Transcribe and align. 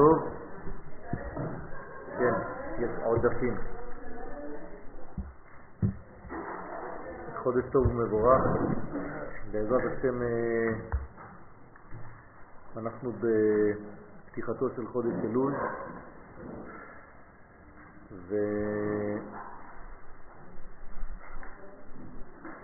טוב. 0.00 0.28
כן, 2.18 2.34
יש 2.78 2.90
עודפים. 3.04 3.56
חודש 7.42 7.64
טוב 7.72 7.86
ומבורך. 7.86 8.42
בעזרת 9.50 9.82
השם 9.86 10.22
אה, 10.22 10.72
אנחנו 12.76 13.12
בפתיחתו 13.12 14.70
של 14.76 14.86
חודש 14.86 15.12
אלול 15.24 15.54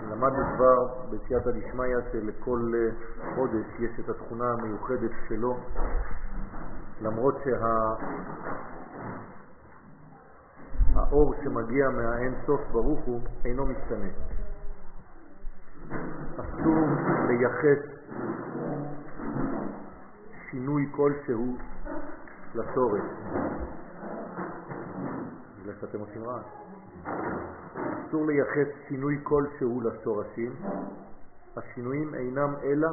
ולמדנו 0.00 0.56
כבר 0.56 0.78
בסייעתא 1.10 1.50
דשמיא 1.50 1.96
שלכל 2.12 2.72
חודש 3.34 3.66
יש 3.78 4.00
את 4.00 4.08
התכונה 4.08 4.52
המיוחדת 4.52 5.10
שלו 5.28 5.56
למרות 7.00 7.34
שהאור 10.94 11.34
שמגיע 11.44 11.88
מהאין 11.90 12.34
סוף 12.46 12.60
ברוך 12.72 13.00
הוא 13.04 13.20
אינו 13.44 13.66
משתנה. 13.66 14.08
אסור 16.34 16.86
לייחס 17.28 17.82
שינוי 20.50 20.88
כלשהו 20.96 21.56
לסורת. 22.54 23.02
בגלל 25.60 25.74
שאתם 25.80 25.98
עושים 26.00 26.24
רעש. 26.24 26.46
אסור 28.08 28.26
לייחס 28.26 28.68
שינוי 28.88 29.20
כלשהו 29.22 29.80
לשורשים. 29.80 30.52
השינויים 31.56 32.14
אינם 32.14 32.54
אלא 32.62 32.88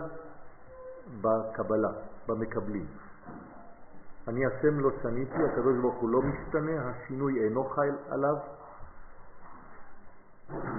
בקבלה, 1.21 1.91
במקבלים. 2.27 3.02
אני 4.27 4.45
השם 4.45 4.79
לא 4.79 4.89
שניתי, 5.01 5.43
הקדוש 5.43 5.77
ברוך 5.81 5.95
הוא 5.95 6.09
לא 6.09 6.21
משתנה, 6.21 6.89
השינוי 6.89 7.43
אינו 7.43 7.63
חי 7.63 7.87
עליו, 8.09 8.35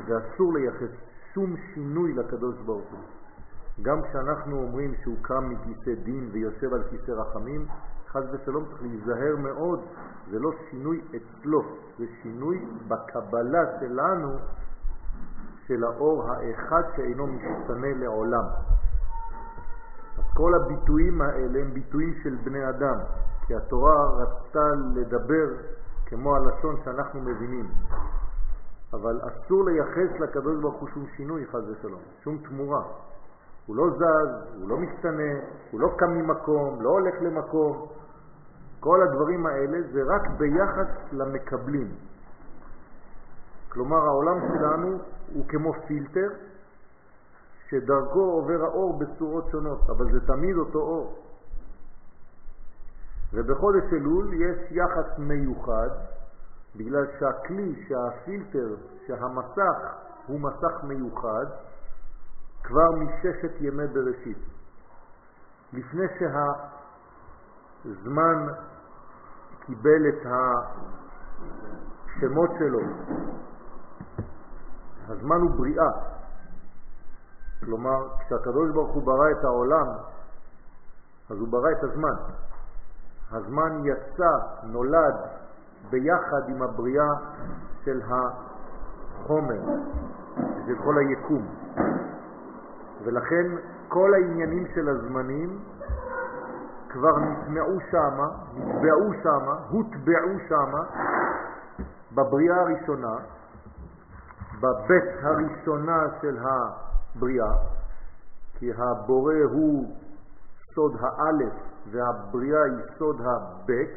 ואסור 0.06 0.54
לייחס 0.54 0.90
שום 1.34 1.56
שינוי 1.74 2.12
לקדוש 2.12 2.54
ברוך 2.66 2.90
הוא. 2.90 3.00
גם 3.82 4.02
כשאנחנו 4.02 4.62
אומרים 4.62 4.94
שהוא 5.02 5.16
קם 5.22 5.50
מכיסא 5.50 5.94
דין 6.02 6.30
ויושב 6.32 6.74
על 6.74 6.82
כיסא 6.90 7.10
רחמים, 7.10 7.66
חז 8.08 8.24
ושלום 8.32 8.64
צריך 8.64 8.82
להיזהר 8.82 9.36
מאוד, 9.36 9.80
זה 10.30 10.38
לא 10.38 10.50
שינוי 10.70 11.00
אצלו, 11.08 11.62
זה 11.98 12.04
שינוי 12.22 12.66
בקבלה 12.88 13.80
שלנו 13.80 14.36
של 15.66 15.84
האור 15.84 16.30
האחד 16.30 16.82
שאינו 16.96 17.26
משתנה 17.26 17.94
לעולם. 17.96 18.44
אז 20.18 20.24
כל 20.34 20.54
הביטויים 20.54 21.22
האלה 21.22 21.60
הם 21.60 21.74
ביטויים 21.74 22.14
של 22.22 22.36
בני 22.44 22.68
אדם, 22.68 22.98
כי 23.46 23.54
התורה 23.54 24.10
רצתה 24.10 24.70
לדבר 24.94 25.48
כמו 26.06 26.36
הלשון 26.36 26.76
שאנחנו 26.84 27.20
מבינים. 27.20 27.68
אבל 28.92 29.20
אסור 29.22 29.64
לייחס 29.64 30.20
לקדוש 30.20 30.60
ברוך 30.60 30.80
הוא 30.80 30.88
שום 30.94 31.06
שינוי, 31.16 31.46
חז 31.46 31.70
ושלום, 31.70 32.00
שום 32.22 32.38
תמורה. 32.48 32.82
הוא 33.66 33.76
לא 33.76 33.90
זז, 33.90 34.60
הוא 34.60 34.68
לא 34.68 34.76
משתנה, 34.76 35.32
הוא 35.70 35.80
לא 35.80 35.88
קם 35.96 36.10
ממקום, 36.10 36.82
לא 36.82 36.90
הולך 36.90 37.14
למקום. 37.20 37.86
כל 38.80 39.02
הדברים 39.02 39.46
האלה 39.46 39.78
זה 39.92 40.02
רק 40.06 40.22
ביחס 40.38 41.12
למקבלים. 41.12 41.88
כלומר, 43.68 43.96
העולם 43.96 44.38
שלנו 44.48 44.98
הוא 45.34 45.44
כמו 45.48 45.72
פילטר 45.86 46.28
שדרכו 47.68 48.20
עובר 48.20 48.64
האור 48.64 48.98
בצורות 48.98 49.44
שונות, 49.50 49.90
אבל 49.90 50.12
זה 50.12 50.26
תמיד 50.26 50.56
אותו 50.56 50.78
אור. 50.78 51.18
ובחודש 53.34 53.92
אלול 53.92 54.34
יש 54.34 54.58
יחס 54.70 55.18
מיוחד 55.18 55.88
בגלל 56.76 57.06
שהכלי, 57.18 57.84
שהפילטר, 57.88 58.76
שהמסך 59.06 59.94
הוא 60.26 60.40
מסך 60.40 60.82
מיוחד 60.82 61.46
כבר 62.62 62.90
מששת 62.90 63.60
ימי 63.60 63.86
בראשית. 63.86 64.38
לפני 65.72 66.04
שהזמן 67.84 68.46
קיבל 69.60 70.08
את 70.08 70.26
השמות 72.16 72.50
שלו, 72.58 72.80
הזמן 75.08 75.36
הוא 75.36 75.50
בריאה. 75.50 75.90
כלומר, 77.64 78.08
כשהקדוש 78.18 78.70
ברוך 78.72 78.94
הוא 78.94 79.02
ברא 79.02 79.30
את 79.30 79.44
העולם, 79.44 79.86
אז 81.30 81.38
הוא 81.38 81.48
ברא 81.48 81.70
את 81.78 81.84
הזמן. 81.84 82.14
הזמן 83.34 83.82
יצא, 83.84 84.32
נולד, 84.64 85.14
ביחד 85.90 86.48
עם 86.48 86.62
הבריאה 86.62 87.14
של 87.84 88.00
החומר, 88.08 89.60
של 90.66 90.74
כל 90.84 90.98
היקום. 90.98 91.46
ולכן 93.04 93.46
כל 93.88 94.14
העניינים 94.14 94.66
של 94.74 94.88
הזמנים 94.88 95.58
כבר 96.88 97.18
נטמעו 97.18 97.78
שמה, 97.90 98.28
נטבעו 98.54 99.12
שמה, 99.22 99.54
הוטבעו 99.70 100.38
שמה, 100.48 100.82
בבריאה 102.14 102.60
הראשונה, 102.60 103.16
בבית 104.60 105.04
הראשונה 105.22 106.06
של 106.20 106.38
הבריאה, 106.38 107.52
כי 108.58 108.72
הבורא 108.72 109.34
הוא 109.52 109.96
סוד 110.74 110.96
האלף 111.00 111.73
והבריאה 111.90 112.64
היא 112.64 112.98
סוד 112.98 113.20
הבית, 113.20 113.90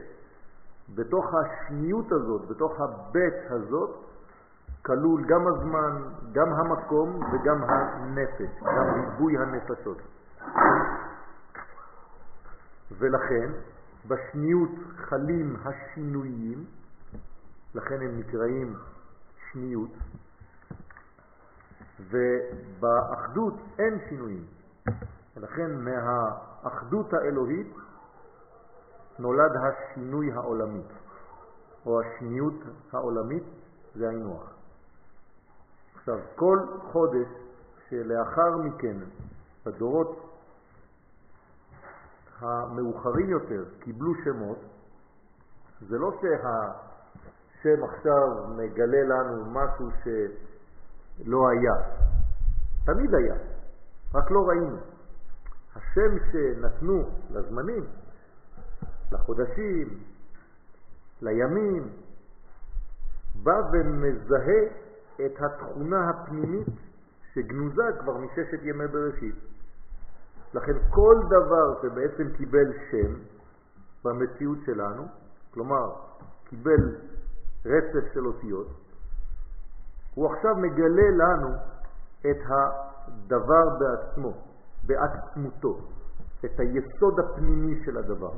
בתוך 0.96 1.26
השניות 1.34 2.12
הזאת, 2.12 2.48
בתוך 2.48 2.72
הבית 2.80 3.52
הזאת, 3.52 4.08
כלול 4.86 5.26
גם 5.28 5.48
הזמן, 5.48 6.04
גם 6.32 6.54
המקום 6.54 7.20
וגם 7.32 7.64
הנפש, 7.64 8.64
גם 8.64 8.94
ריבוי 8.94 9.38
הנפשות. 9.38 9.98
ולכן 12.92 13.52
בשניות 14.08 14.70
חלים 14.96 15.56
השינויים, 15.66 16.66
לכן 17.76 17.96
הם 18.02 18.20
נקראים 18.20 18.76
שניות, 19.52 19.92
ובאחדות 22.00 23.54
אין 23.80 24.00
שינויים. 24.10 24.46
ולכן 25.38 25.72
מהאחדות 25.76 27.14
האלוהית 27.14 27.76
נולד 29.20 29.52
השינוי 29.56 30.32
העולמי, 30.34 30.84
או 31.86 32.02
השניות 32.02 32.54
העולמית, 32.94 33.44
זה 33.96 34.10
היינו 34.10 34.40
עכשיו, 35.96 36.20
כל 36.36 36.60
חודש 36.92 37.28
שלאחר 37.90 38.58
מכן, 38.58 38.98
בדורות 39.66 40.40
המאוחרים 42.40 43.30
יותר 43.30 43.64
קיבלו 43.80 44.12
שמות, 44.24 44.58
זה 45.90 45.98
לא 45.98 46.12
שהשם 46.22 47.84
עכשיו 47.84 48.48
מגלה 48.58 49.04
לנו 49.04 49.46
משהו 49.46 49.90
שלא 50.04 51.50
היה. 51.50 51.74
תמיד 52.86 53.16
היה, 53.16 53.36
רק 54.14 54.32
לא 54.32 54.40
ראינו. 54.48 54.97
השם 55.92 56.18
שנתנו 56.32 57.10
לזמנים 57.30 57.86
לחודשים, 59.12 60.00
לימים, 61.22 61.90
בא 63.44 63.62
ומזהה 63.72 64.64
את 65.26 65.42
התכונה 65.42 66.10
הפנימית 66.10 66.68
שגנוזה 67.34 67.84
כבר 68.00 68.18
מששת 68.18 68.60
ימי 68.64 68.88
בראשית. 68.88 69.36
לכן 70.54 70.74
כל 70.90 71.16
דבר 71.26 71.82
שבעצם 71.82 72.38
קיבל 72.38 72.74
שם 72.92 73.14
במציאות 74.04 74.58
שלנו, 74.66 75.08
כלומר 75.54 75.92
קיבל 76.46 76.96
רצף 77.66 78.14
של 78.14 78.26
אותיות, 78.26 78.68
הוא 80.16 80.34
עכשיו 80.34 80.56
מגלה 80.56 81.10
לנו 81.10 81.50
את 82.22 82.38
הדבר 82.48 83.64
בעצמו, 83.80 84.47
בעצמותו, 84.88 85.78
את 86.46 86.60
היסוד 86.60 87.20
הפנימי 87.20 87.86
של 87.86 87.98
הדבר. 87.98 88.32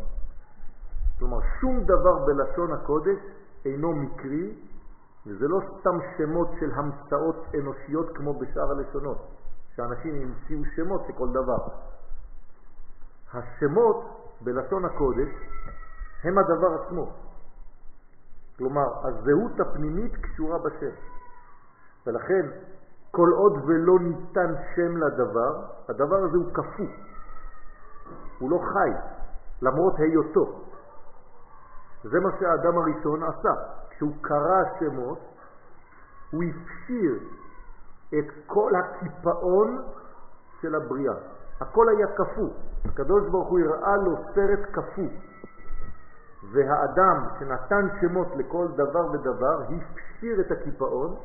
כלומר, 1.20 1.38
שום 1.62 1.84
דבר 1.84 2.26
בלשון 2.26 2.74
הקודש 2.74 3.20
אינו 3.66 3.94
מקרי, 3.94 4.56
וזה 5.28 5.48
לא 5.48 5.60
סתם 5.80 5.98
שמות 6.18 6.50
של 6.60 6.72
המצאות 6.72 7.46
אנושיות 7.60 8.18
כמו 8.18 8.34
בשאר 8.40 8.72
הלשונות, 8.72 9.28
שאנשים 9.76 10.16
המציאו 10.16 10.60
שמות 10.76 11.02
לכל 11.10 11.30
דבר. 11.30 11.68
השמות 13.34 14.06
בלשון 14.42 14.86
הקודש 14.86 15.30
הם 16.24 16.38
הדבר 16.38 16.82
עצמו. 16.82 17.14
כלומר, 18.58 19.08
הזהות 19.08 19.60
הפנימית 19.60 20.16
קשורה 20.16 20.58
בשם. 20.60 20.96
ולכן, 22.08 22.46
כל 23.12 23.30
עוד 23.36 23.54
ולא 23.66 24.00
ניתן 24.00 24.54
שם 24.76 24.98
לדבר, 24.98 25.62
הדבר 25.90 26.16
הזה 26.16 26.38
הוא 26.38 26.54
כפוף, 26.54 26.92
הוא 28.40 28.52
לא 28.52 28.60
חי, 28.74 28.92
למרות 29.62 29.94
היותו. 29.98 30.60
זה 32.04 32.20
מה 32.20 32.30
שהאדם 32.40 32.78
הראשון 32.78 33.24
עשה. 33.24 33.54
כשהוא 33.90 34.14
קרא 34.22 34.64
שמות, 34.80 35.20
הוא 36.32 36.44
הפשיר 36.44 37.20
את 38.20 38.26
כל 38.46 38.72
הקיפאון 38.76 39.82
של 40.62 40.76
הבריאה. 40.76 41.14
הכל 41.62 41.90
היה 41.90 42.08
קפוא. 42.08 42.50
הקדוש 42.86 43.30
ברוך 43.30 43.48
הוא 43.48 43.60
הראה 43.60 43.98
לו 43.98 44.18
סרט 44.36 44.60
קפוא. 44.72 45.10
והאדם 46.52 47.26
שנתן 47.40 47.88
שמות 48.02 48.28
לכל 48.36 48.68
דבר 48.76 49.12
ודבר 49.12 49.62
הפשיר 49.62 50.42
את 50.42 50.52
הקיפאון 50.52 51.16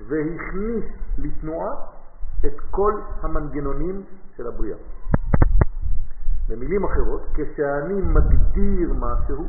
והכניס 0.00 0.84
לתנועה 1.18 1.74
את 2.46 2.60
כל 2.70 2.92
המנגנונים 3.22 4.04
של 4.36 4.46
הבריאה. 4.46 4.78
במילים 6.48 6.84
אחרות, 6.84 7.22
כשאני 7.34 8.00
מגדיר 8.00 8.94
משהו, 8.94 9.44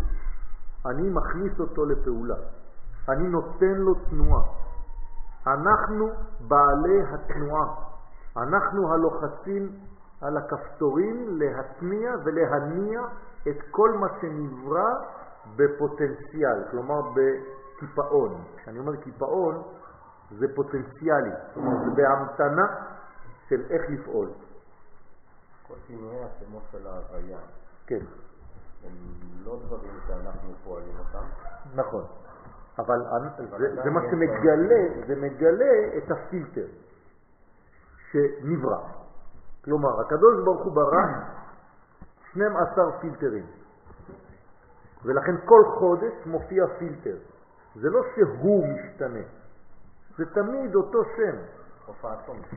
אני 0.85 1.09
מכניס 1.09 1.59
אותו 1.59 1.85
לפעולה. 1.85 2.35
אני 3.09 3.27
נותן 3.27 3.75
לו 3.75 3.93
תנועה. 4.09 4.43
אנחנו 5.47 6.09
בעלי 6.47 7.01
התנועה. 7.13 7.65
אנחנו 8.37 8.93
הלוחצים 8.93 9.69
על 10.21 10.37
הכפתורים 10.37 11.39
להתניע 11.39 12.11
ולהניע 12.25 13.01
את 13.47 13.57
כל 13.71 13.91
מה 13.99 14.07
שנברא 14.21 14.89
בפוטנציאל, 15.55 16.63
כלומר 16.71 17.01
בקיפאון. 17.01 18.43
כשאני 18.57 18.79
אומר 18.79 18.95
קיפאון 18.95 19.63
זה 20.31 20.45
פוטנציאלי, 20.55 21.31
זה 21.55 21.91
בהמתנה 21.95 22.65
של 23.49 23.61
איך 23.69 23.81
לפעול. 23.89 24.29
כל 25.67 25.73
שינויי 25.87 26.23
השמות 26.23 26.63
של 26.71 26.87
ההוויה. 26.87 27.37
כן. 27.87 28.05
הם 28.83 28.91
לא 29.43 29.59
דברים 29.65 29.99
שאנחנו 30.07 30.53
פועלים 30.63 30.95
אותם. 30.99 31.25
נכון. 31.75 32.03
אבל 32.79 32.99
זה, 33.57 33.75
זה 33.83 33.89
מה 33.89 34.01
שמגלה, 34.11 35.05
זה 35.07 35.15
מגלה 35.15 35.97
את 35.97 36.11
הפילטר 36.11 36.67
שנברא. 38.11 38.79
כלומר, 39.63 40.01
הקדוש 40.01 40.43
ברוך 40.45 40.63
הוא 40.63 40.75
ברא 40.75 41.05
12 42.31 42.99
פילטרים. 42.99 43.45
ולכן 45.03 45.35
כל 45.45 45.63
חודש 45.79 46.13
מופיע 46.25 46.65
פילטר. 46.79 47.17
זה 47.75 47.89
לא 47.89 48.01
שהוא 48.15 48.67
משתנה, 48.67 49.19
זה 50.17 50.25
תמיד 50.25 50.75
אותו 50.75 51.03
שם. 51.03 51.35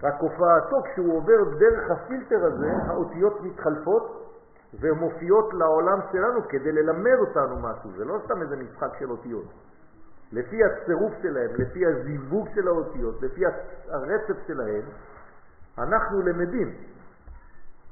רק 0.03 0.15
הופעתו, 0.21 0.83
כשהוא 0.83 1.17
עובר 1.17 1.45
דרך 1.59 1.91
הפילטר 1.91 2.45
הזה, 2.45 2.73
האותיות 2.87 3.43
מתחלפות 3.43 4.35
ומופיעות 4.81 5.55
לעולם 5.55 5.99
שלנו 6.13 6.49
כדי 6.49 6.73
ללמד 6.73 7.17
אותנו 7.21 7.57
משהו. 7.57 7.91
זה 7.97 8.05
לא 8.05 8.19
סתם 8.25 8.43
איזה 8.43 8.57
משחק 8.57 8.99
של 8.99 9.11
אותיות. 9.11 9.45
לפי 10.33 10.65
הצירוף 10.65 11.13
שלהם, 11.23 11.51
לפי 11.55 11.87
הזיווג 11.87 12.49
של 12.55 12.69
האותיות, 12.69 13.23
לפי 13.23 13.43
הרצף 13.89 14.37
שלהם, 14.47 14.83
אנחנו 15.79 16.23
למדים. 16.23 16.75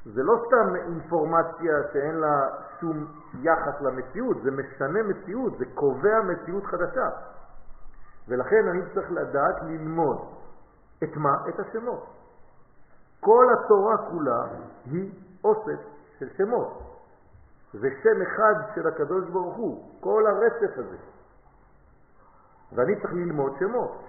זה 0.05 0.23
לא 0.23 0.45
סתם 0.47 0.77
אינפורמציה 0.77 1.75
שאין 1.93 2.15
לה 2.15 2.49
שום 2.81 3.07
יחס 3.43 3.81
למציאות, 3.81 4.37
זה 4.43 4.51
משנה 4.51 5.03
מציאות, 5.03 5.59
זה 5.59 5.65
קובע 5.75 6.23
מציאות 6.23 6.65
חדשה. 6.65 7.09
ולכן 8.29 8.69
אני 8.69 8.81
צריך 8.95 9.11
לדעת 9.11 9.63
ללמוד 9.63 10.19
את 11.03 11.17
מה? 11.17 11.35
את 11.49 11.61
השמות. 11.61 12.07
כל 13.21 13.47
התורה 13.55 13.97
כולה 14.11 14.45
היא 14.85 15.13
אוסף 15.45 15.81
של 16.19 16.29
שמות. 16.37 16.83
זה 17.73 17.89
שם 18.03 18.23
אחד 18.23 18.55
של 18.75 18.89
הקדוש 18.89 19.25
ברוך 19.31 19.57
הוא, 19.57 19.91
כל 20.01 20.27
הרצף 20.27 20.79
הזה. 20.79 20.97
ואני 22.73 23.01
צריך 23.01 23.13
ללמוד 23.13 23.53
שמות. 23.59 24.03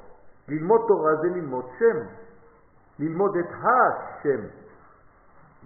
ללמוד 0.47 0.81
תורה 0.87 1.15
זה 1.15 1.27
ללמוד 1.27 1.65
שם, 1.79 1.97
ללמוד 2.99 3.37
את 3.37 3.45
השם. 3.51 4.41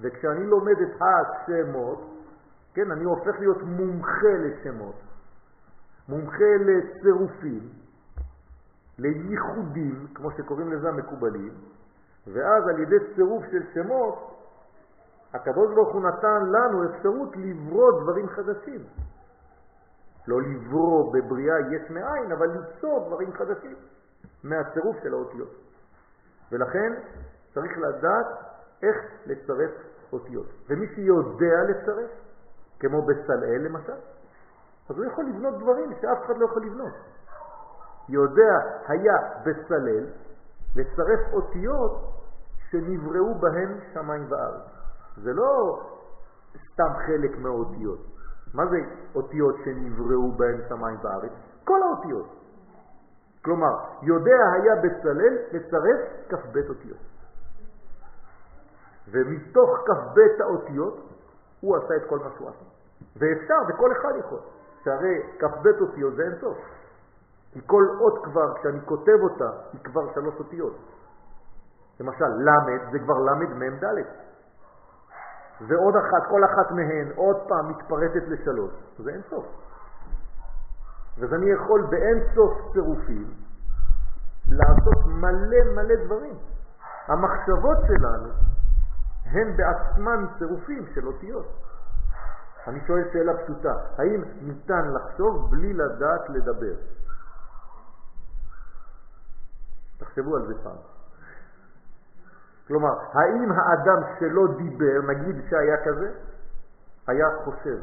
וכשאני 0.02 0.46
לומד 0.46 0.76
את 0.82 1.02
השמות, 1.02 2.12
כן, 2.74 2.92
אני 2.92 3.04
הופך 3.04 3.40
להיות 3.40 3.64
מומחה 3.64 4.34
לשמות, 4.40 4.96
מומחה 6.10 6.56
לצירופים, 6.60 7.70
לייחודים, 9.02 10.08
כמו 10.16 10.32
שקוראים 10.32 10.72
לזה 10.72 10.90
המקובלים, 10.90 11.54
ואז 12.28 12.68
על 12.68 12.80
ידי 12.80 12.96
צירוף 13.16 13.44
של 13.52 13.64
שמות, 13.74 14.32
הקדוש 15.34 15.74
ברוך 15.76 15.94
הוא 15.94 16.02
נתן 16.02 16.46
לנו 16.46 16.86
אפשרות 16.86 17.30
לברוא 17.38 18.02
דברים 18.02 18.30
חדשים. 18.30 18.82
לא 20.28 20.42
לברוא 20.42 21.14
בבריאה 21.14 21.60
יש 21.60 21.90
מאין, 21.90 22.32
אבל 22.32 22.48
ליצור 22.48 23.06
דברים 23.08 23.34
חדשים 23.34 23.76
מהצירוף 24.44 24.96
של 25.04 25.14
האותיות. 25.14 25.52
ולכן 26.52 26.94
צריך 27.54 27.78
לדעת 27.78 28.26
איך 28.84 28.98
לצרף 29.26 29.72
אותיות. 30.14 30.48
ומי 30.70 30.88
שיודע 30.96 31.64
לצרף, 31.70 32.10
כמו 32.80 33.02
בצלאל 33.02 33.62
למשל, 33.62 34.00
אז 34.90 34.98
הוא 34.98 35.06
יכול 35.06 35.26
לבנות 35.26 35.58
דברים 35.60 35.94
שאף 36.02 36.26
אחד 36.26 36.38
לא 36.38 36.46
יכול 36.46 36.66
לבנות. 36.66 36.94
יודע 38.10 38.60
היה 38.88 39.18
בצלאל 39.44 40.06
לצרף 40.76 41.20
אותיות 41.34 42.12
שנבראו 42.70 43.36
בהן 43.36 43.80
שמיים 43.94 44.26
וארץ. 44.30 44.62
זה 45.18 45.34
לא 45.34 45.82
סתם 46.72 46.90
חלק 47.06 47.38
מהאותיות. 47.38 48.00
מה 48.54 48.66
זה 48.66 48.78
אותיות 49.16 49.56
שנבראו 49.66 50.32
בהן 50.32 50.62
שמיים 50.70 50.98
וארץ? 51.04 51.32
כל 51.64 51.84
האותיות. 51.84 52.28
כלומר, 53.42 53.78
יודע 54.02 54.52
היה 54.54 54.76
בצלאל 54.76 55.38
לצרף 55.52 56.00
כ"ב 56.30 56.58
אותיות. 56.70 56.98
ומתוך 59.12 59.70
כ"ב 59.86 60.20
האותיות 60.42 61.10
הוא 61.62 61.78
עשה 61.78 61.96
את 61.96 62.10
כל 62.10 62.20
מה 62.20 62.30
שהוא 62.38 62.50
עשה. 62.50 62.66
ואפשר, 63.16 63.58
וכל 63.70 63.92
אחד 63.92 64.12
יכול. 64.20 64.40
שהרי 64.84 65.24
כ"ב 65.40 65.68
אותיות 65.82 66.16
זה 66.16 66.24
אין 66.24 66.36
סוף. 66.42 66.58
כי 67.52 67.60
כל 67.66 67.84
אות 68.00 68.24
כבר, 68.24 68.58
כשאני 68.60 68.80
כותב 68.86 69.18
אותה, 69.22 69.50
היא 69.74 69.82
כבר 69.84 70.14
שלוש 70.14 70.36
אותיות. 70.40 70.78
למשל, 72.00 72.26
ל' 72.26 72.92
זה 72.92 73.00
כבר 73.00 73.20
ל' 73.20 73.34
מ' 73.34 73.80
ד'. 73.80 74.04
ועוד 75.68 75.96
אחת, 75.96 76.30
כל 76.30 76.44
אחת 76.46 76.72
מהן 76.72 77.12
עוד 77.16 77.38
פעם 77.48 77.70
מתפרטת 77.70 78.24
לשלוש. 78.28 78.72
זה 78.98 79.12
אין 79.12 79.22
סוף. 79.30 79.46
אז 81.24 81.34
אני 81.34 81.50
יכול 81.50 81.82
באין 81.90 82.20
סוף 82.36 82.74
צירופים 82.74 83.34
לעשות 84.48 85.06
מלא 85.06 85.58
מלא 85.76 85.96
דברים. 86.06 86.36
המחשבות 87.08 87.78
שלנו 87.88 88.30
הן 89.26 89.58
בעצמן 89.58 90.26
צירופים 90.38 90.86
של 90.94 91.08
אותיות. 91.08 91.46
אני 92.68 92.80
שואל 92.88 93.04
שאלה 93.14 93.34
פשוטה, 93.44 93.74
האם 93.98 94.24
ניתן 94.42 94.94
לחשוב 94.94 95.52
בלי 95.52 95.74
לדעת 95.74 96.30
לדבר? 96.30 96.76
תחשבו 100.12 100.36
על 100.36 100.48
זה 100.48 100.54
פעם. 100.64 100.76
כלומר, 102.68 102.90
האם 103.14 103.52
האדם 103.52 104.04
שלא 104.20 104.48
דיבר, 104.58 105.02
נגיד 105.08 105.36
שהיה 105.50 105.78
כזה, 105.86 106.12
היה 107.08 107.28
חושב, 107.44 107.78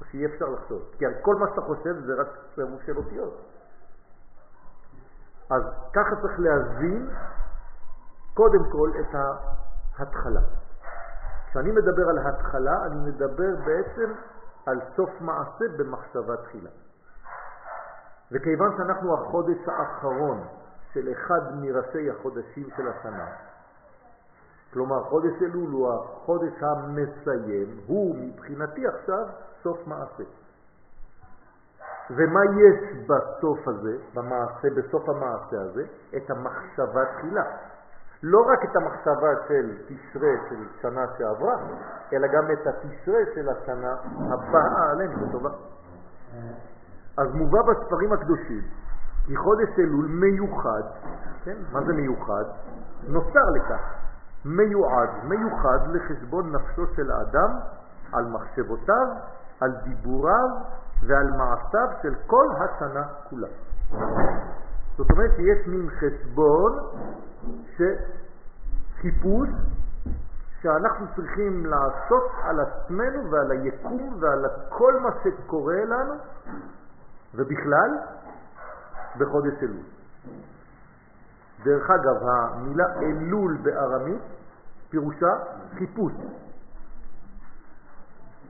או 0.00 0.04
שיהיה 0.04 0.28
אפשר 0.28 0.44
לחשוב? 0.44 0.82
כי 0.98 1.04
כל 1.22 1.34
מה 1.34 1.46
שאתה 1.50 1.60
חושב 1.60 2.04
זה 2.06 2.14
רק 2.14 2.28
צירוף 2.54 2.82
של 2.86 2.96
אותיות. 2.96 3.40
אז 5.50 5.62
ככה 5.92 6.16
צריך 6.22 6.40
להבין 6.40 7.10
קודם 8.34 8.70
כל 8.72 8.90
את 9.00 9.14
ההתחלה. 9.98 10.40
כשאני 11.50 11.70
מדבר 11.72 12.08
על 12.08 12.18
התחלה, 12.18 12.86
אני 12.86 13.10
מדבר 13.10 13.56
בעצם 13.64 14.12
על 14.66 14.80
סוף 14.96 15.10
מעשה 15.20 15.64
במחשבה 15.78 16.36
תחילה. 16.36 16.70
וכיוון 18.32 18.76
שאנחנו 18.76 19.14
החודש 19.14 19.68
האחרון 19.68 20.46
של 20.92 21.12
אחד 21.12 21.40
מראשי 21.60 22.10
החודשים 22.10 22.68
של 22.76 22.88
השנה, 22.88 23.26
כלומר 24.72 25.02
חודש 25.02 25.42
אלול 25.42 25.70
הוא 25.70 25.92
החודש 25.92 26.62
המסיים, 26.62 27.80
הוא 27.86 28.16
מבחינתי 28.16 28.86
עכשיו 28.86 29.26
סוף 29.62 29.86
מעשה. 29.86 30.24
ומה 32.10 32.40
יש 32.44 33.06
בסוף 33.06 33.68
הזה, 33.68 33.96
במעשה, 34.14 34.68
בסוף 34.76 35.08
המעשה 35.08 35.60
הזה? 35.60 35.84
את 36.16 36.30
המחשבה 36.30 37.04
תחילה. 37.16 37.44
לא 38.22 38.38
רק 38.38 38.64
את 38.64 38.76
המחשבה 38.76 39.48
של 39.48 39.76
תשרה 39.86 40.32
של 40.48 40.66
שנה 40.82 41.04
שעברה, 41.18 41.54
אלא 42.12 42.28
גם 42.28 42.50
את 42.52 42.66
התשרה 42.66 43.20
של 43.34 43.48
השנה 43.48 43.94
הבאה 44.30 44.90
עלינו 44.90 45.26
בטובה. 45.26 45.50
אז 47.18 47.34
מובא 47.34 47.58
בספרים 47.62 48.12
הקדושים 48.12 48.81
כי 49.26 49.36
חודש 49.36 49.68
אלול 49.78 50.06
מיוחד, 50.06 50.82
כן? 51.44 51.56
מה 51.72 51.80
זה 51.86 51.92
מיוחד? 51.92 52.44
נוצר 53.08 53.50
לכך, 53.54 53.80
מיועד, 54.44 55.08
מיוחד 55.24 55.78
לחשבון 55.92 56.52
נפשו 56.52 56.86
של 56.96 57.10
האדם 57.10 57.58
על 58.12 58.26
מחשבותיו, 58.26 59.06
על 59.60 59.72
דיבוריו 59.84 60.48
ועל 61.06 61.30
מעשיו 61.30 61.88
של 62.02 62.14
כל 62.26 62.46
השנה 62.56 63.02
כולה. 63.30 63.48
זאת 64.96 65.10
אומרת 65.10 65.30
שיש 65.36 65.66
מין 65.66 65.88
חשבון 65.90 66.78
שחיפוש 67.76 69.48
שאנחנו 70.62 71.06
צריכים 71.16 71.66
לעשות 71.66 72.30
על 72.42 72.60
עצמנו 72.60 73.30
ועל 73.30 73.50
היקום 73.50 74.16
ועל 74.20 74.46
כל 74.68 75.00
מה 75.00 75.10
שקורה 75.24 75.84
לנו 75.84 76.14
ובכלל 77.34 77.90
בחודש 79.18 79.62
אלול. 79.62 79.82
דרך 81.64 81.90
אגב, 81.90 82.16
המילה 82.22 82.84
אלול 83.00 83.56
בארמית 83.62 84.20
פירושה 84.90 85.32
חיפוש. 85.78 86.12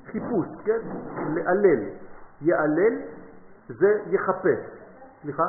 חיפוש, 0.06 0.46
כן? 0.64 0.78
לעלל. 1.34 1.88
יעלל 2.40 2.98
זה 3.68 4.00
יחפש. 4.06 4.58
סליחה? 5.22 5.46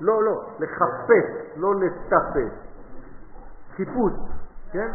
לא, 0.00 0.22
לא, 0.22 0.50
לחפש, 0.58 1.56
לא 1.56 1.74
לטפס. 1.74 2.52
חיפוש, 3.76 4.12
כן? 4.72 4.92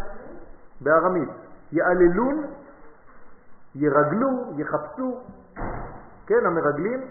בארמית. 0.81 1.29
יעללון, 1.71 2.45
ירגלו, 3.75 4.53
יחפשו, 4.57 5.19
כן, 6.27 6.45
המרגלים, 6.45 7.01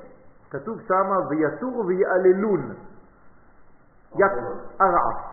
כתוב 0.51 0.81
שם 0.89 1.11
ויתורו 1.29 1.87
ויעללון. 1.87 2.75
יתערע. 4.15 5.29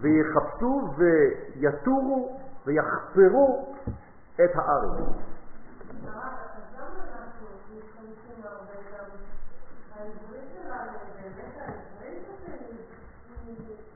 ויחפשו 0.00 0.88
ויתורו 0.96 2.40
ויחפרו 2.66 3.74
את 4.34 4.50
הארץ. 4.54 5.16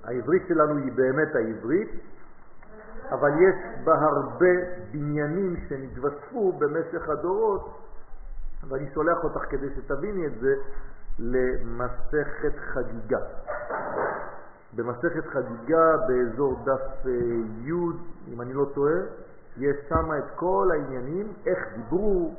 העברית 0.05 0.43
שלנו 0.49 0.77
היא 0.77 0.93
באמת 0.93 1.35
העברית, 1.35 1.91
אבל 3.11 3.31
יש 3.31 3.85
בה 3.85 3.93
הרבה 3.95 4.47
בניינים 4.91 5.57
שנתווספו 5.69 6.53
במשך 6.53 7.09
הדורות, 7.09 7.80
ואני 8.69 8.91
שולח 8.95 9.25
אותך 9.25 9.41
כדי 9.51 9.67
שתביני 9.77 10.27
את 10.27 10.41
זה 10.41 10.55
למסכת 11.19 12.59
חגיגה. 12.59 13.19
במסכת 14.77 15.27
חגיגה 15.27 15.97
באזור 16.09 16.65
דף 16.65 17.07
אה, 17.07 17.11
י', 17.65 17.73
אם 18.35 18.41
אני 18.41 18.53
לא 18.53 18.65
טועה, 18.75 19.01
יש 19.57 19.77
שם 19.89 20.11
את 20.19 20.31
כל 20.35 20.69
העניינים, 20.73 21.33
איך 21.47 21.59
דיברו, 21.77 22.35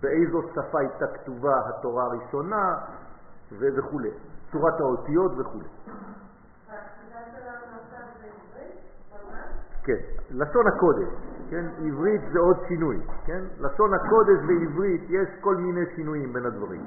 באיזו 0.00 0.42
שפה 0.54 0.78
הייתה 0.80 1.06
כתובה 1.06 1.68
התורה 1.68 2.04
הראשונה 2.04 2.78
וכו', 3.52 4.00
צורת 4.52 4.80
האותיות 4.80 5.32
וכו'. 5.38 5.58
כן, 9.84 9.98
לשון 10.30 10.66
הקודש, 10.66 11.08
כן, 11.54 11.66
עברית 11.86 12.20
זה 12.32 12.38
עוד 12.38 12.56
שינוי, 12.68 13.00
כן, 13.26 13.42
לשון 13.58 13.94
הקודש 13.94 14.38
ועברית 14.48 15.02
יש 15.08 15.28
כל 15.40 15.56
מיני 15.56 15.84
שינויים 15.96 16.32
בין 16.32 16.46
הדברים. 16.46 16.84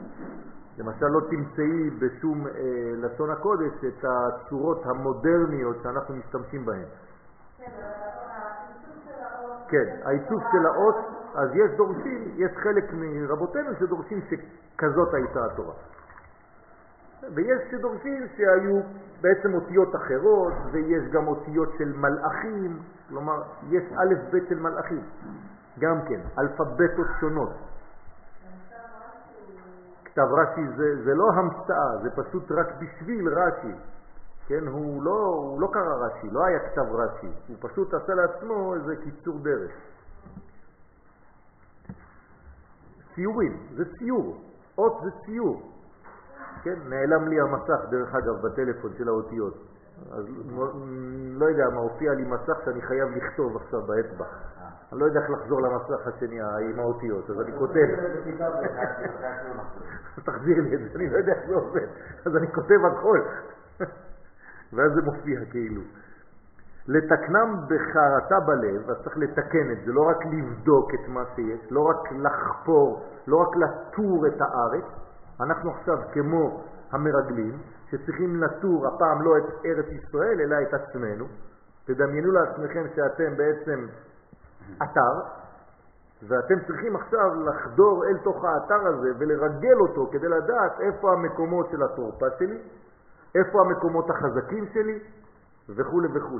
למשל 0.77 1.05
לא 1.05 1.19
תמצאי 1.29 1.89
בשום 1.89 2.47
אה, 2.47 2.51
לשון 2.97 3.29
הקודש 3.29 3.71
את 3.88 4.05
הצורות 4.05 4.86
המודרניות 4.86 5.77
שאנחנו 5.83 6.15
משתמשים 6.15 6.65
בהן. 6.65 6.86
כן, 9.67 9.86
העיצוב 10.03 10.41
של 10.51 10.65
האות, 10.65 10.95
אז 11.36 11.50
יש 11.53 11.71
דורשים, 11.77 12.31
יש 12.36 12.51
חלק 12.63 12.93
מרבותינו 12.93 13.69
שדורשים 13.79 14.19
שכזאת 14.21 15.13
הייתה 15.13 15.45
התורה. 15.45 15.74
ויש 17.36 17.62
שדורשים 17.71 18.27
שהיו 18.38 18.81
בעצם 19.21 19.53
אותיות 19.53 19.95
אחרות, 19.95 20.53
ויש 20.71 21.03
גם 21.12 21.27
אותיות 21.27 21.69
של 21.77 21.93
מלאכים, 21.95 22.79
כלומר, 23.09 23.41
יש 23.69 23.83
א' 23.83 24.13
ב' 24.31 24.49
של 24.49 24.59
מלאכים, 24.59 25.01
גם 25.79 26.01
כן, 26.07 26.21
אלפבטות 26.39 27.07
שונות. 27.19 27.49
כתב 30.05 30.27
רש"י 30.31 30.67
זה, 30.77 31.03
זה 31.03 31.13
לא 31.15 31.29
המצאה, 31.33 31.97
זה 32.03 32.09
פשוט 32.09 32.51
רק 32.51 32.67
בשביל 32.79 33.29
רש"י. 33.29 33.75
כן, 34.47 34.67
הוא 34.67 35.03
לא, 35.03 35.11
הוא 35.11 35.61
לא 35.61 35.67
קרא 35.73 35.95
רש"י, 36.05 36.29
לא 36.31 36.45
היה 36.45 36.59
כתב 36.59 36.95
רש"י, 36.95 37.31
הוא 37.47 37.57
פשוט 37.59 37.93
עשה 37.93 38.13
לעצמו 38.13 38.75
איזה 38.75 38.95
קיצור 39.03 39.39
דרך. 39.39 39.71
ציורים, 43.15 43.67
זה 43.75 43.83
ציור, 43.97 44.41
אות 44.77 45.01
זה 45.03 45.09
ציור. 45.25 45.71
כן, 46.63 46.79
נעלם 46.89 47.27
לי 47.27 47.41
המסך 47.41 47.89
דרך 47.89 48.15
אגב 48.15 48.47
בטלפון 48.47 48.91
של 48.97 49.07
האותיות. 49.07 49.53
אז 50.12 50.25
לא 51.39 51.46
יודע 51.46 51.70
מה, 51.70 51.80
הופיע 51.80 52.13
לי 52.13 52.24
מסך 52.24 52.58
שאני 52.66 52.82
חייב 52.82 53.10
לכתוב 53.16 53.56
עכשיו 53.56 53.82
באצבע. 53.82 54.25
אני 54.92 55.00
לא 55.00 55.06
יודע 55.06 55.20
איך 55.20 55.30
לחזור 55.30 55.62
למסך 55.62 56.08
השני 56.08 56.42
עם 56.42 56.80
האותיות, 56.80 57.30
אז 57.30 57.42
אני 57.42 57.51
כותב. 57.58 57.88
תחזיר 60.25 60.62
לי 60.62 60.75
את 60.75 60.80
זה, 60.80 60.88
אני 60.96 61.10
לא 61.10 61.18
יודע 61.18 61.34
איך 61.34 61.48
זה 61.48 61.56
עובד. 61.56 61.88
אז 62.25 62.36
אני 62.36 62.48
כותב 62.54 62.86
הכל. 62.86 63.20
ואז 64.74 64.92
זה 64.94 65.01
מופיע 65.01 65.39
כאילו. 65.51 65.82
לתקנם 66.88 67.56
בחרטה 67.68 68.39
בלב, 68.39 68.89
אז 68.89 68.98
צריך 69.04 69.18
לתקן 69.18 69.72
את 69.72 69.86
זה, 69.86 69.92
לא 69.94 70.01
רק 70.01 70.25
לבדוק 70.25 70.94
את 70.94 71.08
מה 71.08 71.24
שיש, 71.36 71.72
לא 71.72 71.82
רק 71.82 72.12
לחפור, 72.12 73.04
לא 73.27 73.38
רק 73.38 73.56
לטור 73.56 74.27
את 74.27 74.42
הארץ. 74.42 74.86
אנחנו 75.42 75.72
עכשיו 75.72 75.98
כמו 76.13 76.63
המרגלים, 76.92 77.58
שצריכים 77.91 78.44
לטור 78.44 78.88
הפעם 78.88 79.22
לא 79.22 79.38
את 79.38 79.65
ארץ 79.65 79.86
ישראל, 79.86 80.41
אלא 80.41 80.56
את 80.62 80.74
עצמנו. 80.74 81.25
תדמיינו 81.86 82.32
לעצמכם 82.32 82.84
שאתם 82.96 83.38
בעצם 83.38 83.88
אתר, 84.84 85.13
ואתם 86.27 86.56
צריכים 86.67 86.96
עכשיו 86.96 87.44
לחדור 87.46 88.06
אל 88.06 88.17
תוך 88.17 88.46
האתר 88.46 88.88
הזה 88.88 89.12
ולרגל 89.20 89.79
אותו 89.79 90.10
כדי 90.12 90.27
לדעת 90.27 90.79
איפה 90.79 91.13
המקומות 91.13 91.67
של 91.72 91.84
התורפה 91.84 92.25
שלי, 92.39 92.62
איפה 93.36 93.62
המקומות 93.62 94.10
החזקים 94.10 94.65
שלי 94.74 95.00
וכו' 95.70 96.01
וכו'. 96.13 96.39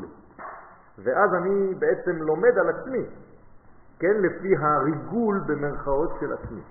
ואז 1.04 1.34
אני 1.34 1.76
בעצם 1.76 2.12
לומד 2.12 2.58
על 2.58 2.70
עצמי, 2.70 3.06
כן, 4.00 4.22
לפי 4.22 4.56
הריגול 4.58 5.42
במרכאות 5.48 6.10
של 6.20 6.34
עצמי. 6.34 6.62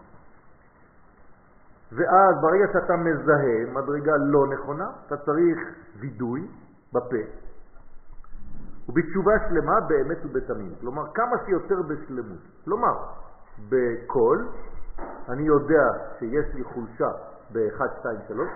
ואז 1.93 2.35
ברגע 2.43 2.66
שאתה 2.73 2.97
מזהה 2.97 3.73
מדרגה 3.73 4.12
לא 4.16 4.47
נכונה, 4.47 4.90
אתה 5.07 5.16
צריך 5.16 5.59
וידוי 6.00 6.49
בפה, 6.93 7.23
ובתשובה 8.88 9.33
שלמה 9.49 9.81
באמת 9.81 10.19
ובתמים. 10.25 10.75
כלומר, 10.81 11.02
כמה 11.14 11.37
שיותר 11.47 11.83
בשלמות. 11.83 12.38
כלומר, 12.64 12.95
בקול, 13.69 14.49
אני 15.28 15.43
יודע 15.43 15.85
שיש 16.19 16.55
לי 16.55 16.64
חולשה 16.64 17.11
ב-1, 17.52 18.00
2, 18.00 18.19
3, 18.28 18.49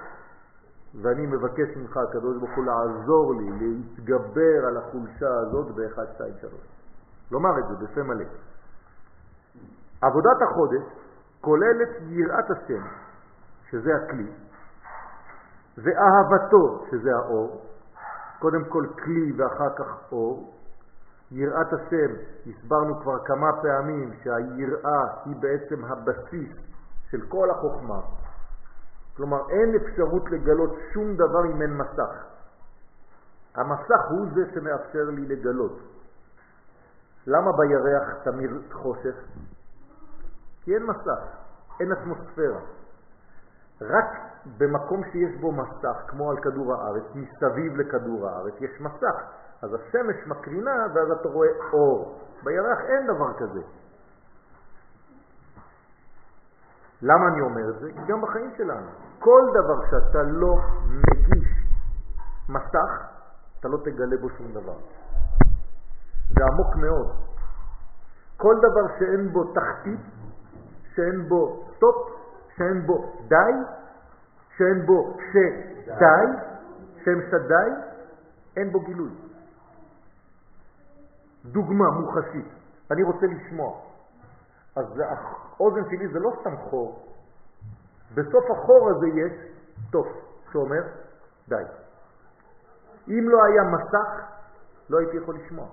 ואני 1.02 1.26
מבקש 1.26 1.76
ממך, 1.76 1.96
הקדוש 1.96 2.36
ברוך 2.36 2.56
הוא, 2.56 2.64
לעזור 2.64 3.34
לי 3.34 3.50
להתגבר 3.50 4.66
על 4.68 4.76
החולשה 4.76 5.34
הזאת 5.38 5.74
ב-1, 5.74 6.14
2, 6.14 6.32
3. 6.40 6.52
לומר 7.30 7.58
את 7.58 7.64
זה 7.68 7.84
בפה 7.84 8.02
מלא. 8.02 8.24
עבודת 10.02 10.42
החודש 10.42 10.82
כוללת 11.40 11.88
יראת 12.08 12.50
השם, 12.50 12.82
שזה 13.70 13.90
הכלי, 13.96 14.32
ואהבתו, 15.78 16.84
שזה 16.90 17.16
האור, 17.16 17.66
קודם 18.38 18.64
כל 18.64 18.86
כלי 19.04 19.32
ואחר 19.36 19.74
כך 19.78 20.12
אור. 20.12 20.54
יראת 21.30 21.72
השם, 21.72 22.14
הסברנו 22.46 23.00
כבר 23.00 23.24
כמה 23.24 23.62
פעמים 23.62 24.12
שהיראה 24.22 25.02
היא 25.24 25.36
בעצם 25.40 25.84
הבסיס 25.84 26.50
של 27.10 27.20
כל 27.28 27.50
החוכמה. 27.50 28.00
כלומר, 29.16 29.50
אין 29.50 29.74
אפשרות 29.76 30.30
לגלות 30.30 30.70
שום 30.92 31.16
דבר 31.16 31.44
אם 31.44 31.62
אין 31.62 31.76
מסך. 31.76 32.24
המסך 33.54 34.10
הוא 34.10 34.26
זה 34.34 34.40
שמאפשר 34.54 35.04
לי 35.10 35.26
לגלות. 35.26 35.78
למה 37.26 37.50
בירח 37.52 38.24
תמיר 38.24 38.50
חושך? 38.72 39.14
כי 40.62 40.74
אין 40.74 40.82
מסך, 40.82 41.20
אין 41.80 41.92
אטמוספירה. 41.92 42.60
רק 43.82 44.06
במקום 44.58 45.02
שיש 45.12 45.40
בו 45.40 45.52
מסך, 45.52 45.96
כמו 46.06 46.30
על 46.30 46.36
כדור 46.42 46.74
הארץ, 46.74 47.04
מסביב 47.14 47.76
לכדור 47.76 48.28
הארץ, 48.28 48.54
יש 48.60 48.80
מסך. 48.80 49.16
אז 49.62 49.74
השמש 49.74 50.26
מקרינה 50.26 50.86
ואז 50.94 51.10
אתה 51.20 51.28
רואה 51.28 51.48
אור. 51.72 52.20
בירח 52.42 52.78
אין 52.88 53.06
דבר 53.06 53.32
כזה. 53.38 53.60
למה 57.02 57.28
אני 57.28 57.40
אומר 57.40 57.70
את 57.70 57.80
זה? 57.80 57.92
כי 57.92 58.12
גם 58.12 58.20
בחיים 58.22 58.50
שלנו, 58.56 58.90
כל 59.18 59.42
דבר 59.50 59.90
שאתה 59.90 60.22
לא 60.22 60.54
מגיש 60.86 61.48
מסך, 62.48 62.90
אתה 63.60 63.68
לא 63.68 63.78
תגלה 63.84 64.16
בו 64.20 64.28
שום 64.38 64.52
דבר. 64.52 64.76
זה 66.30 66.44
עמוק 66.52 66.76
מאוד. 66.76 67.12
כל 68.36 68.56
דבר 68.58 68.98
שאין 68.98 69.32
בו 69.32 69.44
תחתית, 69.44 70.00
שאין 70.94 71.28
בו 71.28 71.64
סטופ, 71.76 72.19
שאין 72.60 72.86
בו 72.86 73.12
די, 73.28 73.52
שאין 74.56 74.86
בו 74.86 75.16
שדי, 75.32 76.26
שם 77.04 77.20
שדי, 77.30 77.70
אין 78.56 78.72
בו 78.72 78.80
גילוי. 78.80 79.10
דוגמה 81.44 81.90
מוחשית, 81.90 82.46
אני 82.90 83.02
רוצה 83.02 83.26
לשמוע. 83.26 83.80
אז 84.76 84.84
האוזן 84.98 85.84
שלי 85.90 86.08
זה 86.08 86.18
לא 86.18 86.30
סתם 86.40 86.56
חור. 86.56 87.06
בסוף 88.14 88.44
החור 88.50 88.90
הזה 88.90 89.06
יש 89.06 89.32
תוף 89.90 90.08
שאומר 90.52 90.82
די. 91.48 91.64
אם 93.08 93.28
לא 93.28 93.44
היה 93.44 93.62
מסך, 93.62 94.22
לא 94.90 94.98
הייתי 94.98 95.16
יכול 95.16 95.34
לשמוע. 95.34 95.66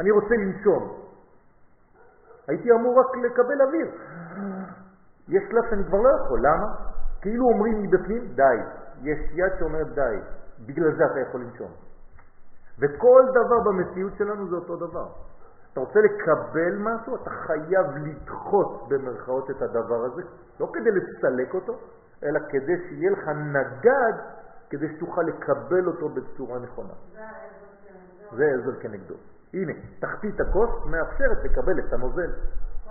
אני 0.00 0.10
רוצה 0.10 0.34
לנשום. 0.34 1.00
הייתי 2.48 2.72
אמור 2.72 3.00
רק 3.00 3.16
לקבל 3.16 3.62
אוויר. 3.62 3.90
יש 5.28 5.42
שלב 5.50 5.62
שאני 5.70 5.84
כבר 5.84 5.98
לא 5.98 6.08
יכול, 6.08 6.40
למה? 6.40 6.66
כאילו 7.20 7.44
אומרים 7.44 7.82
מבפנים, 7.82 8.26
די. 8.34 8.58
יש 9.02 9.18
יד 9.32 9.52
שאומרת 9.58 9.94
די, 9.94 10.16
בגלל 10.66 10.96
זה 10.96 11.04
אתה 11.04 11.20
יכול 11.20 11.40
לנשום. 11.40 11.70
וכל 12.78 13.22
דבר 13.30 13.60
במציאות 13.70 14.12
שלנו 14.18 14.48
זה 14.48 14.56
אותו 14.56 14.76
דבר. 14.76 15.08
אתה 15.72 15.80
רוצה 15.80 16.00
לקבל 16.00 16.76
משהו, 16.78 17.16
אתה 17.16 17.30
חייב 17.30 17.86
לדחות 17.96 18.88
במרכאות 18.88 19.50
את 19.50 19.62
הדבר 19.62 20.04
הזה, 20.04 20.22
לא 20.60 20.70
כדי 20.72 20.90
לסלק 20.90 21.54
אותו, 21.54 21.78
אלא 22.22 22.40
כדי 22.48 22.88
שיהיה 22.88 23.10
לך 23.10 23.28
נגד, 23.28 24.14
כדי 24.70 24.96
שתוכל 24.96 25.22
לקבל 25.22 25.86
אותו 25.86 26.08
בצורה 26.08 26.58
נכונה. 26.58 26.92
זה 28.36 28.44
עזר 28.44 28.80
כנגדו. 28.80 29.14
הנה, 29.54 29.72
תחתית 30.00 30.40
הכוס 30.40 30.70
מאפשרת 30.86 31.44
לקבל 31.44 31.78
את 31.78 31.92
הנוזל. 31.92 32.30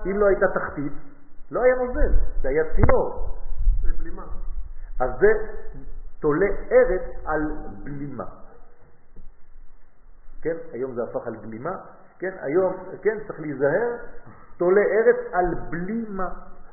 אם 0.05 0.17
לא 0.17 0.25
הייתה 0.25 0.45
תחתית, 0.47 0.93
לא 1.51 1.63
היה 1.63 1.75
נוזל, 1.75 2.13
זה 2.41 2.49
היה 2.49 2.63
צינור. 2.75 3.35
זה 3.81 3.93
בלימה. 3.97 4.23
אז 4.99 5.09
זה 5.19 5.27
תולה 6.19 6.47
ארץ 6.71 7.25
על 7.25 7.51
בלימה. 7.83 8.25
כן, 10.41 10.55
היום 10.71 10.95
זה 10.95 11.03
הפך 11.03 11.27
על 11.27 11.35
בלימה, 11.35 11.75
כן, 12.19 12.31
היום, 12.41 12.73
כן, 13.01 13.17
צריך 13.27 13.39
להיזהר, 13.39 13.97
תולה 14.57 14.81
ארץ 14.81 15.33
על 15.33 15.45
בלימה, 15.69 16.29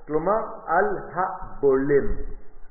כלומר 0.07 0.41
על 0.67 0.99
הבולם. 1.13 2.07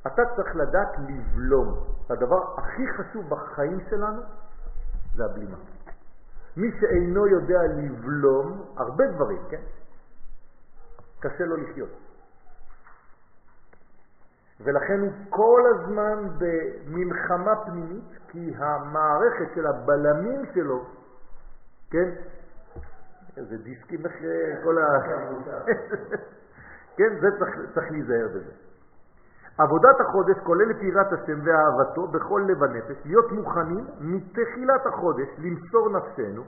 אתה 0.07 0.21
צריך 0.35 0.55
לדעת 0.55 0.95
לבלום. 1.07 1.83
הדבר 2.09 2.55
הכי 2.57 2.87
חשוב 2.87 3.29
בחיים 3.29 3.79
שלנו 3.89 4.21
זה 5.15 5.25
הבלימה. 5.25 5.57
מי 6.57 6.71
שאינו 6.79 7.27
יודע 7.27 7.59
לבלום 7.63 8.65
הרבה 8.77 9.07
דברים, 9.07 9.41
כן? 9.49 9.61
קשה 11.19 11.45
לו 11.45 11.57
לחיות. 11.57 11.89
ולכן 14.59 14.99
הוא 14.99 15.11
כל 15.29 15.61
הזמן 15.75 16.27
במלחמה 16.37 17.55
פנימית, 17.65 18.03
כי 18.27 18.53
המערכת 18.57 19.55
של 19.55 19.67
הבלמים 19.67 20.41
שלו, 20.53 20.85
כן? 21.91 22.09
איזה 23.37 23.57
דיסקים 23.57 24.05
אחרי 24.05 24.63
כל 24.63 24.77
ה... 24.77 24.87
כן, 26.97 27.19
זה 27.21 27.27
צריך, 27.39 27.55
צריך 27.73 27.91
להיזהר 27.91 28.27
בזה. 28.27 28.51
עבודת 29.57 29.99
החודש 29.99 30.35
כוללת 30.43 30.75
יראת 30.81 31.13
השם 31.13 31.39
ואהבתו 31.45 32.07
בכל 32.07 32.45
לב 32.47 32.63
הנפש, 32.63 33.05
להיות 33.05 33.31
מוכנים 33.31 33.87
מתחילת 33.99 34.85
החודש 34.85 35.27
למסור 35.37 35.89
נפשנו, 35.89 36.43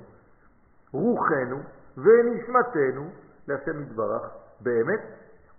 רוחנו 0.93 1.57
ונשמתנו 1.97 3.09
להשם 3.47 3.81
יתברך 3.81 4.21
באמת, 4.61 5.01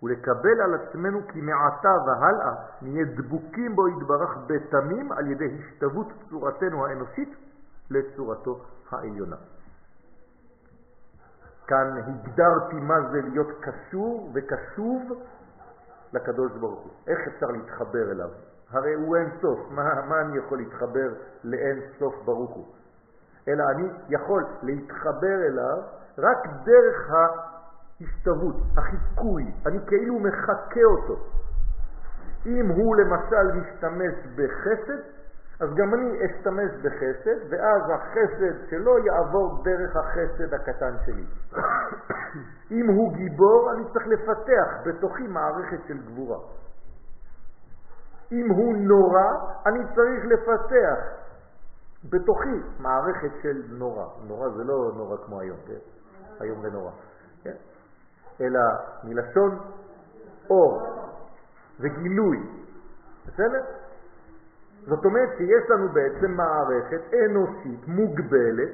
ולקבל 0.03 0.61
על 0.65 0.75
עצמנו 0.75 1.21
כי 1.29 1.41
מעתה 1.41 1.89
והלאה 2.07 2.55
נהיה 2.83 3.05
דבוקים 3.05 3.77
בו 3.77 3.89
יתברך 3.89 4.37
בתמים 4.47 5.13
על 5.13 5.27
ידי 5.27 5.59
השתוות 5.59 6.07
צורתנו 6.31 6.87
האנושית 6.87 7.37
לצורתו 7.91 8.61
העליונה. 8.91 9.37
כאן 11.67 11.97
הגדרתי 11.97 12.77
מה 12.81 13.01
זה 13.11 13.21
להיות 13.23 13.49
קשור 13.61 14.31
וקשוב 14.35 15.23
לקדוש 16.13 16.53
ברוך 16.53 16.81
הוא. 16.81 16.93
איך 17.07 17.19
אפשר 17.29 17.47
להתחבר 17.47 18.11
אליו? 18.11 18.29
הרי 18.71 18.95
הוא 18.95 19.17
אין 19.17 19.31
סוף, 19.41 19.59
מה, 19.71 20.07
מה 20.09 20.21
אני 20.21 20.39
יכול 20.39 20.59
להתחבר 20.59 21.15
לאין 21.45 21.81
סוף 21.99 22.15
ברוך 22.25 22.51
הוא? 22.51 22.67
אלא 23.49 23.65
אני 23.71 23.89
יכול 24.09 24.45
להתחבר 24.63 25.37
אליו 25.47 25.79
רק 26.19 26.47
דרך 26.65 27.11
ההשתוות, 28.01 28.57
החיקוי, 28.77 29.45
אני 29.67 29.79
כאילו 29.87 30.19
מחכה 30.19 30.85
אותו. 30.85 31.17
אם 32.47 32.69
הוא 32.69 32.97
למשל 32.97 33.61
משתמש 33.61 34.15
בחסד, 34.35 35.03
אז 35.61 35.69
גם 35.75 35.95
אני 35.95 36.27
אשתמש 36.27 36.71
בחסד, 36.83 37.39
ואז 37.51 37.83
החסד 37.91 38.71
שלו 38.71 38.99
יעבור 38.99 39.63
דרך 39.65 39.97
החסד 39.97 40.55
הקטן 40.55 40.95
שלי. 41.07 41.27
אם 42.77 42.87
הוא 42.89 43.13
גיבור, 43.13 43.73
אני 43.73 43.85
צריך 43.93 44.07
לפתח 44.07 44.69
בתוכי 44.87 45.27
מערכת 45.27 45.79
של 45.89 45.99
גבורה. 46.07 46.39
אם 48.33 48.51
הוא 48.51 48.75
נורא, 48.77 49.29
אני 49.67 49.81
צריך 49.95 50.25
לפתח 50.25 50.99
בתוכי 52.05 52.61
מערכת 52.79 53.31
של 53.43 53.63
נורא. 53.69 54.07
נורא 54.29 54.49
זה 54.49 54.65
לא 54.65 54.93
נורא 54.97 55.17
כמו 55.27 55.41
היום, 55.41 55.59
כן? 55.67 55.79
היום 56.41 56.63
זה 56.63 56.71
נורא. 56.71 56.91
אלא 58.41 58.61
מלשון 59.05 59.59
אור 60.51 60.83
וגילוי. 61.81 62.39
בסדר? 63.27 63.63
זאת 64.87 65.05
אומרת 65.05 65.29
שיש 65.37 65.71
לנו 65.71 65.89
בעצם 65.89 66.31
מערכת 66.31 67.01
אנושית 67.25 67.89
מוגבלת, 67.89 68.71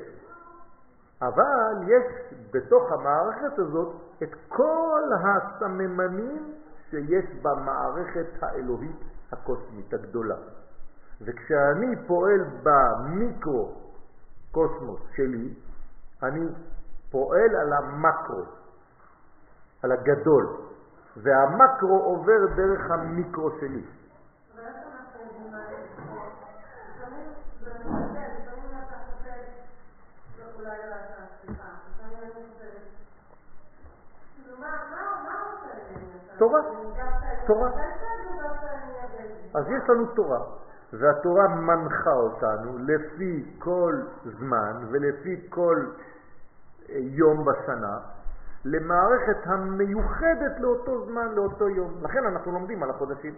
אבל 1.22 1.74
יש 1.86 2.04
בתוך 2.52 2.92
המערכת 2.92 3.58
הזאת 3.58 3.94
את 4.22 4.34
כל 4.48 5.02
הסממנים 5.24 6.54
שיש 6.90 7.24
במערכת 7.42 8.26
האלוהית 8.42 8.96
הקוסמית 9.32 9.94
הגדולה. 9.94 10.36
וכשאני 11.20 11.96
פועל 12.06 12.44
במיקרו-קוסמוס 12.62 15.00
שלי, 15.16 15.54
אני 16.22 16.46
פועל 17.10 17.56
על 17.56 17.72
המקרו, 17.72 18.44
על 19.82 19.92
הגדול, 19.92 20.56
והמקרו 21.16 22.02
עובר 22.02 22.46
דרך 22.56 22.90
המיקרו 22.90 23.50
שלי. 23.60 23.82
תורה, 36.38 36.60
תורה. 37.46 37.70
אז 39.54 39.64
יש 39.66 39.88
לנו 39.88 40.06
תורה, 40.06 40.40
והתורה 40.92 41.48
מנחה 41.48 42.12
אותנו 42.12 42.78
לפי 42.78 43.56
כל 43.58 44.02
זמן 44.24 44.86
ולפי 44.90 45.46
כל 45.50 45.86
אה, 46.88 46.94
יום 46.98 47.44
בשנה 47.44 47.98
למערכת 48.66 49.36
המיוחדת 49.44 50.60
לאותו 50.60 51.06
זמן, 51.06 51.28
לאותו 51.34 51.68
יום. 51.68 51.94
לכן 52.02 52.26
אנחנו 52.26 52.52
לומדים 52.52 52.82
על 52.82 52.90
החודשים. 52.90 53.34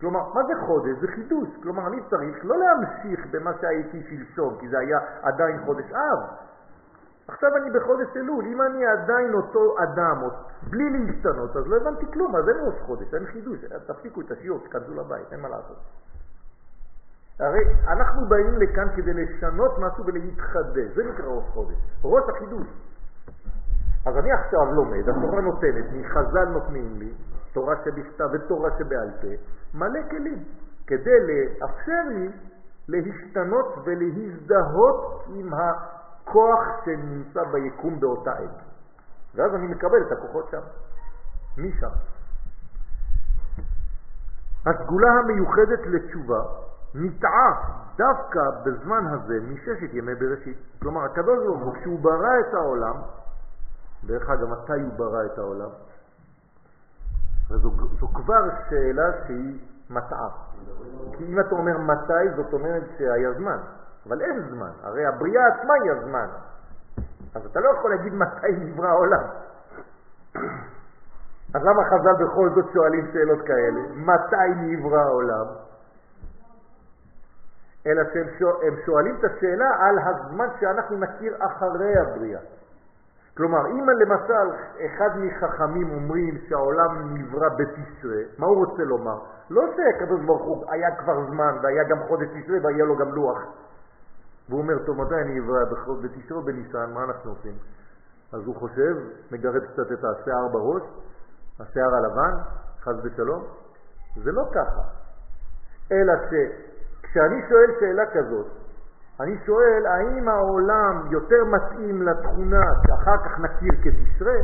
כלומר, 0.00 0.32
מה 0.34 0.40
זה 0.44 0.52
חודש? 0.66 0.96
זה 1.00 1.06
חידוש. 1.08 1.48
כלומר, 1.62 1.86
אני 1.86 2.00
צריך 2.10 2.44
לא 2.44 2.56
להמשיך 2.58 3.26
במה 3.30 3.50
שהייתי 3.60 4.02
שלשום, 4.10 4.56
כי 4.60 4.68
זה 4.68 4.78
היה 4.78 4.98
עדיין 5.22 5.64
חודש 5.64 5.92
אב. 5.92 6.18
עכשיו 7.28 7.56
אני 7.56 7.70
בחודש 7.70 8.16
אלול, 8.16 8.44
אם 8.44 8.62
אני 8.62 8.86
עדיין 8.86 9.34
אותו 9.34 9.74
אדם, 9.82 10.22
בלי 10.70 10.90
להשתנות, 10.90 11.56
אז 11.56 11.66
לא 11.66 11.76
הבנתי 11.76 12.06
כלום, 12.12 12.36
אז 12.36 12.48
אין 12.48 12.56
ראש 12.60 12.74
חודש, 12.86 13.14
אין 13.14 13.26
חידוש, 13.26 13.58
תפסיקו 13.86 14.20
את 14.20 14.30
השיעור, 14.30 14.60
תכנסו 14.64 14.94
לבית, 14.94 15.32
אין 15.32 15.40
מה 15.40 15.48
לעשות. 15.48 15.76
הרי 17.40 17.60
אנחנו 17.88 18.26
באים 18.28 18.54
לכאן 18.58 18.88
כדי 18.96 19.14
לשנות 19.14 19.78
משהו 19.78 20.06
ולהתחדש, 20.06 20.88
זה 20.94 21.04
נקרא 21.04 21.26
ראש 21.26 21.44
חודש, 21.54 21.76
ראש 22.04 22.24
החידוש. 22.36 22.66
אז 24.06 24.16
אני 24.16 24.32
עכשיו 24.32 24.72
לומד, 24.72 25.08
התורה 25.08 25.40
נותנת 25.40 25.92
לי, 25.92 26.08
חז"ל 26.08 26.44
נותנים 26.44 26.98
לי, 26.98 27.14
תורה 27.52 27.74
שבכתב 27.84 28.28
ותורה 28.32 28.70
שבעל 28.78 29.10
פה, 29.20 29.28
מלא 29.74 30.00
כלים, 30.10 30.44
כדי 30.86 31.18
לאפשר 31.26 32.02
לי 32.08 32.32
להשתנות 32.88 33.74
ולהזדהות 33.84 35.24
עם 35.34 35.50
הכוח 35.54 36.60
שנמצא 36.84 37.44
ביקום 37.52 38.00
באותה 38.00 38.32
עת. 38.32 38.62
ואז 39.34 39.54
אני 39.54 39.66
מקבל 39.66 40.02
את 40.06 40.12
הכוחות 40.12 40.48
שם, 40.50 40.62
משם. 41.58 41.94
הסגולה 44.66 45.10
המיוחדת 45.10 45.86
לתשובה 45.86 46.42
נטעה 46.94 47.78
דווקא 47.96 48.40
בזמן 48.64 49.06
הזה 49.06 49.40
מששת 49.40 49.94
ימי 49.94 50.14
בראשית. 50.14 50.58
כלומר, 50.82 51.04
הקדוש 51.04 51.38
ברוך 51.46 51.62
הוא, 51.62 51.74
כשהוא 51.74 52.00
ברא 52.00 52.40
את 52.40 52.54
העולם, 52.54 52.94
דרך 54.06 54.30
אגב, 54.30 54.48
מתי 54.48 54.80
הוא 54.82 54.92
ברא 54.96 55.24
את 55.24 55.38
העולם? 55.38 55.70
כבר 58.14 58.42
שאלה 58.70 59.12
שהיא 59.26 59.60
מטעה. 59.90 60.28
כי 61.16 61.24
אם 61.24 61.40
אתה 61.40 61.54
אומר 61.54 61.78
מתי, 61.78 62.36
זאת 62.36 62.52
אומרת 62.52 62.82
שהיה 62.98 63.32
זמן, 63.32 63.58
אבל 64.06 64.20
אין 64.20 64.48
זמן, 64.50 64.70
הרי 64.82 65.06
הבריאה 65.06 65.42
עצמה 65.46 65.74
היא 65.82 65.92
הזמן. 65.92 66.26
אז 67.34 67.46
אתה 67.46 67.60
לא 67.60 67.68
יכול 67.78 67.90
להגיד 67.90 68.14
מתי 68.14 68.52
נברא 68.58 68.88
העולם. 68.88 69.24
אז 71.54 71.62
למה 71.62 71.84
חז"ל 71.84 72.24
בכל 72.24 72.50
זאת 72.54 72.72
שואלים 72.72 73.06
שאלות 73.12 73.46
כאלה? 73.46 73.80
מתי 73.94 74.48
נברא 74.56 75.00
העולם? 75.00 75.46
אלא 77.86 78.02
שהם 78.12 78.76
שואלים 78.86 79.16
את 79.20 79.24
השאלה 79.24 79.68
על 79.80 79.98
הזמן 79.98 80.48
שאנחנו 80.60 80.98
נכיר 80.98 81.36
אחרי 81.38 81.94
הבריאה. 81.98 82.40
כלומר, 83.38 83.66
אם 83.66 83.88
למשל 83.88 84.46
אחד 84.86 85.10
מחכמים 85.16 85.90
אומרים 85.90 86.38
שהעולם 86.48 87.14
נברא 87.14 87.48
בתשרה, 87.48 88.20
מה 88.38 88.46
הוא 88.46 88.66
רוצה 88.66 88.82
לומר? 88.82 89.18
לא 89.50 89.62
שהקדוש 89.76 90.20
ברוך 90.26 90.42
הוא 90.42 90.64
היה 90.70 90.96
כבר 90.96 91.26
זמן 91.26 91.58
והיה 91.62 91.84
גם 91.84 91.98
חודש 92.08 92.26
תשרה 92.28 92.58
והיה 92.62 92.84
לו 92.84 92.96
גם 92.96 93.14
לוח. 93.14 93.38
והוא 94.48 94.60
אומר, 94.60 94.86
טוב, 94.86 95.02
מתי 95.02 95.14
אני 95.14 95.40
נברא? 95.40 95.64
בתשרה 96.02 96.42
בניסן? 96.42 96.90
מה 96.94 97.04
אנחנו 97.04 97.30
עושים? 97.30 97.54
אז 98.32 98.40
הוא 98.46 98.56
חושב, 98.56 98.96
מגרד 99.30 99.64
קצת 99.64 99.92
את 99.92 100.04
השיער 100.04 100.48
בראש, 100.52 100.82
השיער 101.60 101.94
הלבן, 101.94 102.34
חס 102.80 102.94
ושלום. 103.04 103.44
זה 104.24 104.32
לא 104.32 104.42
ככה. 104.54 104.82
אלא 105.92 106.12
שכשאני 106.26 107.42
שואל 107.48 107.70
שאלה 107.80 108.02
כזאת, 108.06 108.46
אני 109.20 109.38
שואל, 109.46 109.86
האם 109.86 110.28
העולם 110.28 111.02
יותר 111.10 111.44
מתאים 111.44 112.02
לתכונה 112.02 112.62
שאחר 112.86 113.16
כך 113.24 113.40
נכיר 113.40 113.72
כתשרה, 113.82 114.38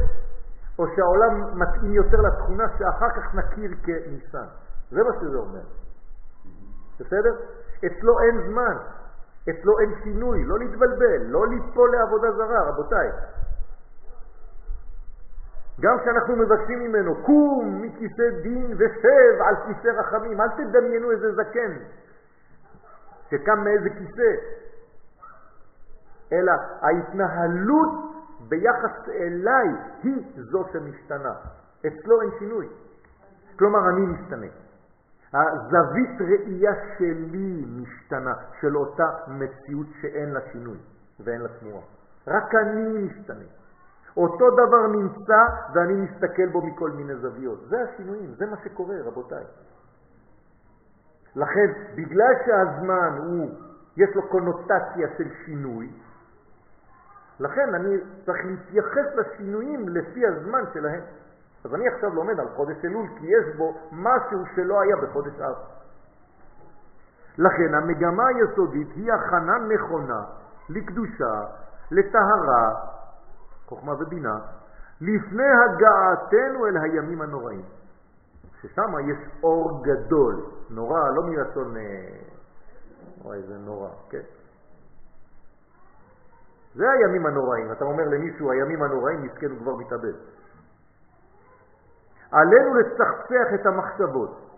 או 0.78 0.84
שהעולם 0.96 1.58
מתאים 1.58 1.92
יותר 1.92 2.16
לתכונה 2.20 2.64
שאחר 2.78 3.10
כך 3.10 3.34
נכיר 3.34 3.70
כניסן? 3.84 4.46
זה 4.90 5.02
מה 5.02 5.10
שזה 5.20 5.36
אומר. 5.36 5.62
בסדר? 7.00 7.34
אצלו 7.86 8.20
אין 8.20 8.50
זמן, 8.50 8.76
אצלו 9.50 9.78
אין 9.78 9.94
שינוי, 10.02 10.44
לא 10.44 10.58
להתבלבל, 10.58 11.22
לא 11.26 11.46
ליפול 11.48 11.96
לעבודה 11.96 12.32
זרה, 12.32 12.68
רבותיי. 12.68 13.10
גם 15.80 15.98
כשאנחנו 16.00 16.36
מבקשים 16.36 16.78
ממנו, 16.78 17.14
קום 17.22 17.82
מכיסא 17.82 18.30
דין 18.42 18.74
ושב 18.78 19.42
על 19.46 19.54
כיסא 19.66 19.88
רחמים, 19.88 20.40
אל 20.40 20.48
תדמיינו 20.48 21.10
איזה 21.10 21.32
זקן 21.32 21.72
שקם 23.30 23.64
מאיזה 23.64 23.90
כיסא, 23.90 24.30
אלא 26.34 26.52
ההתנהלות 26.80 27.90
ביחס 28.48 29.08
אליי 29.08 29.68
היא 30.02 30.22
זו 30.36 30.64
שמשתנה. 30.72 31.34
אצלו 31.86 32.20
אין 32.20 32.30
שינוי. 32.38 32.68
כלומר, 33.58 33.88
אני 33.88 34.06
משתנה. 34.06 34.46
הזווית 35.34 36.20
ראייה 36.20 36.72
שלי 36.98 37.64
משתנה, 37.68 38.34
של 38.60 38.76
אותה 38.76 39.10
מציאות 39.28 39.86
שאין 40.00 40.30
לה 40.30 40.40
שינוי 40.52 40.78
ואין 41.20 41.40
לה 41.40 41.48
תנועה. 41.48 41.82
רק 42.26 42.54
אני 42.54 42.98
משתנה. 42.98 43.44
אותו 44.16 44.50
דבר 44.50 44.86
נמצא 44.86 45.44
ואני 45.74 45.92
מסתכל 45.92 46.46
בו 46.52 46.62
מכל 46.66 46.90
מיני 46.90 47.14
זוויות. 47.16 47.60
זה 47.68 47.76
השינויים, 47.82 48.34
זה 48.34 48.46
מה 48.46 48.56
שקורה, 48.64 48.96
רבותיי. 49.04 49.44
לכן, 51.36 51.72
בגלל 51.94 52.32
שהזמן 52.46 53.18
הוא, 53.18 53.50
יש 53.96 54.16
לו 54.16 54.28
קונוטציה 54.28 55.08
של 55.18 55.28
שינוי, 55.44 55.92
לכן 57.40 57.74
אני 57.74 57.96
צריך 58.26 58.38
להתייחס 58.44 59.06
לשינויים 59.14 59.88
לפי 59.88 60.26
הזמן 60.26 60.64
שלהם. 60.74 61.00
אז 61.64 61.74
אני 61.74 61.88
עכשיו 61.88 62.14
לומד 62.14 62.40
על 62.40 62.48
חודש 62.56 62.84
אלול 62.84 63.06
כי 63.18 63.26
יש 63.26 63.56
בו 63.56 63.74
משהו 63.92 64.44
שלא 64.54 64.80
היה 64.80 64.96
בחודש 64.96 65.40
אב. 65.40 65.54
לכן 67.38 67.74
המגמה 67.74 68.26
היסודית 68.26 68.88
היא 68.94 69.12
הכנה 69.12 69.58
נכונה 69.58 70.24
לקדושה, 70.68 71.44
לטהרה, 71.90 72.74
חוכמה 73.66 73.92
ובינה, 73.92 74.38
לפני 75.00 75.46
הגעתנו 75.64 76.66
אל 76.66 76.76
הימים 76.76 77.22
הנוראים. 77.22 77.64
ששם 78.60 78.92
יש 79.10 79.18
אור 79.42 79.84
גדול, 79.84 80.44
נורא, 80.70 81.00
לא 81.14 81.22
מרצון, 81.22 81.74
וואי, 83.22 83.42
זה 83.42 83.58
נורא, 83.58 83.88
כן? 84.10 84.22
זה 86.74 86.90
הימים 86.90 87.26
הנוראים. 87.26 87.72
אתה 87.72 87.84
אומר 87.84 88.04
למישהו, 88.08 88.50
הימים 88.50 88.82
הנוראים, 88.82 89.22
מסכן 89.22 89.50
הוא 89.50 89.58
כבר 89.58 89.76
מתאבד. 89.76 90.14
עלינו 92.30 92.74
לצחצח 92.74 93.54
את 93.54 93.66
המחשבות, 93.66 94.50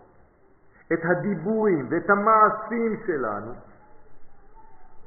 את 0.93 0.99
הדיבורים 1.03 1.87
ואת 1.91 2.09
המעשים 2.09 2.97
שלנו, 3.05 3.51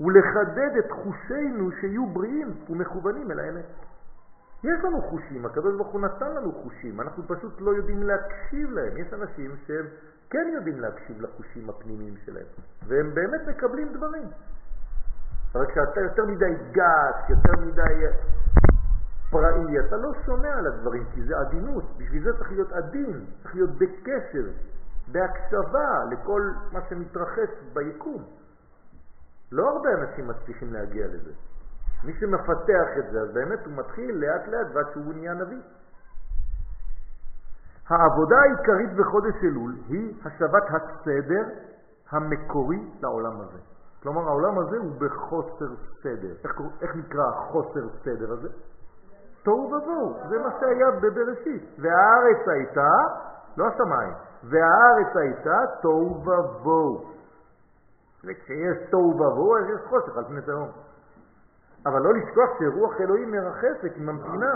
ולחדד 0.01 0.77
את 0.79 0.91
חושינו 0.91 1.71
שיהיו 1.81 2.07
בריאים 2.07 2.55
ומכוונים 2.71 3.31
אל 3.31 3.41
האמת. 3.41 3.67
יש 4.65 4.85
לנו 4.85 5.03
חושים, 5.03 5.47
הקדוש 5.47 5.75
ברוך 5.75 5.89
הוא 5.89 6.01
נתן 6.01 6.35
לנו 6.35 6.53
חושים, 6.53 7.01
אנחנו 7.01 7.23
פשוט 7.29 7.61
לא 7.61 7.71
יודעים 7.71 8.03
להקשיב 8.03 8.71
להם. 8.71 8.97
יש 8.97 9.13
אנשים 9.13 9.57
שהם 9.67 9.87
כן 10.31 10.51
יודעים 10.55 10.81
להקשיב 10.81 11.23
לחושים 11.23 11.71
הפנימיים 11.71 12.15
שלהם, 12.25 12.47
והם 12.87 13.15
באמת 13.15 13.41
מקבלים 13.49 13.93
דברים. 13.93 14.29
אבל 15.55 15.67
כשאתה 15.67 16.01
יותר 16.01 16.25
מדי 16.27 16.55
גס, 16.73 17.29
יותר 17.29 17.53
מדי 17.61 18.07
פראי, 19.31 19.81
אתה 19.81 19.97
לא 19.97 20.13
שומע 20.27 20.55
על 20.59 20.67
הדברים, 20.67 21.05
כי 21.15 21.25
זה 21.25 21.39
עדינות. 21.39 21.85
בשביל 21.97 22.25
זה 22.25 22.39
צריך 22.39 22.51
להיות 22.51 22.73
עדין, 22.73 23.27
צריך 23.43 23.55
להיות 23.55 23.71
בקשר, 23.71 24.51
בהקשבה 25.13 26.05
לכל 26.11 26.53
מה 26.73 26.81
שמתרחש 26.89 27.49
ביקום. 27.73 28.25
לא 29.53 29.69
הרבה 29.71 29.89
אנשים 29.95 30.29
מצליחים 30.29 30.73
להגיע 30.73 31.07
לזה. 31.07 31.33
מי 32.05 32.13
שמפתח 32.21 32.89
את 32.99 33.13
זה, 33.13 33.21
אז 33.21 33.35
באמת 33.35 33.67
הוא 33.67 33.75
מתחיל 33.77 34.15
לאט 34.15 34.49
לאט 34.49 34.67
ועד 34.75 34.87
שהוא 34.93 35.15
נהיה 35.15 35.35
נביא. 35.35 35.63
העבודה 37.89 38.37
העיקרית 38.41 38.93
בחודש 38.93 39.35
אלול 39.45 39.75
היא 39.89 40.15
השבת 40.25 40.63
הסדר 40.71 41.45
המקורי 42.11 42.91
לעולם 43.03 43.41
הזה. 43.41 43.70
כלומר, 44.03 44.29
העולם 44.29 44.59
הזה 44.59 44.77
הוא 44.77 44.93
בחוסר 44.99 45.75
סדר. 46.03 46.35
איך, 46.45 46.61
איך 46.81 46.97
נקרא 46.97 47.29
החוסר 47.29 47.89
סדר 48.05 48.33
הזה? 48.33 48.49
תוהו 49.43 49.73
ובוהו, 49.73 50.15
זה 50.29 50.39
מה 50.39 50.51
שהיה 50.61 50.91
בבראשית. 50.91 51.63
והארץ 51.79 52.49
הייתה, 52.49 52.91
לא 53.57 53.67
השמיים, 53.67 54.13
והארץ 54.45 55.17
הייתה 55.17 55.59
תוהו 55.83 56.25
ובוהו. 56.25 57.11
וכשיש 58.25 58.91
תוהו 58.91 59.11
ובוהו, 59.11 59.57
אז 59.57 59.65
יש 59.75 59.81
חושך 59.89 60.17
על 60.17 60.25
פני 60.25 60.43
תהום. 60.43 60.69
אבל 61.87 62.03
לא 62.03 62.15
לשכוח 62.15 62.51
שרוח 62.59 63.01
אלוהים 63.01 63.31
מרחפת, 63.31 63.95
היא 63.97 64.03
ממתינה. 64.03 64.55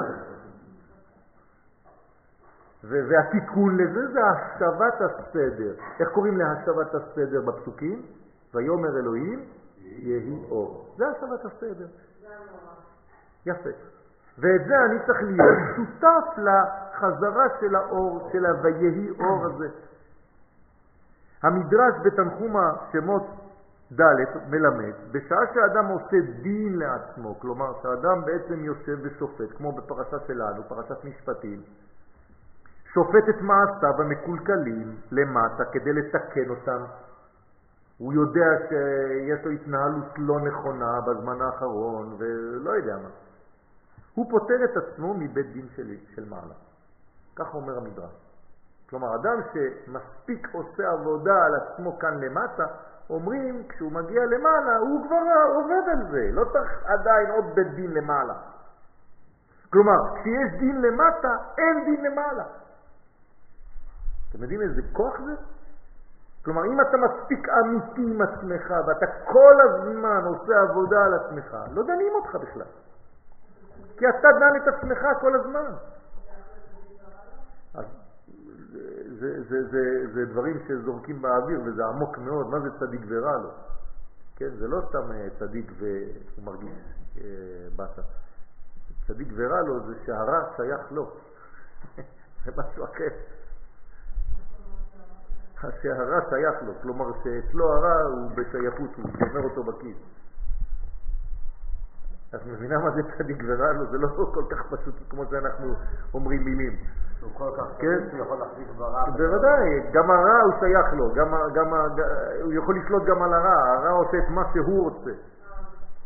והתיקון 2.85 3.77
לזה 3.77 4.13
זה 4.13 4.21
השבת 4.27 5.01
הסדר. 5.01 5.75
איך 6.01 6.09
קוראים 6.09 6.37
להשבת 6.37 6.95
הסדר 6.95 7.41
בפסוקים? 7.41 8.03
ויאמר 8.55 8.99
אלוהים 8.99 9.45
יהי 9.81 10.45
אור. 10.51 10.95
זה 10.97 11.05
השבת 11.09 11.45
הסדר. 11.45 11.87
יפה. 13.47 13.71
ואת 14.39 14.67
זה 14.69 14.85
אני 14.85 14.99
צריך 15.07 15.23
להיות 15.23 15.59
שותף 15.77 16.39
לחזרה 16.39 17.47
של 17.61 17.77
האור, 17.77 18.31
של 18.33 18.47
ה"ויהי 18.47 19.11
אור" 19.11 19.47
הזה. 19.47 19.69
המדרש 21.43 21.95
בתנחום 22.05 22.57
השמות 22.57 23.23
ד' 23.93 24.05
מלמד, 24.51 24.95
בשעה 25.13 25.41
שאדם 25.55 25.87
עושה 25.87 26.17
דין 26.43 26.79
לעצמו, 26.79 27.41
כלומר 27.41 27.73
שאדם 27.83 28.25
בעצם 28.25 28.65
יושב 28.65 28.99
ושופט, 29.03 29.57
כמו 29.57 29.73
בפרשה 29.73 30.17
שלנו, 30.27 30.63
פרשת 30.69 31.05
משפטים, 31.05 31.63
שופט 32.95 33.29
את 33.29 33.41
מעשיו 33.41 34.03
המקולקלים 34.03 34.97
למטה 35.11 35.65
כדי 35.73 35.93
לתקן 35.93 36.51
אותם. 36.51 36.85
הוא 38.05 38.13
יודע 38.13 38.47
שיש 38.69 39.45
לו 39.45 39.51
התנהלות 39.51 40.05
לא 40.19 40.41
נכונה 40.41 41.01
בזמן 41.01 41.41
האחרון 41.41 42.17
ולא 42.19 42.71
יודע 42.71 42.97
מה. 42.97 43.09
הוא 44.15 44.31
פותר 44.31 44.65
את 44.65 44.77
עצמו 44.77 45.15
מבית 45.15 45.53
דין 45.53 45.69
של, 45.77 45.97
של 46.15 46.29
מעלה. 46.29 46.55
כך 47.37 47.55
אומר 47.55 47.79
המדרש. 47.79 48.13
כלומר, 48.91 49.15
אדם 49.15 49.41
שמספיק 49.53 50.49
עושה 50.53 50.91
עבודה 50.91 51.45
על 51.45 51.55
עצמו 51.55 51.99
כאן 51.99 52.21
למטה, 52.21 52.67
אומרים, 53.11 53.63
כשהוא 53.69 53.93
מגיע 53.93 54.25
למעלה, 54.27 54.77
הוא 54.77 55.07
כבר 55.07 55.17
עובד 55.55 55.89
על 55.93 56.11
זה, 56.11 56.29
לא 56.33 56.45
צריך 56.45 56.85
עדיין 56.85 57.31
עוד 57.31 57.45
בית 57.55 57.75
דין 57.75 57.91
למעלה. 57.91 58.35
כלומר, 59.71 60.15
כשיש 60.15 60.61
דין 60.61 60.83
למטה, 60.83 61.37
אין 61.59 61.85
דין 61.85 62.05
למעלה. 62.05 62.45
אתם 64.31 64.43
יודעים 64.43 64.61
איזה 64.61 64.83
כוח 64.93 65.21
זה? 65.21 65.54
כלומר, 66.45 66.65
אם 66.65 66.81
אתה 66.81 66.97
מספיק 66.97 67.49
אמיתי 67.49 68.15
עם 68.15 68.23
עצמך 68.23 68.75
ואתה 68.87 69.07
כל 69.33 69.55
הזמן 69.65 70.23
עושה 70.25 70.61
עבודה 70.61 71.05
על 71.05 71.15
עצמך, 71.15 71.57
לא 71.71 71.83
דנים 71.83 72.13
אותך 72.15 72.35
בכלל. 72.35 72.67
כי 73.97 74.09
אתה 74.09 74.29
דן 74.41 74.63
את 74.63 74.69
עצמך 74.75 74.99
כל 75.21 75.35
הזמן. 75.41 75.71
אז 77.75 77.85
זה, 78.73 79.43
זה 79.43 79.43
זה, 79.49 79.69
זה, 79.71 80.13
זה 80.15 80.25
דברים 80.33 80.59
שזורקים 80.69 81.23
באוויר 81.23 81.61
וזה 81.67 81.85
עמוק 81.85 82.19
מאוד, 82.19 82.51
מה 82.51 82.61
זה 82.61 82.69
צדיק 82.79 83.01
ורע 83.09 83.37
לו? 83.37 83.51
כן, 84.37 84.51
זה 84.59 84.69
לא 84.69 84.81
סתם 84.89 85.13
אה, 85.13 85.29
צדיק 85.39 85.73
והוא 85.79 86.45
מרגיש 86.45 86.73
אה, 87.19 87.25
באסה. 87.77 88.03
צדיק 89.07 89.29
ורע 89.37 89.61
לו 89.63 89.87
זה 89.87 89.95
שהרע 90.07 90.41
שייך 90.57 90.93
לו. 90.93 91.11
זה 92.45 92.53
משהו 92.57 92.85
אחר. 92.85 93.34
שהרע 95.83 96.21
שייך 96.31 96.63
לו, 96.67 96.73
כלומר 96.83 97.05
שאצלו 97.25 97.73
הרע 97.73 98.03
הוא 98.03 98.31
בשייכות, 98.31 98.91
הוא 98.97 99.11
שומר 99.19 99.45
אותו 99.45 99.63
בכיס. 99.63 99.97
את 102.35 102.47
מבינה 102.47 102.79
מה 102.79 102.91
זה 102.91 103.01
צדיק 103.19 103.43
ורע 103.47 103.73
לו? 103.73 103.91
זה 103.91 103.99
לא 103.99 104.09
כל 104.35 104.45
כך 104.51 104.63
פשוט 104.71 104.95
כמו 105.11 105.23
שאנחנו 105.31 105.75
אומרים 106.15 106.45
מילים. 106.45 106.77
הוא 107.21 107.31
כל 107.35 107.51
כך 107.57 107.67
כן? 107.79 108.11
שהוא 108.11 108.21
יכול 108.21 108.39
להחזיק 108.39 108.69
ברע. 108.79 109.05
בוודאי, 109.11 109.91
גם 109.93 110.11
הרע 110.11 110.41
הוא 110.45 110.53
שייך 110.61 110.93
לו, 110.93 111.15
גם, 111.15 111.29
גם, 111.55 111.75
הוא 112.43 112.53
יכול 112.53 112.79
לשלוט 112.79 113.03
גם 113.05 113.23
על 113.23 113.35
הרע, 113.35 113.75
הרע 113.75 113.91
עושה 113.91 114.19
את 114.19 114.29
מה 114.29 114.43
שהוא 114.53 114.91
רוצה. 114.91 115.11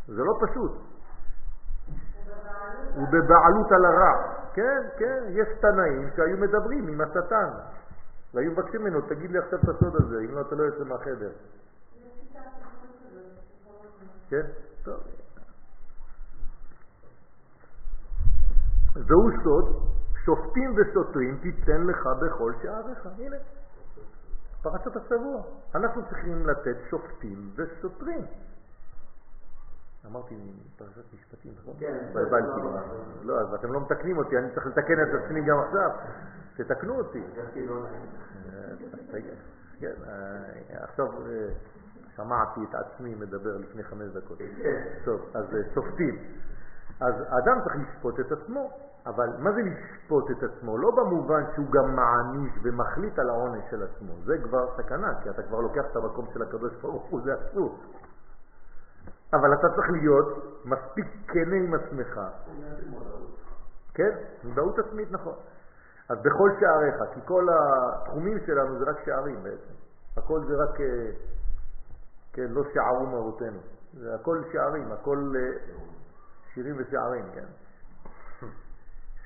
זה 0.06 0.22
לא 0.24 0.38
פשוט. 0.40 0.72
הוא 2.94 3.06
בבעלות 3.08 3.72
על 3.72 3.84
הרע. 3.84 4.38
כן, 4.54 4.82
כן, 4.98 5.22
יש 5.28 5.48
תנאים 5.60 6.08
שהיו 6.16 6.36
מדברים 6.36 6.88
עם 6.88 7.00
השטן, 7.00 7.48
והיו 8.34 8.52
מבקשים 8.52 8.80
ממנו, 8.80 9.00
תגיד 9.00 9.30
לי 9.30 9.38
עכשיו 9.38 9.58
את 9.58 9.68
הסוד 9.68 9.96
הזה, 9.96 10.16
אם 10.18 10.34
לא 10.34 10.40
אתה 10.40 10.54
לא 10.54 10.62
יוצא 10.62 10.84
מהחדר. 10.84 11.30
כן, 14.28 14.46
טוב. 14.84 15.00
זהו 18.94 19.30
סוד 19.44 19.88
שופטים 20.24 20.74
ושוטרים 20.76 21.38
תיתן 21.42 21.86
לך 21.86 22.08
בכל 22.22 22.52
שעריך. 22.62 23.06
הנה, 23.18 23.36
פרשת 24.62 24.96
השבוע. 24.96 25.42
אנחנו 25.74 26.02
צריכים 26.08 26.46
לתת 26.46 26.76
שופטים 26.90 27.50
ושוטרים. 27.56 28.26
אמרתי 30.06 30.34
פרשת 30.76 31.14
משפטים, 31.14 31.52
נכון? 31.62 31.74
כן. 31.80 31.98
התבלבלתי. 32.08 32.60
לא, 33.22 33.40
אז 33.40 33.54
אתם 33.54 33.72
לא 33.72 33.80
מתקנים 33.80 34.18
אותי, 34.18 34.38
אני 34.38 34.50
צריך 34.54 34.66
לתקן 34.66 35.02
את 35.02 35.24
עצמי 35.24 35.40
גם 35.40 35.58
עכשיו. 35.58 35.90
תתקנו 36.58 36.98
אותי. 36.98 37.22
כן, 39.80 39.94
אה, 40.06 40.84
עכשיו 40.84 41.06
אה, 41.06 41.48
שמעתי 42.16 42.60
את 42.70 42.74
עצמי 42.74 43.14
מדבר 43.14 43.56
לפני 43.56 43.82
חמש 43.82 44.08
דקות. 44.08 44.38
טוב, 45.04 45.20
אז 45.34 45.44
אה, 45.54 45.60
שופטים. 45.74 46.18
אז 47.00 47.14
האדם 47.28 47.60
צריך 47.64 47.76
לשפוט 47.76 48.20
את 48.20 48.32
עצמו. 48.32 48.70
אבל 49.06 49.28
מה 49.38 49.52
זה 49.52 49.60
לשפוט 49.62 50.30
את 50.30 50.42
עצמו? 50.42 50.78
לא 50.78 50.90
במובן 50.90 51.42
שהוא 51.54 51.66
גם 51.70 51.96
מעניש 51.96 52.52
ומחליט 52.62 53.18
על 53.18 53.28
העונש 53.28 53.64
של 53.70 53.82
עצמו, 53.82 54.12
זה 54.24 54.38
כבר 54.42 54.76
סכנה, 54.76 55.22
כי 55.22 55.30
אתה 55.30 55.42
כבר 55.42 55.60
לוקח 55.60 55.84
את 55.90 55.96
המקום 55.96 56.26
של 56.34 56.42
הקדוש 56.42 56.72
ברוך 56.82 57.04
הוא, 57.04 57.20
זה 57.24 57.34
אסור. 57.34 57.78
אבל 59.32 59.54
אתה 59.54 59.68
צריך 59.74 59.90
להיות 59.90 60.26
מספיק 60.64 61.06
כנה 61.28 61.56
עם 61.56 61.74
עצמך. 61.74 62.20
כן, 63.94 64.10
מודעות 64.44 64.78
עצמית, 64.78 65.12
נכון. 65.12 65.34
אז 66.08 66.18
בכל 66.18 66.50
שעריך, 66.60 67.14
כי 67.14 67.20
כל 67.24 67.46
התחומים 67.50 68.38
שלנו 68.46 68.78
זה 68.78 68.84
רק 68.90 68.96
שערים 69.04 69.42
בעצם. 69.42 69.74
הכל 70.16 70.40
זה 70.44 70.54
רק, 70.56 70.80
אה, 70.80 71.10
כן, 72.32 72.46
לא 72.50 72.62
שערו 72.74 73.06
מהותנו. 73.06 73.58
זה 73.92 74.14
הכל 74.14 74.42
שערים, 74.52 74.92
הכל 74.92 75.32
אה, 75.36 75.58
שירים 76.54 76.76
ושערים, 76.78 77.24
כן. 77.34 77.44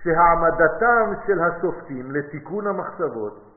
שהעמדתם 0.02 1.22
של 1.26 1.38
השופטים 1.40 2.10
לתיקון 2.12 2.66
המחשבות, 2.66 3.52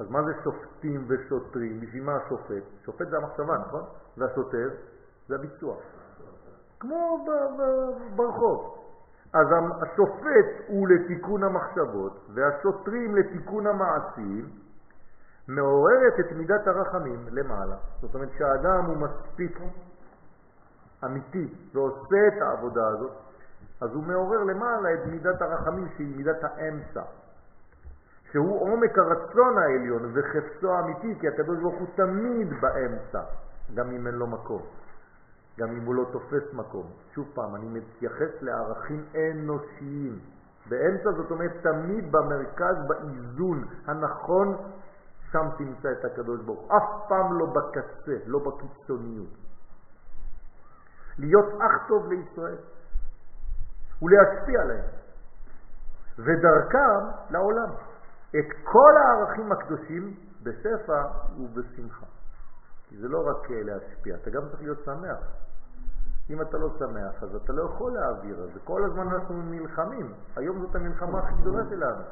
אז 0.00 0.10
מה 0.10 0.22
זה 0.22 0.32
שופטים 0.44 1.06
ושוטרים? 1.08 1.80
בשביל 1.80 2.04
מה 2.04 2.16
השופט? 2.16 2.62
שופט 2.84 3.08
זה 3.08 3.16
המחשבה, 3.16 3.58
נכון? 3.58 3.82
והשוטר 4.18 4.68
זה 5.28 5.34
הביצוע. 5.34 5.76
כמו 6.80 7.26
ברחוב. 8.16 8.81
אז 9.34 9.46
השופט 9.82 10.66
הוא 10.66 10.88
לתיקון 10.88 11.42
המחשבות 11.42 12.26
והשוטרים 12.34 13.16
לתיקון 13.16 13.66
המעשים, 13.66 14.48
מעוררת 15.48 16.20
את 16.20 16.32
מידת 16.32 16.66
הרחמים 16.66 17.26
למעלה. 17.30 17.76
זאת 18.00 18.14
אומרת 18.14 18.28
שהאדם 18.38 18.84
הוא 18.84 18.96
מספיק 18.96 19.58
אמיתי 21.04 21.54
ועושה 21.74 22.28
את 22.28 22.42
העבודה 22.42 22.88
הזאת, 22.88 23.12
אז 23.80 23.90
הוא 23.94 24.04
מעורר 24.04 24.44
למעלה 24.44 24.94
את 24.94 25.06
מידת 25.06 25.42
הרחמים 25.42 25.88
שהיא 25.96 26.16
מידת 26.16 26.44
האמצע, 26.44 27.02
שהוא 28.32 28.60
עומק 28.60 28.98
הרצון 28.98 29.58
העליון 29.58 30.12
וחפצו 30.14 30.72
האמיתי, 30.72 31.20
כי 31.20 31.28
הקדוש 31.28 31.58
ברוך 31.58 31.78
הוא 31.78 31.88
תמיד 31.94 32.48
באמצע, 32.60 33.20
גם 33.74 33.90
אם 33.90 34.06
אין 34.06 34.14
לו 34.14 34.26
מקום, 34.26 34.62
גם 35.58 35.68
אם 35.68 35.84
הוא 35.84 35.94
לא 35.94 36.04
תופס 36.12 36.52
מקום. 36.52 36.90
שוב 37.14 37.28
פעם, 37.34 37.56
אני 37.56 37.68
מתייחס 37.68 38.42
לערכים 38.42 39.04
אנושיים. 39.14 40.18
באמצע 40.68 41.10
זאת 41.16 41.30
אומרת 41.30 41.52
תמיד 41.62 42.12
במרכז, 42.12 42.76
באיזון 42.88 43.64
הנכון, 43.86 44.56
שם 45.32 45.48
תמצא 45.58 45.88
את 45.92 46.04
הקדוש 46.04 46.40
ברוך. 46.40 46.72
אף 46.72 47.08
פעם 47.08 47.38
לא 47.38 47.46
בקצה, 47.46 48.16
לא 48.26 48.38
בקיצוניות. 48.38 49.30
להיות 51.18 51.60
אח 51.60 51.88
טוב 51.88 52.06
לישראל. 52.08 52.58
ולהשפיע 54.02 54.62
עליהם, 54.62 54.90
ודרכם 56.18 57.30
לעולם. 57.30 57.70
את 58.30 58.46
כל 58.64 58.92
הערכים 58.96 59.52
הקדושים 59.52 60.16
בשפע 60.42 61.02
ובשמחה. 61.38 62.06
כי 62.88 62.96
זה 62.96 63.08
לא 63.08 63.18
רק 63.26 63.50
להשפיע, 63.50 64.14
אתה 64.14 64.30
גם 64.30 64.42
צריך 64.50 64.62
להיות 64.62 64.78
שמח. 64.84 65.41
אם 66.32 66.42
אתה 66.42 66.58
לא 66.58 66.68
שמח, 66.78 67.22
אז 67.22 67.34
אתה 67.34 67.52
לא 67.52 67.62
יכול 67.62 67.92
להעביר. 67.92 68.42
אז 68.42 68.50
כל 68.64 68.84
הזמן 68.84 69.08
אנחנו 69.08 69.42
נלחמים. 69.42 70.14
היום 70.36 70.60
זאת 70.60 70.74
המלחמה 70.74 71.18
הכי 71.18 71.34
גדולה 71.40 71.62
שלנו. 71.70 72.02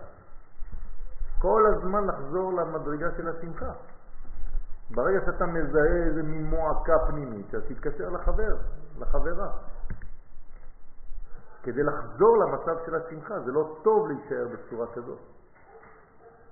כל 1.38 1.62
הזמן 1.66 2.06
לחזור 2.06 2.52
למדרגה 2.52 3.11
של 3.16 3.28
השמחה. 3.28 3.72
ברגע 4.90 5.20
שאתה 5.26 5.46
מזהה 5.46 5.96
איזה 6.06 6.22
מין 6.22 6.44
מועקה 6.46 6.98
פנימית, 7.09 7.54
אז 7.54 7.62
תתקשר 7.68 8.09
לחבר, 8.09 8.56
לחברה. 8.98 9.50
כדי 11.62 11.83
לחזור 11.83 12.37
למצב 12.38 12.76
של 12.87 12.94
השמחה. 12.94 13.40
זה 13.40 13.52
לא 13.52 13.76
טוב 13.83 14.09
להישאר 14.09 14.46
בצורה 14.52 14.87
כזאת. 14.94 15.18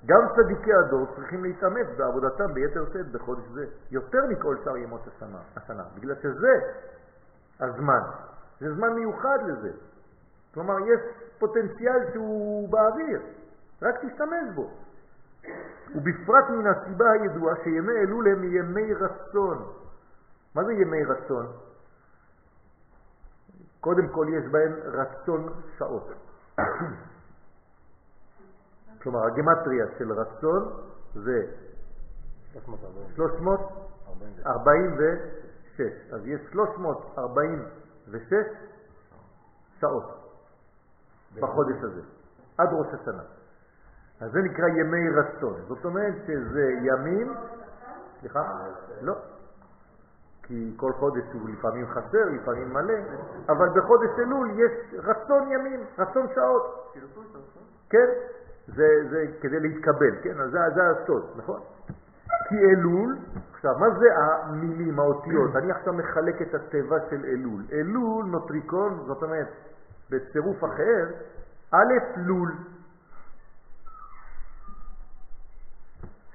גם 0.06 0.20
צדיקי 0.36 0.74
הדור 0.74 1.06
צריכים 1.16 1.44
להתאמץ 1.44 1.86
בעבודתם 1.98 2.54
ביתר 2.54 2.84
שאת 2.92 3.12
בחודש 3.12 3.42
זה, 3.54 3.66
יותר 3.90 4.18
מכל 4.28 4.56
שאר 4.64 4.76
ימות 4.76 5.00
השנה, 5.06 5.38
השנה, 5.56 5.84
בגלל 5.94 6.14
שזה 6.14 6.52
הזמן. 7.60 8.00
זה 8.60 8.74
זמן 8.74 8.92
מיוחד 8.92 9.38
לזה. 9.46 9.70
כלומר, 10.54 10.78
יש 10.78 11.00
פוטנציאל 11.38 12.12
שהוא 12.12 12.68
באוויר, 12.68 13.20
רק 13.82 13.94
תשתמש 14.04 14.54
בו. 14.54 14.70
ובפרט 15.94 16.50
מן 16.50 16.66
הסיבה 16.66 17.10
הידועה 17.10 17.54
שימי 17.64 17.92
אלול 17.92 18.28
הם 18.28 18.44
ימי 18.44 18.94
רצון. 18.94 19.72
מה 20.54 20.64
זה 20.64 20.72
ימי 20.72 21.04
רצון? 21.04 21.46
קודם 23.80 24.08
כל 24.08 24.26
יש 24.30 24.44
בהם 24.50 24.72
רצון 24.84 25.52
שעות. 25.78 26.08
כלומר, 29.02 29.26
הגמטריה 29.26 29.86
של 29.98 30.12
רצון 30.12 30.72
זה 31.14 31.46
346. 33.16 35.47
אז 36.12 36.26
יש 36.26 36.40
346 36.52 38.32
שעות 39.80 40.04
בחודש 41.40 41.76
הזה, 41.82 42.00
עד 42.58 42.68
ראש 42.72 42.86
השנה. 43.00 43.22
אז 44.20 44.32
זה 44.32 44.38
נקרא 44.42 44.68
ימי 44.68 45.10
רצון. 45.10 45.54
זאת 45.68 45.84
אומרת 45.84 46.14
שזה 46.26 46.70
ימים... 46.82 47.34
סליחה? 48.20 48.40
לא. 49.00 49.14
כי 50.42 50.74
כל 50.76 50.92
חודש 50.92 51.24
הוא 51.32 51.48
לפעמים 51.48 51.86
חסר, 51.86 52.24
לפעמים 52.42 52.72
מלא, 52.72 52.94
אבל 53.48 53.68
בחודש 53.68 54.10
אלול 54.18 54.50
יש 54.50 54.94
רצון 54.94 55.52
ימים, 55.52 55.84
רצון 55.98 56.26
שעות. 56.34 56.94
כן, 57.90 58.06
זה, 58.66 58.86
זה 59.10 59.24
כדי 59.40 59.60
להתקבל, 59.60 60.22
כן, 60.22 60.40
אז 60.40 60.50
זה, 60.50 60.58
זה 60.74 60.80
הסוד, 60.90 61.24
נכון? 61.36 61.60
כי 62.48 62.54
אלול, 62.54 63.18
עכשיו, 63.54 63.78
מה 63.78 63.86
זה 63.98 64.06
המילים, 64.16 65.00
האותיות? 65.00 65.56
אני 65.56 65.72
עכשיו 65.72 65.92
מחלק 65.92 66.42
את 66.42 66.54
התיבה 66.54 66.96
של 67.10 67.24
אלול. 67.24 67.62
אלול 67.72 68.24
נוטריקון, 68.24 69.04
זאת 69.06 69.22
אומרת, 69.22 69.48
בצירוף 70.10 70.64
אחר, 70.64 71.06
א' 71.72 71.94
לול. 72.16 72.52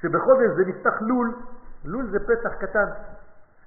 שבחודש 0.01 0.49
זה 0.55 0.65
נפתח 0.65 1.01
לול, 1.01 1.35
לול 1.85 2.11
זה 2.11 2.19
פתח 2.19 2.53
קטן. 2.59 2.85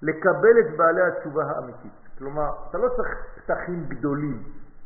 לקבל 0.03 0.61
את 0.61 0.77
בעלי 0.77 1.03
התשובה 1.03 1.45
האמיתית. 1.45 1.93
כלומר, 2.19 2.51
אתה 2.71 2.79
לא 2.79 2.89
צריך 2.89 3.09
פתחים 3.35 3.85
גדולים, 3.89 4.43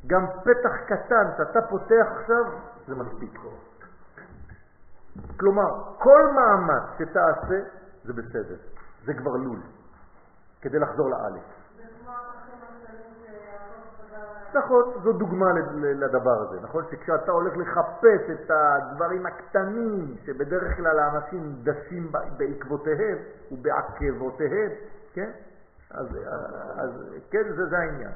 גם 0.06 0.26
פתח 0.26 0.76
קטן 0.86 1.26
שאתה 1.36 1.62
פותח 1.62 2.06
עכשיו, 2.20 2.44
זה 2.86 2.94
מספיק. 2.94 3.40
כלומר, 5.36 5.94
כל 5.98 6.22
מאמץ 6.34 6.82
שתעשה 6.98 7.60
זה 8.04 8.12
בסדר, 8.12 8.56
זה 9.04 9.14
כבר 9.14 9.36
לול, 9.36 9.60
כדי 10.60 10.78
לחזור 10.78 11.10
לאלף. 11.10 11.44
נכון, 14.54 14.82
זו 15.02 15.12
דוגמה 15.12 15.46
לדבר 15.74 16.40
הזה, 16.40 16.60
נכון? 16.62 16.84
שכשאתה 16.90 17.32
הולך 17.32 17.56
לחפש 17.56 18.30
את 18.30 18.50
הדברים 18.50 19.26
הקטנים 19.26 20.16
שבדרך 20.26 20.76
כלל 20.76 20.98
האנשים 20.98 21.54
דשים 21.62 22.12
בעקבותיהם 22.36 23.18
ובעקבותיהם, 23.50 24.70
כן? 25.12 25.30
אז, 25.90 26.06
אז 26.76 26.90
כן, 27.30 27.42
זה, 27.56 27.66
זה 27.66 27.78
העניין. 27.78 28.12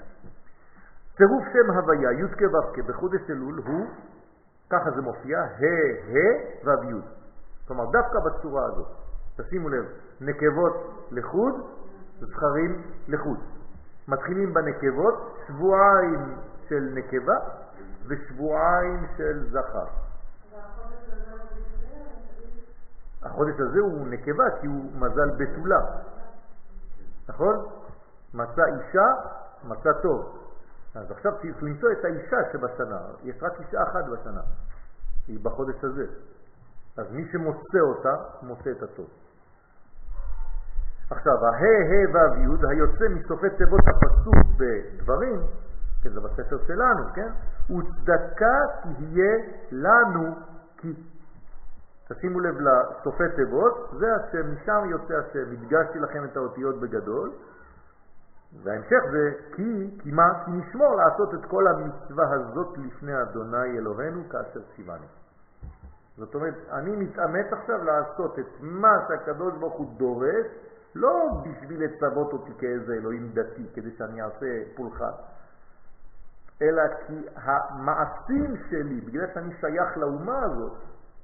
צירוף 1.17 1.45
שם 1.53 1.71
הוויה, 1.71 2.13
י' 2.13 2.29
כו' 2.39 2.83
בחודש 2.89 3.31
אלול 3.31 3.63
הוא, 3.67 3.87
ככה 4.75 4.91
זה 4.91 5.03
מופיע, 5.03 5.39
ה' 5.39 5.47
ה' 6.11 6.67
ו' 6.67 6.85
י'. 6.85 7.03
כלומר, 7.67 7.85
דווקא 7.85 8.19
בצורה 8.19 8.67
הזאת. 8.67 8.87
תשימו 9.37 9.69
לב, 9.69 9.85
נקבות 10.21 11.07
לחוד, 11.11 11.55
זכרים 12.21 12.83
לחוד. 13.09 13.39
מתחילים 14.09 14.55
בנקבות, 14.55 15.37
שבועיים 15.47 16.37
של 16.69 16.91
נקבה 16.95 17.35
ושבועיים 18.07 19.07
של 19.17 19.51
זכר. 19.51 19.87
החודש 23.23 23.55
הזה 23.61 23.81
הוא 23.81 24.07
נקבה 24.07 24.45
כי 24.61 24.67
הוא 24.67 24.93
מזל 24.95 25.31
בתולה, 25.37 25.81
נכון? 27.29 27.67
מצא 28.35 28.63
אישה, 28.65 29.07
מצא 29.65 29.93
טוב. 30.03 30.45
אז 30.95 31.11
עכשיו 31.11 31.33
צריך 31.33 31.63
למצוא 31.63 31.89
את 31.93 32.05
האישה 32.05 32.37
שבשנה, 32.53 33.01
יש 33.23 33.43
רק 33.43 33.61
אישה 33.61 33.83
אחת 33.83 34.05
בשנה, 34.05 34.41
היא 35.29 35.39
בחודש 35.43 35.85
הזה. 35.85 36.07
אז 36.97 37.07
מי 37.13 37.29
שמוצא 37.33 37.81
אותה, 37.81 38.15
מוצא 38.43 38.71
את 38.71 38.83
הטוב. 38.83 39.09
עכשיו, 41.11 41.33
הה, 41.45 41.51
ה, 41.51 42.11
ו', 42.15 42.39
י', 42.39 42.69
היוצא 42.69 43.09
מסופי 43.09 43.51
תיבות 43.59 43.81
הפסוק 43.81 44.35
בדברים, 44.59 45.41
כן, 46.03 46.11
זה 46.11 46.21
בספר 46.21 46.59
שלנו, 46.67 47.05
כן? 47.15 47.31
וצדקה 47.75 48.57
תהיה 48.83 49.37
לנו 49.73 50.35
כי. 50.77 50.93
תשימו 52.09 52.41
לב 52.41 52.55
לסופי 52.61 53.25
תיבות, 53.37 53.91
זה 53.99 54.07
השם, 54.15 54.55
משם 54.55 54.91
יוצא 54.91 55.15
השם, 55.15 55.53
הדגשתי 55.53 55.99
לכם 55.99 56.25
את 56.25 56.37
האותיות 56.37 56.81
בגדול, 56.81 57.33
וההמשך 58.63 59.03
זה 59.13 59.33
כי, 59.57 59.91
כי 60.03 60.11
מה? 60.11 60.45
כי 60.45 60.51
נשמור 60.51 60.97
לעשות 60.97 61.35
את 61.35 61.45
כל 61.45 61.67
המצווה 61.67 62.25
הזאת 62.33 62.79
לפני 62.79 63.23
אדוני 63.23 63.79
אלוהינו 63.79 64.29
כאשר 64.29 64.61
ציוונו. 64.77 65.07
זאת 66.17 66.35
אומרת, 66.35 66.55
אני 66.71 66.97
מתאמץ 66.97 67.47
עכשיו 67.53 67.85
לעשות 67.85 68.39
את 68.39 68.47
מה 68.61 68.93
שהקדוש 69.09 69.55
ברוך 69.55 69.75
הוא 69.75 69.99
דורש 69.99 70.47
לא 70.95 71.43
בשביל 71.43 71.85
לצוות 71.85 72.33
אותי 72.33 72.53
כאיזה 72.59 72.95
אלוהים 72.95 73.33
דתי, 73.33 73.67
כדי 73.75 73.91
שאני 73.99 74.23
אעשה 74.23 74.47
פולחן, 74.77 75.13
אלא 76.63 76.83
כי 77.07 77.27
המעשים 77.37 78.57
שלי, 78.71 79.01
בגלל 79.01 79.27
שאני 79.35 79.55
שייך 79.61 79.97
לאומה 79.97 80.43
הזאת, 80.43 80.73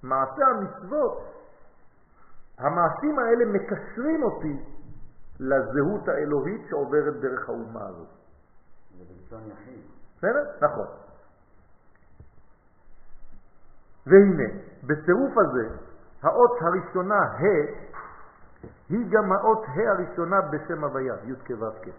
מעשי 0.02 0.42
המצוות, 0.42 1.22
המעשים 2.58 3.18
האלה 3.18 3.44
מקשרים 3.44 4.22
אותי 4.22 4.56
לזהות 5.40 6.08
האלוהית 6.08 6.66
שעוברת 6.70 7.14
דרך 7.20 7.48
האומה 7.48 7.86
הזאת. 7.86 8.08
זה 8.98 9.04
בלשון 9.04 9.40
יחיד. 9.50 9.80
בסדר? 10.16 10.44
נכון. 10.60 10.86
והנה, 14.06 14.48
בצירוף 14.82 15.32
הזה, 15.38 15.76
האות 16.22 16.58
הראשונה, 16.60 17.14
ה', 17.14 17.90
היא 18.88 19.06
גם 19.10 19.32
האות 19.32 19.64
ה' 19.68 19.90
הראשונה 19.90 20.40
בשם 20.40 20.84
הוויה, 20.84 21.14
י' 21.24 21.34
כו' 21.46 21.90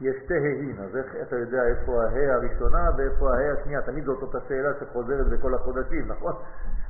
יש 0.00 0.16
שתי 0.24 0.34
ה'ים, 0.34 0.76
אז 0.80 0.96
איך 0.96 1.06
אתה 1.22 1.36
יודע 1.36 1.62
איפה 1.64 1.92
ה' 2.04 2.34
הראשונה 2.34 2.90
ואיפה 2.96 3.30
ה' 3.34 3.60
השנייה? 3.60 3.82
תמיד 3.82 4.04
זאת 4.04 4.22
אותה 4.22 4.38
שאלה 4.48 4.70
שחוזרת 4.80 5.26
בכל 5.26 5.54
החודשים, 5.54 6.08
נכון? 6.08 6.32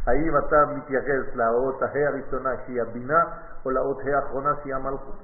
האם 0.06 0.38
אתה 0.38 0.66
מתייחס 0.66 1.34
לאות 1.34 1.82
ה' 1.82 2.08
הראשונה 2.08 2.50
שהיא 2.66 2.82
הבינה, 2.82 3.24
או 3.64 3.70
לאות 3.70 3.98
ה' 4.00 4.16
האחרונה 4.16 4.50
שהיא 4.62 4.74
המלכות? 4.74 5.14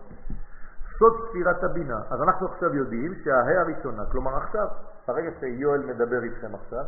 סוד 0.98 1.12
ספירת 1.28 1.64
הבינה. 1.64 1.98
אז 2.10 2.22
אנחנו 2.22 2.46
עכשיו 2.46 2.74
יודעים 2.74 3.14
שהה' 3.24 3.60
הראשונה, 3.60 4.02
כלומר 4.12 4.36
עכשיו, 4.36 4.66
ברגע 5.08 5.30
שיואל 5.40 5.80
מדבר 5.86 6.22
איתכם 6.22 6.54
עכשיו, 6.54 6.84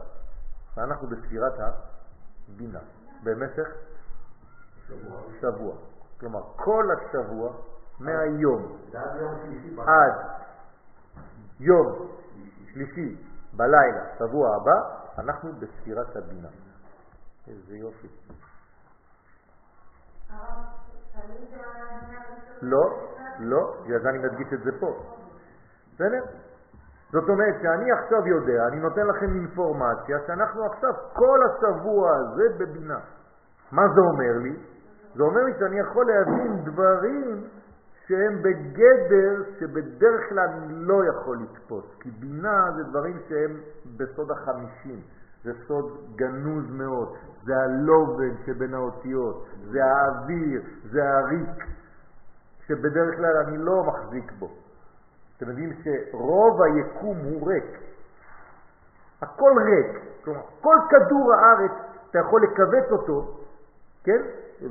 ואנחנו 0.77 1.09
בספירת 1.09 1.53
הבינה, 2.49 2.81
במשך 3.25 3.69
שבוע. 5.41 5.75
כלומר, 6.21 6.41
כל 6.57 6.85
השבוע, 6.97 7.53
מהיום 8.01 8.77
עד 9.87 10.13
יום 11.61 12.09
שלישי 12.73 13.17
בלילה, 13.57 14.05
שבוע 14.19 14.57
הבא, 14.57 15.05
אנחנו 15.19 15.53
בספירת 15.53 16.17
הבינה. 16.17 16.49
איזה 17.49 17.77
יופי. 17.77 18.09
לא, 22.63 22.99
לא, 23.39 23.77
זה 23.87 24.09
אני 24.09 24.19
מדגיש 24.19 24.53
את 24.53 24.63
זה 24.65 24.71
פה. 24.81 25.03
בסדר? 25.95 26.25
זאת 27.13 27.29
אומרת 27.29 27.55
שאני 27.63 27.93
עכשיו 27.93 28.27
יודע, 28.27 28.67
אני 28.69 28.81
נותן 28.81 29.07
לכם 29.07 29.27
אינפורמציה 29.35 30.19
שאנחנו 30.27 30.65
עכשיו 30.65 30.91
כל 31.13 31.39
השבוע 31.47 32.17
הזה 32.17 32.45
בבינה. 32.59 32.99
מה 33.73 33.83
זה 33.95 34.01
אומר 34.01 34.39
לי? 34.43 34.57
זה 35.15 35.23
אומר 35.23 35.43
לי 35.45 35.53
שאני 35.59 35.79
יכול 35.79 36.07
להבין 36.07 36.65
דברים 36.65 37.49
שהם 38.07 38.43
בגדר 38.43 39.43
שבדרך 39.59 40.29
כלל 40.29 40.39
אני 40.39 40.67
לא 40.71 41.05
יכול 41.05 41.39
לתפוס, 41.43 41.85
כי 42.01 42.11
בינה 42.11 42.71
זה 42.77 42.83
דברים 42.83 43.19
שהם 43.29 43.61
בסוד 43.97 44.31
החמישים, 44.31 45.01
זה 45.45 45.53
סוד 45.67 46.17
גנוז 46.17 46.71
מאוד, 46.71 47.17
זה 47.45 47.53
הלובן 47.57 48.35
שבין 48.47 48.75
האותיות, 48.75 49.47
זה 49.71 49.85
האוויר, 49.85 50.63
זה 50.91 51.01
הריק, 51.11 51.65
שבדרך 52.67 53.17
כלל 53.17 53.37
אני 53.37 53.59
לא 53.59 53.85
מחזיק 53.85 54.33
בו. 54.39 54.51
אתם 55.37 55.49
יודעים 55.49 55.73
שרוב 55.83 56.63
היקום 56.63 57.17
הוא 57.19 57.49
ריק. 57.49 57.79
הכל 59.23 59.53
ריק, 59.65 60.03
כלומר 60.25 60.41
כל 60.61 60.77
כדור 60.91 61.35
הארץ, 61.35 61.73
אתה 62.11 62.19
יכול 62.19 62.43
לכווץ 62.43 62.93
אותו, 62.93 63.39
כן? 64.05 64.23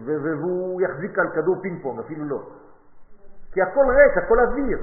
והוא 0.05 0.81
יחזיק 0.81 1.19
על 1.19 1.29
כדור 1.35 1.61
פינג 1.61 1.83
פונג, 1.83 1.99
אפילו 1.99 2.25
לא. 2.25 2.43
כי 3.53 3.61
הכל 3.61 3.85
ריק, 3.89 4.17
הכל 4.25 4.39
אוויר, 4.39 4.79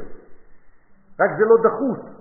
רק 1.21 1.31
זה 1.39 1.45
לא 1.45 1.57
דחוס. 1.65 2.21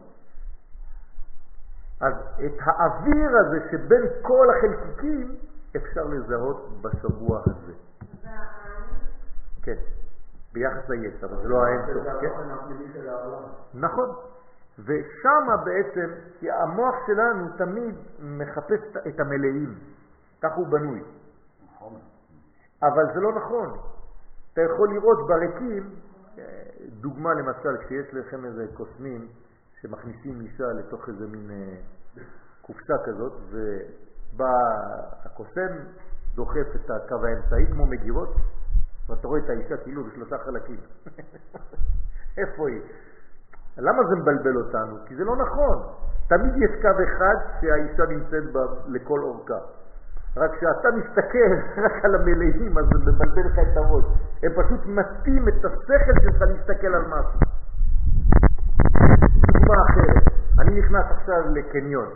אז 2.01 2.13
את 2.45 2.53
האוויר 2.59 3.29
הזה 3.37 3.59
שבין 3.71 4.01
כל 4.21 4.47
החלקיקים 4.49 5.35
אפשר 5.75 6.03
לזהות 6.03 6.81
בשבוע 6.81 7.41
הזה. 7.45 7.73
כן, 9.63 9.75
ביחס 10.53 10.89
ליש, 10.89 11.23
אבל 11.23 11.41
זה 11.41 11.47
לא 11.47 11.65
האינסוף, 11.65 12.07
כן? 12.21 12.29
נכון. 13.73 14.09
ושם 14.79 15.47
בעצם, 15.65 16.13
כי 16.39 16.51
המוח 16.51 16.95
שלנו 17.07 17.47
תמיד 17.57 17.95
מחפש 18.19 18.81
את 19.07 19.19
המלאים, 19.19 19.75
כך 20.41 20.55
הוא 20.55 20.67
בנוי. 20.67 21.03
נכון. 21.75 21.93
אבל 22.83 23.13
זה 23.13 23.19
לא 23.19 23.33
נכון. 23.33 23.79
אתה 24.53 24.61
יכול 24.61 24.89
לראות 24.93 25.27
בריקים, 25.27 25.95
דוגמה 27.01 27.33
למשל, 27.33 27.77
כשיש 27.85 28.13
לכם 28.13 28.45
איזה 28.45 28.65
קוסמים 28.73 29.27
שמכניסים 29.81 30.41
אישה 30.41 30.67
לתוך 30.79 31.09
איזה 31.09 31.27
מין 31.27 31.51
אה, 31.51 31.77
קופסה 32.61 32.93
כזאת, 33.05 33.33
ובא 33.51 34.53
הקוסם, 35.25 35.71
דוחף 36.35 36.75
את 36.75 36.89
הקו 36.89 37.15
האמצעי 37.25 37.67
כמו 37.71 37.85
מגירות, 37.85 38.35
ואתה 39.09 39.27
רואה 39.27 39.39
את 39.39 39.49
האישה 39.49 39.77
כאילו 39.77 40.03
בשלושה 40.03 40.37
חלקים. 40.37 40.79
איפה 42.39 42.69
היא? 42.69 42.81
למה 43.77 44.03
זה 44.09 44.15
מבלבל 44.15 44.57
אותנו? 44.57 44.97
כי 45.05 45.15
זה 45.15 45.23
לא 45.23 45.35
נכון. 45.35 45.77
תמיד 46.27 46.53
יש 46.55 46.81
קו 46.81 47.03
אחד 47.03 47.35
שהאישה 47.61 48.03
נמצאת 48.09 48.51
בה 48.53 48.61
לכל 48.87 49.19
אורכה. 49.19 49.59
רק 50.39 50.51
כשאתה 50.55 50.89
מסתכל 50.91 51.51
רק 51.85 52.05
על 52.05 52.15
המלאים, 52.15 52.77
אז 52.77 52.85
זה 52.85 53.11
מבלבל 53.11 53.45
לך 53.45 53.59
את 53.59 53.77
הראש. 53.77 54.05
הם 54.43 54.51
פשוט 54.51 54.85
מטים 54.85 55.47
את 55.47 55.65
השכל 55.65 56.15
שלך 56.23 56.41
להסתכל 56.41 56.95
על 56.95 57.05
משהו. 57.07 57.39
דוגמה 59.53 59.75
אחרת, 59.89 60.23
אני 60.59 60.79
נכנס 60.79 61.05
עכשיו 61.11 61.41
לקניון, 61.55 62.09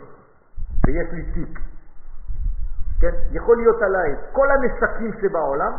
ויש 0.86 1.12
לי 1.12 1.32
תיק. 1.32 1.58
כן? 3.00 3.14
יכול 3.30 3.56
להיות 3.56 3.82
עליי 3.82 4.16
כל 4.32 4.48
הנשקים 4.50 5.12
שבעולם, 5.20 5.72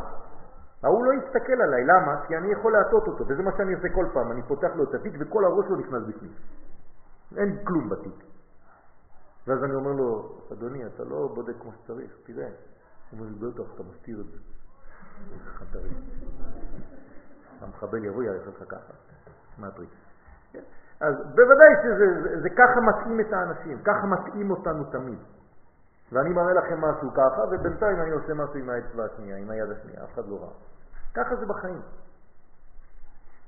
ההוא 0.84 1.06
לא 1.06 1.12
יסתכל 1.14 1.62
עליי. 1.62 1.84
למה? 1.86 2.22
כי 2.28 2.38
אני 2.38 2.52
יכול 2.52 2.74
להטות 2.74 3.08
אותו, 3.08 3.28
וזה 3.28 3.44
מה 3.44 3.52
שאני 3.58 3.74
עושה 3.74 3.90
כל 3.90 4.06
פעם. 4.14 4.32
אני 4.32 4.42
פותח 4.42 4.70
לו 4.76 4.84
את 4.84 4.94
התיק 4.94 5.14
וכל 5.20 5.46
הראש 5.46 5.66
לא 5.70 5.78
נכנס 5.78 6.04
בפנים. 6.08 6.32
אין 7.38 7.58
כלום 7.64 7.90
בתיק. 7.90 8.35
ואז 9.48 9.64
אני 9.64 9.76
אומר 9.76 9.92
לו, 9.92 10.40
אדוני, 10.54 10.86
אתה 10.86 11.04
לא 11.04 11.32
בודק 11.36 11.54
כמו 11.62 11.72
שצריך, 11.74 12.12
תראה, 12.24 12.48
הוא 12.48 13.20
אומר 13.20 13.30
לי, 13.30 13.52
בטח, 13.52 13.74
אתה 13.76 13.84
מסתיר 13.84 14.22
את 14.22 14.26
זה. 14.26 14.38
המחבל 17.62 18.06
יבוא, 18.06 18.24
יערך 18.24 18.48
לך 18.48 18.70
ככה. 18.70 18.94
מה 19.58 19.68
הטריק? 19.68 19.90
כן? 20.52 20.64
אז 21.00 21.16
בוודאי 21.16 21.74
שזה 21.84 22.22
זה, 22.24 22.42
זה 22.42 22.50
ככה 22.50 22.82
מתאים 22.82 23.20
את 23.20 23.34
האנשים, 23.34 23.84
ככה 23.84 24.08
מתאים 24.08 24.52
אותנו 24.52 24.84
תמיד. 24.84 25.20
ואני 26.12 26.30
מראה 26.30 26.54
לכם 26.54 26.82
משהו 26.82 27.14
ככה, 27.14 27.42
ובינתיים 27.52 28.02
אני 28.02 28.12
עושה 28.12 28.34
משהו 28.34 28.56
עם 28.56 28.70
האצבע 28.70 29.06
השנייה, 29.06 29.38
עם 29.38 29.50
היד 29.50 29.70
השנייה, 29.70 30.04
אף 30.04 30.14
אחד 30.14 30.28
לא 30.28 30.36
ראה. 30.42 30.54
ככה 31.14 31.36
זה 31.36 31.46
בחיים. 31.46 31.82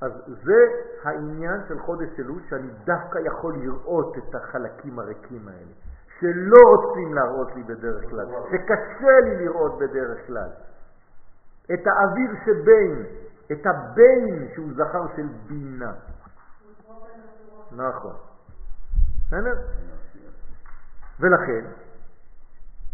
אז 0.02 0.12
זה 0.28 0.56
העניין 1.04 1.62
של 1.68 1.80
חודש 1.80 2.20
אלול, 2.20 2.42
שאני 2.50 2.68
דווקא 2.86 3.20
יכול 3.20 3.58
לראות 3.58 4.18
את 4.18 4.36
החלקים 4.36 5.00
הריקים 5.00 5.48
האלה, 5.48 5.72
שלא 6.20 6.58
רוצים 6.76 7.14
להראות 7.14 7.56
לי 7.56 7.64
בדרך 7.64 8.10
כלל, 8.10 8.26
שקשה 8.52 9.20
לי 9.24 9.46
לראות 9.46 9.78
בדרך 9.80 10.28
כלל. 10.28 10.50
את 11.74 11.88
האוויר 11.88 12.32
שבין, 12.46 13.06
את 13.52 13.66
הבין 13.66 14.48
שהוא 14.54 14.70
זכר 14.76 15.06
של 15.16 15.28
בינה. 15.48 15.94
נכון. 17.72 18.14
בסדר? 19.28 19.54
ולכן, 21.20 21.66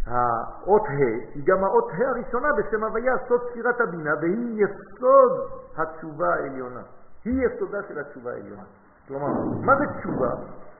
האות 0.06 0.82
ה' 0.88 1.34
היא 1.36 1.44
גם 1.46 1.64
האות 1.64 1.92
ה' 1.92 2.10
הראשונה 2.10 2.48
בשם 2.58 2.84
הוויה, 2.84 3.14
סוד 3.28 3.42
ספירת 3.50 3.82
הבינה, 3.82 4.12
והיא 4.22 4.66
יסוד 4.66 5.32
התשובה 5.78 6.34
העליונה. 6.34 6.82
היא 7.26 7.48
יסודה 7.48 7.78
של 7.88 8.00
התשובה 8.00 8.32
העליונה. 8.32 8.64
כלומר, 9.08 9.28
מה 9.62 9.74
זה 9.78 9.86
תשובה? 10.00 10.30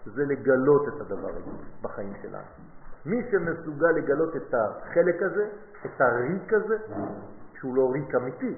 זה 0.06 0.26
לגלות 0.26 0.88
את 0.88 1.02
הדבר 1.02 1.30
הזה 1.30 1.52
בחיים 1.82 2.14
שלנו. 2.22 2.48
מי 3.06 3.22
שמסוגל 3.32 3.92
לגלות 3.92 4.36
את 4.36 4.54
החלק 4.54 5.22
הזה, 5.22 5.50
את 5.86 6.02
הריק 6.02 6.54
הזה, 6.54 6.78
שהוא 7.60 7.76
לא 7.76 7.92
ריק 7.92 8.16
אמיתי, 8.16 8.56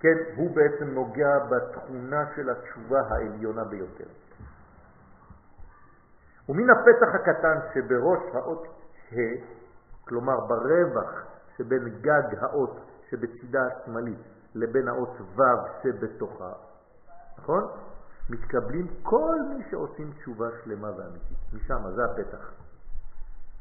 כן, 0.00 0.16
הוא 0.36 0.56
בעצם 0.56 0.84
נוגע 0.84 1.38
בתכונה 1.38 2.24
של 2.36 2.50
התשובה 2.50 3.00
העליונה 3.00 3.64
ביותר. 3.64 4.04
ומן 6.48 6.70
הפתח 6.70 7.14
הקטן 7.14 7.58
שבראש 7.74 8.20
האות 8.34 8.66
ה', 9.12 9.16
כלומר 10.04 10.40
ברווח 10.40 11.24
שבין 11.56 11.88
גג 12.00 12.38
האות 12.38 12.80
שבצידה 13.10 13.66
השמאלית 13.66 14.18
לבין 14.54 14.88
האות 14.88 15.20
ו' 15.36 15.42
שבתוכה, 15.82 16.52
נכון? 17.38 17.64
מתקבלים 18.30 18.86
כל 19.02 19.36
מי 19.48 19.64
שעושים 19.70 20.12
תשובה 20.12 20.46
שלמה 20.64 20.90
ואמיתית. 20.96 21.38
משם, 21.52 21.90
זה 21.94 22.04
הפתח. 22.04 22.52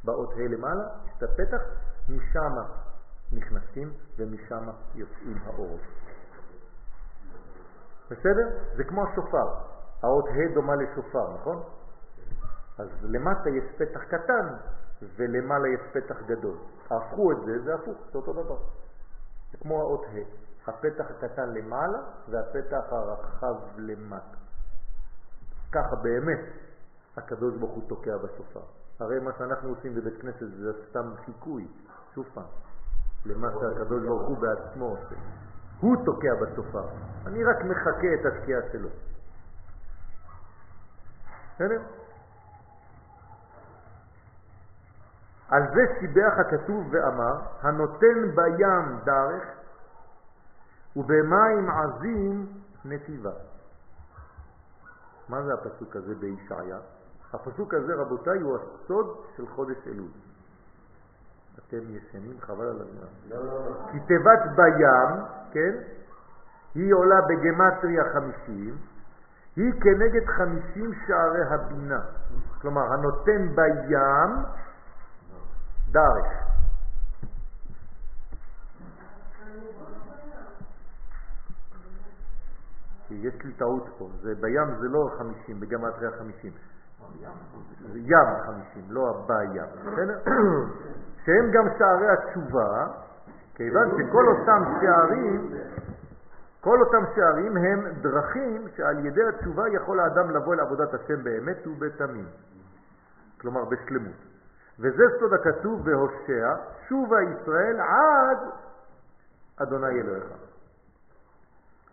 באות 0.04 0.34
ה' 0.34 0.48
למעלה, 0.48 0.84
יש 1.06 1.12
את 1.18 1.24
הפתח, 1.24 1.62
משם 2.10 2.56
נכנסים 3.32 3.94
ומשם 4.18 4.70
יוצאים 4.96 5.38
האורות. 5.46 5.82
בסדר? 8.12 8.48
זה 8.76 8.84
כמו 8.84 9.08
השופר. 9.08 9.48
האות 10.04 10.26
ה' 10.28 10.54
דומה 10.54 10.76
לשופר, 10.76 11.34
נכון? 11.34 11.64
אז 12.78 12.88
למטה 13.04 13.50
יש 13.50 13.64
פתח 13.78 14.04
קטן 14.04 14.56
ולמעלה 15.16 15.68
יש 15.68 15.82
פתח 15.94 16.22
גדול. 16.26 16.58
הפכו 16.90 17.32
את 17.32 17.38
זה, 17.46 17.64
זה 17.64 17.76
הפוך, 17.76 17.98
זה 18.12 18.18
אותו 18.18 18.34
דבר. 18.34 18.58
זה 19.52 19.58
כמו 19.58 19.82
האות 19.82 20.06
ה', 20.06 20.46
הפתח 20.70 21.06
הקטן 21.10 21.50
למעלה 21.50 22.00
והפתח 22.30 22.84
הרחב 22.90 23.56
למטה. 23.78 24.35
ככה 25.76 25.96
באמת 25.96 26.40
הקדוש 27.18 27.56
ברוך 27.56 27.72
הוא 27.72 27.90
תוקע 27.90 28.18
בשופר. 28.18 28.62
הרי 29.00 29.20
מה 29.20 29.32
שאנחנו 29.38 29.70
עושים 29.70 29.96
בבית 29.96 30.22
כנסת 30.22 30.48
זה 30.58 30.72
סתם 30.90 31.14
חיקוי, 31.26 31.68
שוב 32.16 32.26
פעם, 32.34 32.44
למה 33.26 33.48
שהקדוש 33.52 34.04
ברוך 34.04 34.28
הוא 34.28 34.38
בעצמו 34.38 34.86
עושה. 34.86 35.16
הוא 35.80 35.96
תוקע 36.06 36.36
בשופר, 36.42 36.88
אני 37.26 37.44
רק 37.44 37.58
מחכה 37.64 38.08
את 38.20 38.26
התקיעה 38.26 38.62
שלו. 38.72 38.90
בסדר? 41.56 41.82
על 45.50 45.64
זה 45.74 45.82
שיבח 46.00 46.34
הכתוב 46.40 46.88
ואמר, 46.92 47.40
הנותן 47.62 48.36
בים 48.36 49.00
דרך 49.06 49.44
ובמים 50.96 51.70
עזים 51.70 52.48
נתיבה. 52.86 53.32
מה 55.30 55.44
זה 55.44 55.54
הפסוק 55.54 55.96
הזה 55.96 56.16
בישעיה? 56.16 56.78
הפסוק 57.34 57.74
הזה, 57.74 57.96
רבותיי, 57.96 58.40
הוא 58.40 58.58
הסוד 58.58 59.26
של 59.38 59.48
חודש 59.48 59.78
אלול. 59.88 60.08
אתם 61.60 61.78
ישנים, 61.78 62.40
חבל 62.40 62.66
על 62.66 62.82
הזמן. 62.82 63.08
לא, 63.30 63.46
לא, 63.46 63.70
לא. 63.70 63.92
כי 63.92 64.00
תיבת 64.00 64.40
בים, 64.56 65.26
כן, 65.52 65.74
היא 66.76 66.94
עולה 66.94 67.22
בגמטריה 67.22 68.04
50, 68.14 68.78
היא 69.56 69.74
כנגד 69.82 70.26
50 70.26 70.92
שערי 71.08 71.46
הבינה. 71.50 72.02
כלומר, 72.62 72.94
הנותן 72.94 73.56
בים 73.56 74.44
דרך. 75.92 76.55
יש 83.12 83.34
לי 83.44 83.54
טעות 83.54 83.90
פה, 83.98 84.10
זה 84.22 84.34
בים 84.42 84.76
זה 84.80 84.88
לא 84.88 85.10
50, 85.18 85.60
בגמטריה 85.60 86.12
50. 86.20 86.52
זה 87.92 88.00
ים 88.00 88.28
50, 88.46 88.84
לא 88.90 89.10
הבא 89.10 89.44
ים, 89.44 89.66
בסדר? 89.82 90.20
שהם 91.26 91.52
גם 91.52 91.66
שערי 91.78 92.08
התשובה, 92.10 92.88
כיוון 93.56 93.90
שכל 93.90 94.26
אותם 94.28 94.64
שערים, 94.82 95.52
כל 96.62 96.82
אותם 96.82 97.04
שערים 97.16 97.58
הם 97.58 97.94
דרכים 98.02 98.68
שעל 98.76 99.06
ידי 99.06 99.24
התשובה 99.28 99.64
יכול 99.70 100.00
האדם 100.00 100.30
לבוא 100.32 100.56
לעבודת 100.56 100.94
השם 100.94 101.24
באמת 101.24 101.68
ובתמים, 101.68 102.26
כלומר 103.42 103.66
בשלמות. 103.66 104.26
וזה 104.80 105.04
סוד 105.20 105.34
הכתוב 105.34 105.86
בהושע, 105.86 106.56
שובה 106.90 107.18
ישראל 107.22 107.80
עד 107.80 108.38
אדוני 109.58 110.02
אלוהיך. 110.02 110.45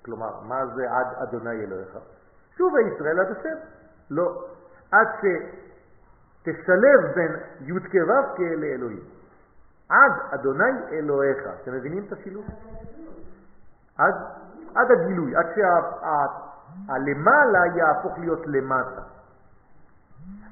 כלומר, 0.04 0.40
מה 0.40 0.66
זה 0.66 0.90
עד 0.90 1.06
אדוני 1.22 1.64
אלוהיך? 1.64 1.98
שובה 2.56 2.80
ישראל 2.80 3.20
עד 3.20 3.30
השם. 3.30 3.56
לא, 4.10 4.44
עד 4.92 5.06
שתשלב 6.42 7.00
בין 7.14 7.36
י' 7.60 7.80
כו' 7.80 8.42
לאלוהים. 8.56 9.02
עד 9.88 10.12
אדוני 10.30 10.72
אלוהיך. 10.92 11.38
אתם 11.62 11.72
מבינים 11.72 12.04
את 12.08 12.12
השילוב? 12.12 12.44
עד, 13.98 14.14
עד 14.74 14.90
הגילוי, 14.90 15.36
עד 15.36 15.46
שהלמעלה 15.54 17.60
שה, 17.72 17.78
יהפוך 17.78 18.18
להיות 18.18 18.46
למטה. 18.46 19.02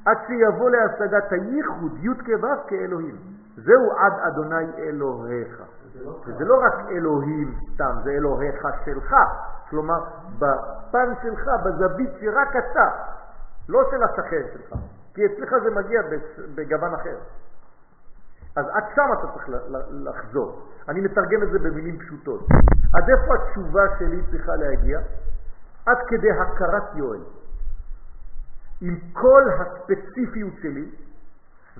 עד 0.06 0.16
שיבוא 0.26 0.70
להשגת 0.70 1.32
הייחוד, 1.32 2.04
י' 2.04 2.14
כו' 2.24 2.68
כאלוהים. 2.68 3.39
זהו 3.56 3.92
עד 3.98 4.12
אדוני 4.26 4.72
אלוהיך. 4.78 5.62
וזה 6.26 6.44
לא 6.44 6.54
רק 6.62 6.74
אלוהים 6.90 7.54
סתם, 7.74 7.96
זה 8.04 8.10
אלוהיך 8.10 8.66
שלך. 8.84 9.14
כלומר, 9.70 10.04
בפן 10.38 11.12
שלך, 11.22 11.48
בזווית 11.64 12.10
שרק 12.20 12.56
אתה, 12.56 12.90
לא 13.68 13.80
של 13.90 14.02
השכן 14.02 14.42
שלך. 14.52 14.78
כי 15.14 15.26
אצלך 15.26 15.50
זה 15.62 15.70
מגיע 15.70 16.00
בגוון 16.54 16.94
אחר. 16.94 17.16
אז 18.56 18.66
עד 18.72 18.84
שם 18.94 19.08
אתה 19.18 19.32
צריך 19.32 19.48
לחזור. 19.90 20.62
אני 20.88 21.00
מתרגם 21.00 21.42
את 21.42 21.50
זה 21.50 21.58
במילים 21.58 21.98
פשוטות. 21.98 22.40
עד 22.94 23.10
איפה 23.10 23.34
התשובה 23.34 23.82
שלי 23.98 24.22
צריכה 24.30 24.56
להגיע? 24.56 25.00
עד 25.86 25.96
כדי 26.06 26.30
הכרת 26.30 26.94
יואל. 26.94 27.20
עם 28.80 28.98
כל 29.12 29.42
הספציפיות 29.60 30.52
שלי 30.62 30.90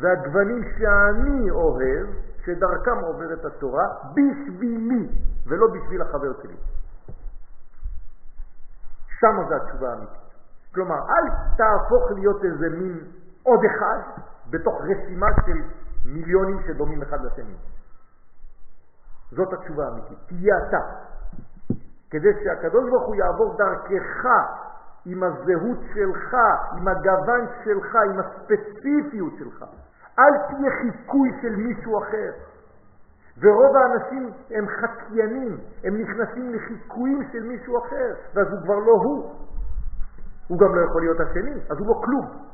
והגוונים 0.01 0.63
שאני 0.79 1.51
אוהב, 1.51 2.07
שדרכם 2.45 2.99
עוברת 3.03 3.45
התורה, 3.45 3.87
בשבילי 4.13 5.09
ולא 5.47 5.67
בשביל 5.67 6.03
החבר 6.03 6.43
שלי. 6.43 6.57
שם 9.21 9.37
זה 9.49 9.57
התשובה 9.57 9.91
האמיתית. 9.91 10.21
כלומר, 10.75 10.95
אל 10.95 11.25
תהפוך 11.57 12.11
להיות 12.11 12.45
איזה 12.45 12.69
מין 12.69 13.01
עוד 13.43 13.61
אחד 13.65 13.99
בתוך 14.51 14.81
רשימה 14.81 15.27
של 15.47 15.63
מיליונים 16.05 16.61
שדומים 16.67 17.03
אחד 17.03 17.25
לשני. 17.25 17.57
זאת 19.31 19.53
התשובה 19.53 19.85
האמיתית. 19.87 20.19
תהיה 20.27 20.55
אתה. 20.69 20.81
כדי 22.11 22.45
שהקדוש 22.45 22.91
ברוך 22.91 23.07
הוא 23.07 23.15
יעבור 23.15 23.57
דרכך 23.57 24.27
עם 25.05 25.23
הזהות 25.23 25.79
שלך, 25.95 26.37
עם 26.77 26.89
הגוון 26.89 27.47
שלך, 27.65 27.97
עם 28.11 28.21
הספציפיות 28.21 29.33
שלך. 29.39 29.65
אל 30.21 30.39
תהיה 30.49 30.71
חיקוי 30.81 31.31
של 31.43 31.57
מישהו 31.57 31.99
אחר. 31.99 32.33
ורוב 33.39 33.77
האנשים 33.77 34.33
הם 34.51 34.67
חקיינים, 34.69 35.59
הם 35.85 36.01
נכנסים 36.01 36.55
לחיקויים 36.55 37.29
של 37.33 37.43
מישהו 37.43 37.79
אחר, 37.79 38.15
ואז 38.35 38.47
הוא 38.53 38.63
כבר 38.63 38.79
לא 38.79 38.93
הוא. 38.93 39.35
הוא 40.49 40.59
גם 40.59 40.75
לא 40.75 40.81
יכול 40.81 41.03
להיות 41.03 41.21
השני, 41.21 41.55
אז 41.71 41.79
הוא 41.79 41.87
לא 41.87 42.01
כלום. 42.05 42.51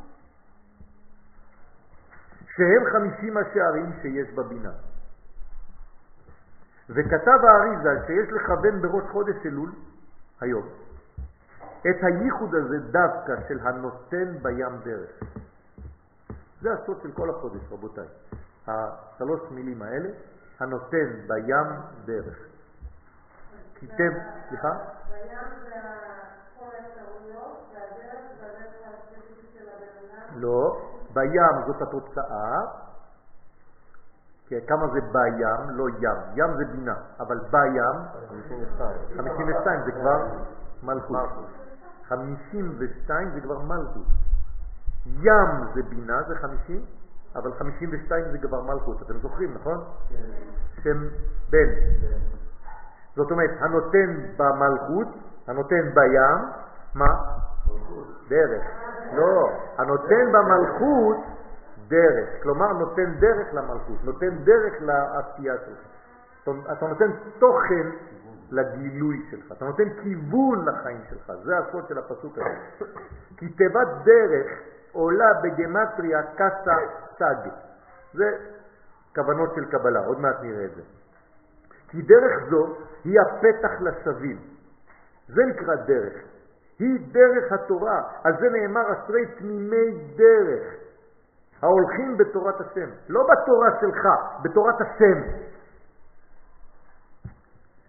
שהם 2.57 2.85
חמישים 2.93 3.37
השערים 3.37 3.93
שיש 4.03 4.35
בבינה. 4.35 4.73
וכתב 6.91 7.45
האריזה 7.45 8.07
שיש 8.07 8.29
לכוון 8.33 8.83
בראש 8.83 9.05
חודש 9.13 9.47
אלול, 9.47 9.73
היום, 10.41 10.67
את 11.81 12.05
הייחוד 12.05 12.55
הזה 12.55 12.79
דווקא 12.79 13.33
של 13.49 13.59
הנותן 13.63 14.39
בים 14.43 14.77
דרך. 14.85 15.11
זה 16.67 16.73
הסוד 16.73 16.99
של 17.03 17.13
כל 17.13 17.31
החודש, 17.31 17.61
רבותיי. 17.71 18.09
השלוש 18.67 19.41
מילים 19.51 19.83
האלה, 19.83 20.09
הנותן 20.61 21.09
בים 21.27 21.67
דרך. 22.05 22.39
כיתב, 23.75 24.13
סליחה? 24.49 24.69
לא, 30.37 30.81
בים 31.13 31.67
זאת 31.67 31.83
התוצאה, 31.83 32.59
כמה 34.67 34.87
זה 34.93 35.01
בים, 35.01 35.71
לא 35.71 35.89
ים, 35.89 36.19
ים 36.35 36.57
זה 36.57 36.65
בינה, 36.65 36.97
אבל 37.21 37.39
בים, 37.39 37.97
52 39.17 39.81
זה 39.85 39.93
כבר 39.93 40.27
מלכות, 40.83 41.29
52 42.09 43.31
זה 43.35 43.41
כבר 43.41 43.59
מלכות, 43.59 44.07
ים 45.07 45.75
זה 45.75 45.83
בינה, 45.83 46.23
זה 46.29 46.35
50, 46.35 46.85
אבל 47.37 47.53
52 47.59 48.25
זה 48.33 48.39
כבר 48.39 48.63
מלכות, 48.63 49.03
אתם 49.03 49.19
זוכרים, 49.19 49.55
נכון? 49.55 49.85
שם 50.83 51.09
בן. 51.51 51.69
זאת 53.17 53.31
אומרת, 53.31 53.51
הנותן 53.61 54.17
במלכות, 54.37 55.09
הנותן 55.47 55.91
בים, 55.95 56.39
מה? 56.95 57.15
דרך. 58.29 58.65
לא, 59.13 59.51
הנותן 59.79 60.33
במלכות 60.33 61.17
דרך, 61.89 62.43
כלומר 62.43 62.73
נותן 62.73 63.15
דרך 63.19 63.55
למלכות, 63.55 64.05
נותן 64.05 64.45
דרך 64.45 64.75
לעשייה 64.81 65.55
שלך. 65.67 65.79
אתה 66.73 66.87
נותן 66.87 67.11
תוכן 67.39 67.87
לגילוי 68.51 69.27
שלך, 69.31 69.53
אתה 69.53 69.65
נותן 69.65 69.89
כיוון 70.03 70.65
לחיים 70.69 71.01
שלך, 71.11 71.33
זה 71.45 71.59
הסוד 71.59 71.89
של 71.89 71.99
הפסוק 71.99 72.39
הזה. 72.39 72.87
כי 73.37 73.49
תיבת 73.49 73.89
דרך 74.05 74.47
עולה 74.97 75.31
בגמטריה 75.43 76.23
קסה 76.23 76.77
סג. 77.19 77.49
זה 78.15 78.27
כוונות 79.15 79.55
של 79.55 79.65
קבלה, 79.65 80.01
עוד 80.07 80.21
מעט 80.21 80.37
נראה 80.43 80.65
את 80.65 80.75
זה. 80.75 80.83
כי 81.89 82.03
דרך 82.03 82.51
זו 82.51 82.77
היא 83.05 83.21
הפתח 83.21 83.81
לשבים. 83.81 84.39
זה 85.29 85.43
נקרא 85.47 85.75
דרך. 85.75 86.15
היא 86.79 87.13
דרך 87.13 87.53
התורה. 87.53 88.03
על 88.25 88.33
זה 88.41 88.49
נאמר 88.49 88.93
אשרי 88.93 89.27
תמימי 89.39 90.15
דרך, 90.17 90.75
ההולכים 91.63 92.17
בתורת 92.17 92.61
השם. 92.61 92.91
לא 93.09 93.23
בתורה 93.23 93.69
שלך, 93.81 94.09
בתורת 94.43 94.81
השם. 94.81 95.47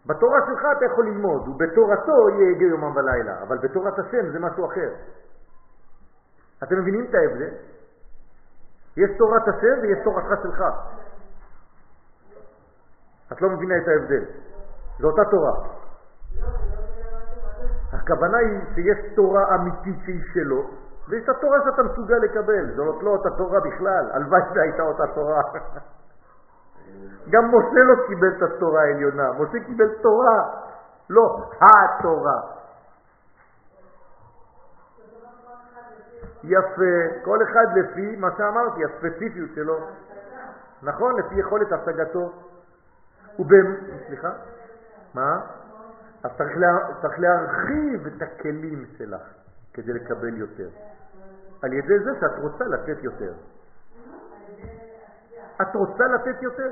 בתורה 0.06 0.40
שלך 0.48 0.66
אתה 0.78 0.86
יכול 0.86 1.06
ללמוד, 1.06 1.48
ובתורתו 1.48 2.30
יהיה 2.30 2.52
הגה 2.56 2.66
יומם 2.66 2.96
ולילה, 2.96 3.42
אבל 3.42 3.58
בתורת 3.58 4.00
השם 4.00 4.32
זה 4.32 4.40
משהו 4.40 4.66
אחר. 4.66 4.90
אתם 6.64 6.80
מבינים 6.80 7.06
את 7.10 7.16
ההבדל? 7.16 7.54
יש 8.98 9.10
תורת 9.18 9.48
השם 9.48 9.82
ויש 9.82 10.00
תורתך 10.04 10.42
שלך. 10.44 10.64
את 13.32 13.42
לא 13.42 13.50
מבינה 13.50 13.78
את 13.78 13.88
ההבדל. 13.88 14.26
זו 15.00 15.08
אותה 15.08 15.30
תורה. 15.32 15.52
הכוונה 17.94 18.38
היא 18.38 18.60
שיש 18.76 18.98
תורה 19.16 19.56
אמיתית 19.56 19.96
שהיא 20.06 20.22
שלו, 20.34 20.70
ויש 21.10 21.24
את 21.24 21.30
התורה 21.30 21.58
שאתה 21.64 21.84
מסוגל 21.84 22.16
לקבל. 22.16 22.76
זאת 22.76 23.04
לא 23.04 23.10
אותה 23.10 23.30
תורה 23.30 23.60
בכלל, 23.60 24.12
הלוואי 24.12 24.42
שהייתה 24.54 24.84
אותה 24.84 25.08
תורה. 25.16 25.42
גם 27.32 27.44
משה 27.48 27.84
לא 27.84 28.08
קיבל 28.08 28.38
את 28.38 28.42
התורה 28.42 28.82
העליונה, 28.82 29.32
משה 29.32 29.66
קיבל 29.66 29.90
תורה, 30.02 30.40
לא 31.10 31.50
התורה. 31.62 32.57
יפה, 36.48 37.24
כל 37.24 37.44
אחד 37.44 37.66
לפי 37.78 38.16
מה 38.16 38.28
שאמרתי, 38.38 38.82
הספציפיות 38.86 39.50
שלו. 39.56 39.88
נכון, 40.84 41.20
לפי 41.20 41.36
יכולת 41.36 41.68
השגתו. 41.72 42.34
ובאמת, 43.40 43.80
סליחה? 44.08 44.32
מה? 45.14 45.42
אז 46.24 46.32
צריך 47.02 47.20
להרחיב 47.20 48.08
את 48.08 48.22
הכלים 48.22 48.86
שלך 48.98 49.22
כדי 49.74 49.94
לקבל 49.94 50.38
יותר. 50.38 50.70
על 51.62 51.74
ידי 51.74 52.00
זה 52.00 52.12
שאת 52.20 52.40
רוצה 52.40 52.64
לתת 52.64 53.04
יותר. 53.04 53.34
את 55.62 55.76
רוצה 55.76 56.04
לתת 56.04 56.42
יותר? 56.42 56.72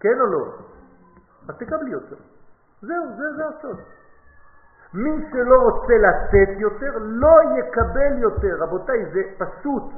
כן 0.00 0.20
או 0.20 0.26
לא? 0.26 0.54
אז 1.48 1.54
תקבלי 1.58 1.90
יותר. 1.90 2.16
זהו, 2.82 3.04
זה, 3.16 3.24
זה 3.36 3.42
הסוד. 3.46 3.80
מי 4.94 5.28
שלא 5.30 5.56
רוצה 5.62 5.94
לתת 5.98 6.58
יותר, 6.58 6.98
לא 6.98 7.36
יקבל 7.58 8.18
יותר. 8.18 8.56
רבותיי, 8.58 9.06
זה 9.12 9.20
פשוט. 9.38 9.92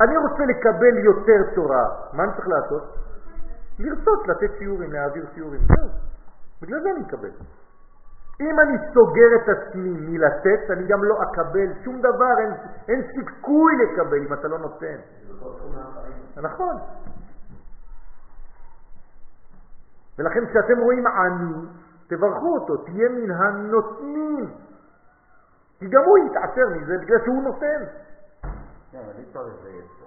אני 0.00 0.16
רוצה 0.16 0.44
לקבל 0.44 0.98
יותר 1.04 1.54
תורה, 1.54 1.84
מה 2.12 2.24
אני 2.24 2.32
צריך 2.32 2.48
לעשות? 2.48 2.82
לרצות 3.78 4.28
לתת 4.28 4.50
שיעורים, 4.58 4.92
להעביר 4.92 5.26
שיעורים. 5.34 5.60
בגלל 6.62 6.82
זה 6.82 6.90
אני 6.90 7.00
מקבל. 7.00 7.30
אם 8.40 8.60
אני 8.60 8.78
סוגר 8.94 9.28
את 9.36 9.48
עצמי 9.48 9.90
מלתת, 9.90 10.70
אני 10.70 10.86
גם 10.86 11.04
לא 11.04 11.22
אקבל 11.22 11.72
שום 11.84 11.98
דבר, 12.00 12.38
אין, 12.38 12.52
אין 12.88 13.02
סיכוי 13.02 13.72
לקבל 13.76 14.26
אם 14.26 14.32
אתה 14.32 14.48
לא 14.48 14.58
נותן. 14.58 14.96
נכון. 16.36 16.76
ולכן 20.18 20.46
כשאתם 20.46 20.78
רואים 20.78 21.06
עני, 21.06 21.66
תברכו 22.08 22.58
אותו, 22.58 22.76
תהיה 22.76 23.08
מן 23.08 23.30
הנותנים. 23.30 24.50
כי 25.78 25.86
גם 25.88 26.02
הוא 26.04 26.18
יתעשר 26.18 26.68
מזה 26.76 26.98
בגלל 26.98 27.18
שהוא 27.24 27.42
נותן. 27.42 27.84
כן, 28.92 28.98
אבל 28.98 29.12
אי 29.18 29.24
אפשר 29.28 29.42
לזייף 29.42 29.84
פה. 30.00 30.06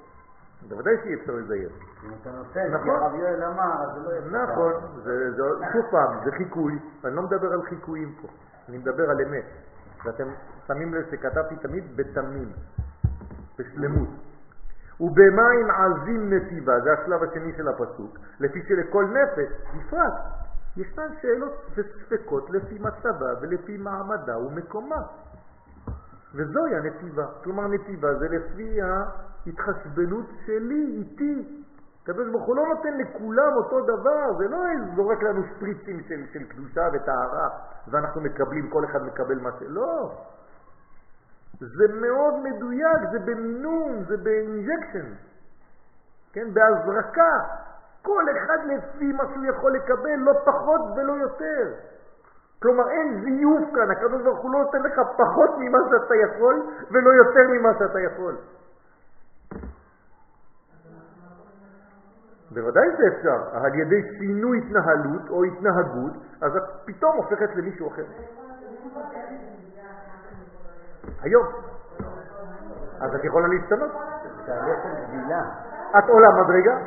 בוודאי 0.70 0.94
שאי 1.04 1.14
אפשר 1.14 1.32
לזייף. 1.32 1.72
אם 2.04 2.10
אתה 2.22 2.32
נותן, 2.32 2.68
נכון. 2.74 2.84
כי 2.84 2.90
הרב 2.90 3.16
יואל 3.16 3.44
אמר, 3.44 3.84
אז 3.84 3.90
זה 3.94 4.00
לא 4.00 4.12
יפה. 4.14 4.52
נכון, 4.52 4.74
שוב 5.74 5.86
פעם, 5.92 6.24
זה 6.26 6.32
חיקוי, 6.32 6.80
אני 7.06 7.16
לא 7.16 7.22
מדבר 7.22 7.54
על 7.54 7.62
חיקויים 7.64 8.16
פה, 8.22 8.28
אני 8.70 8.78
מדבר 8.78 9.10
על 9.10 9.22
אמת. 9.22 9.46
ואתם 10.06 10.28
שמים 10.68 10.94
לב 10.94 11.06
שכתבתי 11.12 11.56
תמיד 11.56 11.98
בתמים, 11.98 12.52
בשלמות. 13.60 14.10
ובמים 15.00 15.72
עזים 15.72 16.34
נתיבה, 16.34 16.80
זה 16.80 16.94
השלב 16.94 17.24
השני 17.24 17.54
של 17.58 17.68
הפסוק, 17.68 18.18
לפי 18.40 18.64
שלכל 18.68 19.06
נפש, 19.06 19.52
בפרט, 19.78 20.14
ישנן 20.78 21.08
שאלות 21.22 21.54
וספקות 21.76 22.50
לפי 22.50 22.80
מצבה 22.80 23.30
ולפי 23.42 23.78
מעמדה 23.78 24.38
ומקומה. 24.38 25.02
וזוהי 26.36 26.76
הנתיבה. 26.76 27.26
כלומר 27.44 27.68
נתיבה 27.68 28.16
זה 28.20 28.28
לפי 28.28 28.80
ההתחשבנות 28.82 30.26
שלי, 30.46 30.86
איתי. 30.98 31.64
הקדוש 32.04 32.28
ברוך 32.32 32.46
הוא 32.46 32.56
לא 32.56 32.64
נותן 32.68 32.98
לכולם 32.98 33.54
אותו 33.56 33.82
דבר, 33.82 34.38
זה 34.38 34.48
לא 34.48 34.58
זורק 34.96 35.24
לנו 35.24 35.44
שפריצים 35.44 36.02
של, 36.08 36.26
של 36.34 36.44
קדושה 36.44 36.82
וטהרה 36.94 37.50
ואנחנו 37.88 38.22
מקבלים, 38.22 38.70
כל 38.70 38.86
אחד 38.86 39.02
מקבל 39.04 39.40
מה 39.40 39.50
ש... 39.60 39.62
לא. 39.62 40.12
זה 41.60 41.94
מאוד 42.02 42.34
מדויק, 42.44 43.00
זה 43.12 43.20
במינון, 43.20 44.04
זה 44.08 44.18
ב 44.18 44.26
injection, 44.26 45.14
כן, 46.34 46.54
בהזרקה. 46.54 47.40
כל 48.02 48.24
אחד 48.38 48.58
לפי 48.66 49.12
מה 49.12 49.24
שהוא 49.34 49.46
יכול 49.46 49.74
לקבל, 49.74 50.16
לא 50.16 50.34
פחות 50.46 50.82
ולא 50.96 51.14
יותר. 51.14 51.74
כלומר 52.62 52.90
אין 52.90 53.22
זיוף 53.24 53.76
כאן, 53.76 53.92
הקדוש 53.92 54.22
ברוך 54.22 54.40
הוא 54.40 54.52
לא 54.52 54.60
נותן 54.60 54.82
לך 54.84 55.00
פחות 55.18 55.50
ממה 55.58 55.78
שאתה 55.90 56.16
יכול 56.16 56.56
ולא 56.92 57.10
יותר 57.14 57.48
ממה 57.52 57.70
שאתה 57.80 58.00
יכול. 58.00 58.36
בוודאי 62.52 62.88
זה 62.98 63.04
אפשר, 63.08 63.58
על 63.58 63.76
ידי 63.76 64.02
שינוי 64.18 64.58
התנהלות 64.58 65.30
או 65.30 65.44
התנהגות, 65.44 66.14
אז 66.42 66.58
את 66.58 66.64
פתאום 66.86 67.18
הופכת 67.18 67.56
למישהו 67.56 67.88
אחר. 67.88 68.04
היום. 71.22 71.46
אז 73.02 73.16
את 73.16 73.24
יכולה 73.24 73.48
להשתנות. 73.48 73.92
את 75.98 76.10
עולה 76.10 76.30
מדרגה. 76.32 76.78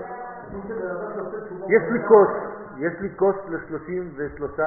יש 1.69 1.83
לי 1.93 2.09
כוס, 2.09 2.29
יש 2.77 2.93
לי 3.01 3.17
כוס 3.17 3.37
ל-33 3.49 4.61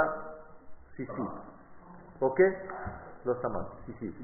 שישית, 0.96 1.32
אוקיי? 2.22 2.56
לא 3.26 3.34
שמעת, 3.42 3.66
שישית. 3.86 4.16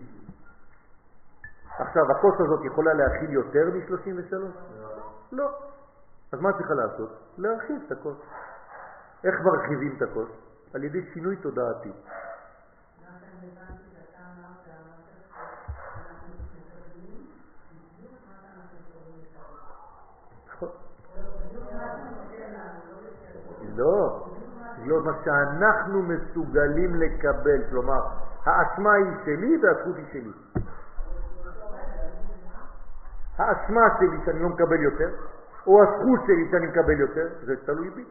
עכשיו, 1.80 2.12
הכוס 2.12 2.36
הזאת 2.40 2.66
יכולה 2.66 2.94
להכיל 2.94 3.30
יותר 3.30 3.70
מ-33? 3.74 4.36
לא. 5.32 5.50
אז 6.34 6.40
מה 6.40 6.54
צריכה 6.58 6.74
לעשות? 6.74 7.10
להרחיב 7.38 7.82
את 7.88 7.92
הכוס. 7.92 8.18
איך 9.24 9.36
מרחיבים 9.44 9.96
את 9.98 10.02
הכוס? 10.02 10.30
על 10.74 10.84
ידי 10.84 11.02
שינוי 11.14 11.36
תודעתי. 11.36 11.92
לא, 23.76 24.28
לא 24.86 25.04
מה 25.04 25.12
שאנחנו 25.26 26.02
מסוגלים 26.02 26.96
לקבל, 26.96 27.64
כלומר, 27.70 28.02
האשמה 28.46 28.94
היא 28.94 29.12
שלי 29.26 29.58
והזכות 29.64 29.96
היא 29.96 30.06
שלי. 30.12 30.32
האשמה 33.38 33.82
שלי 34.00 34.18
שאני 34.26 34.40
לא 34.40 34.50
מקבל 34.50 34.82
יותר, 34.82 35.10
או 35.68 35.84
הזכות 35.84 36.20
שלי 36.28 36.48
שאני 36.52 36.68
מקבל 36.68 37.00
יותר, 37.00 37.28
זה 37.46 37.56
תלוי 37.66 37.90
בי. 37.90 38.06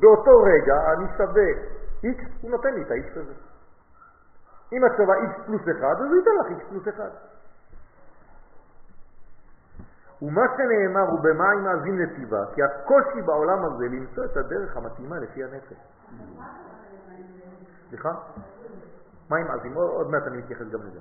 באותו 0.00 0.42
רגע 0.42 0.92
אני 0.92 1.06
שווה 1.16 1.48
x, 2.04 2.22
הוא 2.40 2.50
נותן 2.50 2.74
לי 2.74 2.82
את 2.82 2.90
ה-x 2.90 3.20
הזה. 3.20 3.32
אם 4.72 4.86
את 4.86 4.92
שווה 4.96 5.14
x 5.16 5.46
פלוס 5.46 5.62
1, 5.62 5.72
אז 5.82 6.06
הוא 6.06 6.16
ייתן 6.16 6.30
לך 6.40 6.60
x 6.60 6.70
פלוס 6.70 6.88
1. 6.88 7.27
ומה 10.22 10.42
שנאמר 10.56 11.10
הוא 11.10 11.20
במה 11.22 11.50
היא 11.50 11.60
מאזין 11.60 12.02
נתיבה, 12.02 12.44
כי 12.54 12.62
הקושי 12.62 13.22
בעולם 13.22 13.64
הזה 13.64 13.84
למצוא 13.84 14.24
את 14.24 14.36
הדרך 14.36 14.76
המתאימה 14.76 15.18
לפי 15.18 15.44
הנפש. 15.44 15.76
סליחה? 17.88 18.10
מה 19.30 19.36
עם 19.36 19.46
מאזין? 19.46 19.72
עוד 19.74 20.10
מעט 20.10 20.22
אני 20.26 20.38
מתייחס 20.38 20.66
גם 20.72 20.78
לזה. 20.80 20.98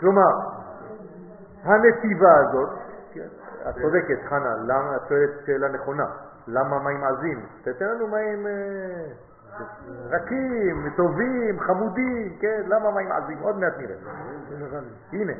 כלומר, 0.00 0.30
הנתיבה 1.62 2.34
הזאת, 2.36 2.70
כן, 3.12 3.28
את 3.68 3.74
צודקת, 3.74 4.28
חנה, 4.28 4.54
למה, 4.66 4.96
את 4.96 5.02
שואלת 5.08 5.30
שאלה 5.46 5.68
נכונה, 5.68 6.06
למה 6.46 6.78
מים 6.78 7.04
עזים? 7.04 7.46
תתן 7.62 7.84
לנו 7.84 8.08
מים 8.08 8.46
אה, 8.46 9.06
רכים, 10.10 10.90
טובים, 10.96 11.60
חמודים, 11.60 12.36
כן, 12.40 12.62
למה 12.66 12.90
מים 12.90 13.12
עזים? 13.12 13.38
עוד 13.38 13.56
מעט 13.56 13.72
נראה. 13.78 13.96
הנה, 15.12 15.32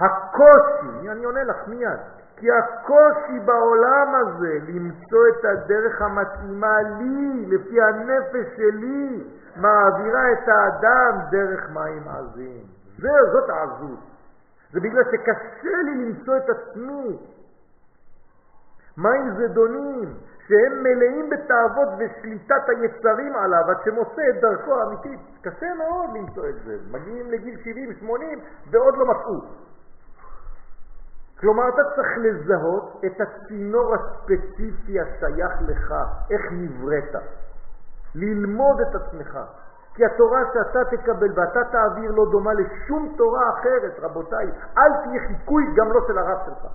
הקושי, 0.00 1.10
אני 1.10 1.24
עונה 1.24 1.44
לך 1.44 1.68
מיד, 1.68 1.98
כי 2.36 2.46
הקושי 2.50 3.40
בעולם 3.44 4.14
הזה 4.14 4.58
למצוא 4.68 5.28
את 5.28 5.44
הדרך 5.44 6.02
המתאימה 6.02 6.82
לי, 6.82 7.46
לפי 7.46 7.82
הנפש 7.82 8.56
שלי, 8.56 9.24
מעבירה 9.56 10.32
את 10.32 10.48
האדם 10.48 11.18
דרך 11.30 11.70
מים 11.70 12.08
עזים. 12.08 12.64
זה, 12.98 13.08
זאת 13.32 13.50
העזות. 13.50 13.98
זה 14.72 14.80
בגלל 14.80 15.04
שקשה 15.04 15.76
לי 15.84 16.04
למצוא 16.04 16.36
את 16.36 16.48
עצמי. 16.48 17.18
מים 18.98 19.30
זדונים, 19.30 20.14
שהם 20.48 20.82
מלאים 20.82 21.30
בתאוות 21.30 21.88
ושליטת 21.98 22.68
היצרים 22.68 23.36
עליו, 23.36 23.70
עד 23.70 23.76
שמוצא 23.84 24.22
את 24.30 24.40
דרכו 24.40 24.80
האמיתית. 24.80 25.20
קשה 25.42 25.74
מאוד 25.74 26.10
למצוא 26.14 26.48
את 26.48 26.54
זה. 26.64 26.76
מגיעים 26.90 27.30
לגיל 27.30 27.58
70-80 28.02 28.06
ועוד 28.70 28.96
לא 28.96 29.06
מצאו. 29.06 29.65
כלומר, 31.40 31.68
אתה 31.68 31.82
צריך 31.96 32.08
לזהות 32.18 33.02
את 33.06 33.20
הצינור 33.20 33.94
הספציפי 33.94 35.00
השייך 35.00 35.52
לך, 35.60 35.94
איך 36.30 36.42
נבראת. 36.52 37.14
ללמוד 38.14 38.80
את 38.80 38.94
עצמך. 38.94 39.38
כי 39.94 40.04
התורה 40.04 40.40
שאתה 40.52 40.96
תקבל 40.96 41.40
ואתה 41.40 41.64
תעביר 41.64 42.10
לא 42.10 42.24
דומה 42.30 42.52
לשום 42.52 43.14
תורה 43.16 43.50
אחרת, 43.50 43.98
רבותיי. 44.00 44.46
אל 44.78 44.92
תהיה 45.04 45.20
חיקוי 45.28 45.64
גם 45.76 45.92
לא 45.92 46.00
של 46.06 46.18
הרב 46.18 46.38
שלך. 46.46 46.66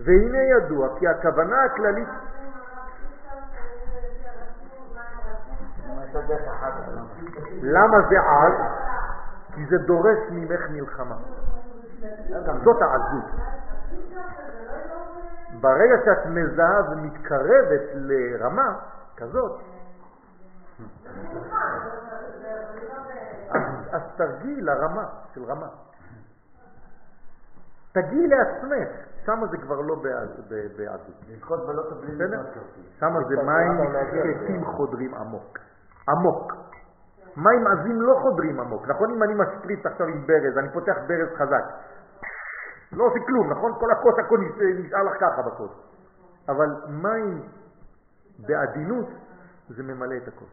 והנה 0.00 0.38
ידוע 0.38 0.98
כי 0.98 1.08
הכוונה 1.08 1.64
הכללית... 1.64 2.08
למה 7.62 7.96
זה 8.08 8.20
עז? 8.20 8.54
כי 9.58 9.66
זה 9.66 9.78
דורש 9.86 10.18
ממך 10.30 10.60
מלחמה. 10.70 11.16
זאת 12.64 12.82
העזות. 12.82 13.24
ברגע 15.60 15.94
שאת 16.04 16.26
מזהה 16.26 16.80
ומתקרבת 16.90 17.82
לרמה 17.94 18.78
כזאת, 19.16 19.60
אז 23.92 24.02
תרגיעי 24.16 24.60
לרמה 24.60 25.04
של 25.34 25.44
רמה. 25.44 25.68
תגיעי 27.92 28.26
לעצמך, 28.26 28.88
שם 29.26 29.40
זה 29.50 29.56
כבר 29.56 29.80
לא 29.80 29.94
בעדות. 30.76 31.16
לזכות 31.28 31.60
ולא 31.60 31.82
תבלי 31.90 32.14
לבנות 32.14 32.46
שם 33.00 33.14
זה 33.28 33.42
מים 33.42 33.78
שקטים 34.10 34.64
חודרים 34.64 35.14
עמוק. 35.14 35.58
עמוק. 36.08 36.67
מים 37.42 37.66
עזים 37.66 38.00
לא 38.00 38.14
חודרים 38.22 38.60
עמוק. 38.60 38.88
נכון 38.88 39.10
אם 39.10 39.22
אני 39.22 39.34
משפריץ 39.34 39.86
עכשיו 39.86 40.06
עם 40.06 40.26
ברז, 40.26 40.58
אני 40.58 40.68
פותח 40.72 40.96
ברז 41.08 41.28
חזק. 41.36 41.64
לא 42.92 43.04
עושה 43.04 43.18
כלום, 43.26 43.50
נכון? 43.50 43.72
כל 43.80 43.90
הכוס 43.90 44.14
הכל 44.18 44.38
נשאר 44.78 45.02
לך 45.02 45.14
ככה 45.20 45.42
בכוס. 45.42 45.70
אבל 46.48 46.68
מים 46.88 47.42
בעדינות 48.46 49.06
זה 49.68 49.82
ממלא 49.82 50.16
את 50.16 50.28
הכוס. 50.28 50.48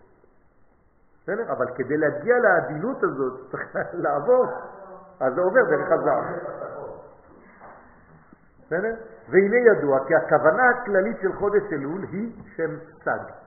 בסדר? 1.23 1.51
אבל 1.51 1.65
כדי 1.75 1.97
להגיע 1.97 2.35
לעדינות 2.39 3.03
הזאת 3.03 3.39
צריך 3.51 3.75
לעבור, 3.93 4.45
אז 5.19 5.33
זה 5.33 5.41
עובר 5.41 5.63
דרך 5.69 5.91
הזעם. 5.91 6.23
בסדר? 8.65 8.95
והנה 9.29 9.57
ידוע 9.57 10.05
כי 10.07 10.15
הכוונה 10.15 10.69
הכללית 10.69 11.17
של 11.21 11.33
חודש 11.33 11.63
אלול 11.73 12.01
היא 12.11 12.31
שם 12.55 12.71
סג. 13.03 13.44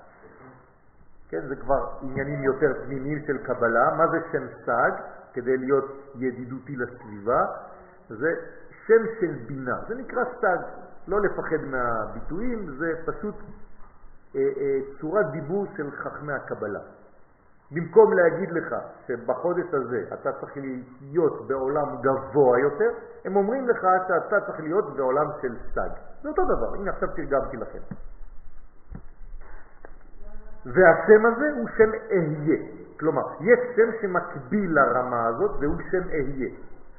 כן, 1.28 1.48
זה 1.48 1.56
כבר 1.56 1.88
עניינים 2.02 2.42
יותר 2.42 2.72
פנימיים 2.84 3.22
של 3.26 3.38
קבלה. 3.38 3.94
מה 3.96 4.06
זה 4.06 4.18
שם 4.32 4.46
סג? 4.66 4.90
כדי 5.32 5.56
להיות 5.56 5.84
ידידותי 6.14 6.76
לסביבה, 6.76 7.46
זה 8.08 8.28
שם 8.86 9.02
של 9.20 9.32
בינה. 9.46 9.76
זה 9.88 9.94
נקרא 9.94 10.24
סג. 10.40 10.58
לא 11.08 11.20
לפחד 11.20 11.64
מהביטויים, 11.70 12.76
זה 12.78 12.92
פשוט 13.06 13.34
אה, 14.36 14.40
אה, 14.40 14.78
צורת 15.00 15.26
דיבור 15.30 15.66
של 15.76 15.90
חכמי 15.90 16.32
הקבלה. 16.32 16.80
במקום 17.70 18.12
להגיד 18.12 18.50
לך 18.52 18.74
שבחודש 19.06 19.66
הזה 19.72 20.04
אתה 20.12 20.32
צריך 20.32 20.52
להיות 21.00 21.48
בעולם 21.48 22.00
גבוה 22.00 22.60
יותר, 22.60 22.90
הם 23.24 23.36
אומרים 23.36 23.68
לך 23.68 23.86
שאתה 24.08 24.40
צריך 24.46 24.60
להיות 24.60 24.96
בעולם 24.96 25.26
של 25.42 25.56
סג. 25.74 25.90
זה 26.22 26.28
אותו 26.28 26.44
דבר, 26.44 26.74
הנה 26.74 26.90
עכשיו 26.90 27.08
תרגמתי 27.08 27.56
לכם. 27.56 27.78
והשם 30.72 31.26
הזה 31.26 31.50
הוא 31.56 31.68
שם 31.76 31.90
אהיה. 32.10 32.58
כלומר, 33.00 33.22
יש 33.40 33.58
שם 33.76 33.90
שמקביל 34.00 34.74
לרמה 34.74 35.26
הזאת 35.26 35.50
והוא 35.60 35.76
שם 35.90 36.08
אהיה. 36.08 36.50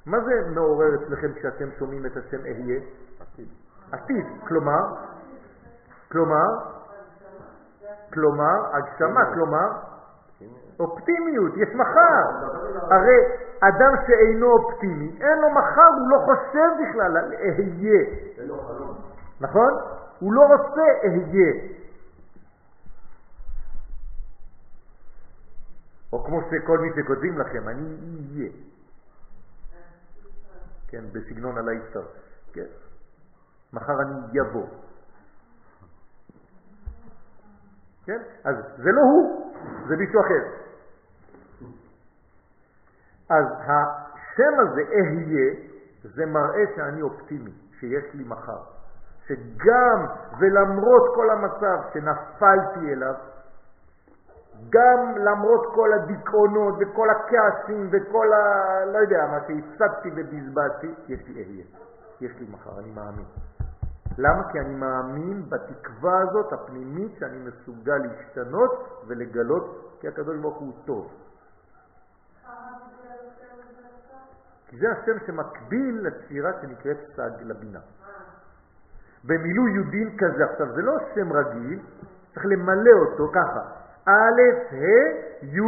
מה 0.05 0.20
זה 0.20 0.49
מעורר 0.53 0.95
אצלכם 0.95 1.34
כשאתם 1.36 1.65
שומעים 1.80 2.05
את 2.05 2.17
השם 2.17 2.45
אהיה? 2.45 2.80
עתיד. 3.22 3.47
עתיד, 3.91 4.26
כלומר, 4.47 4.95
כלומר, 6.11 6.47
כלומר, 8.13 8.76
הגשמה, 8.76 9.34
כלומר, 9.34 9.67
אופטימיות, 10.80 11.57
יש 11.57 11.70
מחר. 11.76 12.24
הרי 12.91 13.17
אדם 13.59 13.93
שאינו 14.07 14.51
אופטימי, 14.51 15.17
אין 15.22 15.39
לו 15.41 15.49
מחר, 15.49 15.89
הוא 15.99 16.09
לא 16.09 16.17
חושב 16.26 16.70
בכלל 16.82 17.17
על 17.17 17.34
אהיה. 17.34 18.05
נכון? 19.41 19.74
הוא 20.20 20.34
לא 20.34 20.41
רוצה 20.41 20.82
אהיה. 21.03 21.78
או 26.14 26.24
כמו 26.26 26.41
שכל 26.41 26.80
מי 26.80 26.89
שכותבים 26.95 27.39
לכם, 27.39 27.70
אני 27.70 27.97
אהיה. 28.36 28.51
כן, 30.88 31.03
בסגנון 31.12 31.57
הלייסטר. 31.57 32.03
כן. 32.53 32.66
מחר 33.74 34.01
אני 34.01 34.14
יבוא. 34.34 34.68
כן? 38.05 38.22
אז 38.43 38.55
זה 38.78 38.91
לא 38.91 39.01
הוא, 39.01 39.53
זה 39.88 39.95
מישהו 39.97 40.22
אחר. 40.22 40.60
אז 43.30 43.45
השם 43.60 44.53
הזה, 44.60 44.82
אהיה, 44.82 45.55
זה 46.03 46.26
מראה 46.26 46.64
שאני 46.76 47.01
אופטימי, 47.01 47.51
שיש 47.80 48.14
לי 48.14 48.24
מחר. 48.24 48.64
שגם 49.28 50.05
ולמרות 50.39 51.16
כל 51.16 51.30
המצב 51.30 51.78
שנפלתי 51.93 52.93
אליו, 52.93 53.14
גם 54.70 55.17
למרות 55.17 55.76
כל 55.76 55.93
הדיכאונות 55.93 56.76
וכל 56.80 57.07
הכעסים 57.09 57.89
וכל 57.91 58.34
ה... 58.34 58.86
לא 58.86 58.97
יודע 58.97 59.26
מה 59.32 59.39
שהפסדתי 59.47 60.09
ובזבזתי, 60.15 60.93
יש 61.07 61.20
לי 61.28 61.43
אהיה, 61.43 61.65
יש 62.22 62.32
לי 62.39 62.47
מחר, 62.51 62.80
אני 62.80 62.91
מאמין. 62.91 63.26
למה? 64.17 64.51
כי 64.51 64.59
אני 64.59 64.76
מאמין 64.76 65.49
בתקווה 65.49 66.22
הזאת 66.22 66.53
הפנימית 66.53 67.11
שאני 67.20 67.38
מסוגל 67.39 67.97
להשתנות 67.97 69.03
ולגלות 69.07 69.97
כי 69.99 70.07
הקדוש 70.07 70.38
ברוך 70.38 70.57
הוא 70.57 70.74
טוב. 70.86 71.11
כי 74.67 74.78
זה 74.78 74.91
השם 74.91 75.26
שמקביל 75.26 76.07
לספירה 76.07 76.51
שנקראת 76.61 76.97
סג 77.15 77.41
לבינה. 77.41 77.80
במילוי 79.24 79.72
יודין 79.72 80.17
כזה, 80.17 80.45
עכשיו 80.51 80.74
זה 80.76 80.82
לא 80.82 80.93
שם 81.15 81.34
רגיל, 81.34 81.80
צריך 82.34 82.45
למלא 82.45 82.91
אותו 82.91 83.32
ככה, 83.34 83.61
א', 84.06 84.41
ה', 84.72 85.45
י' 85.45 85.62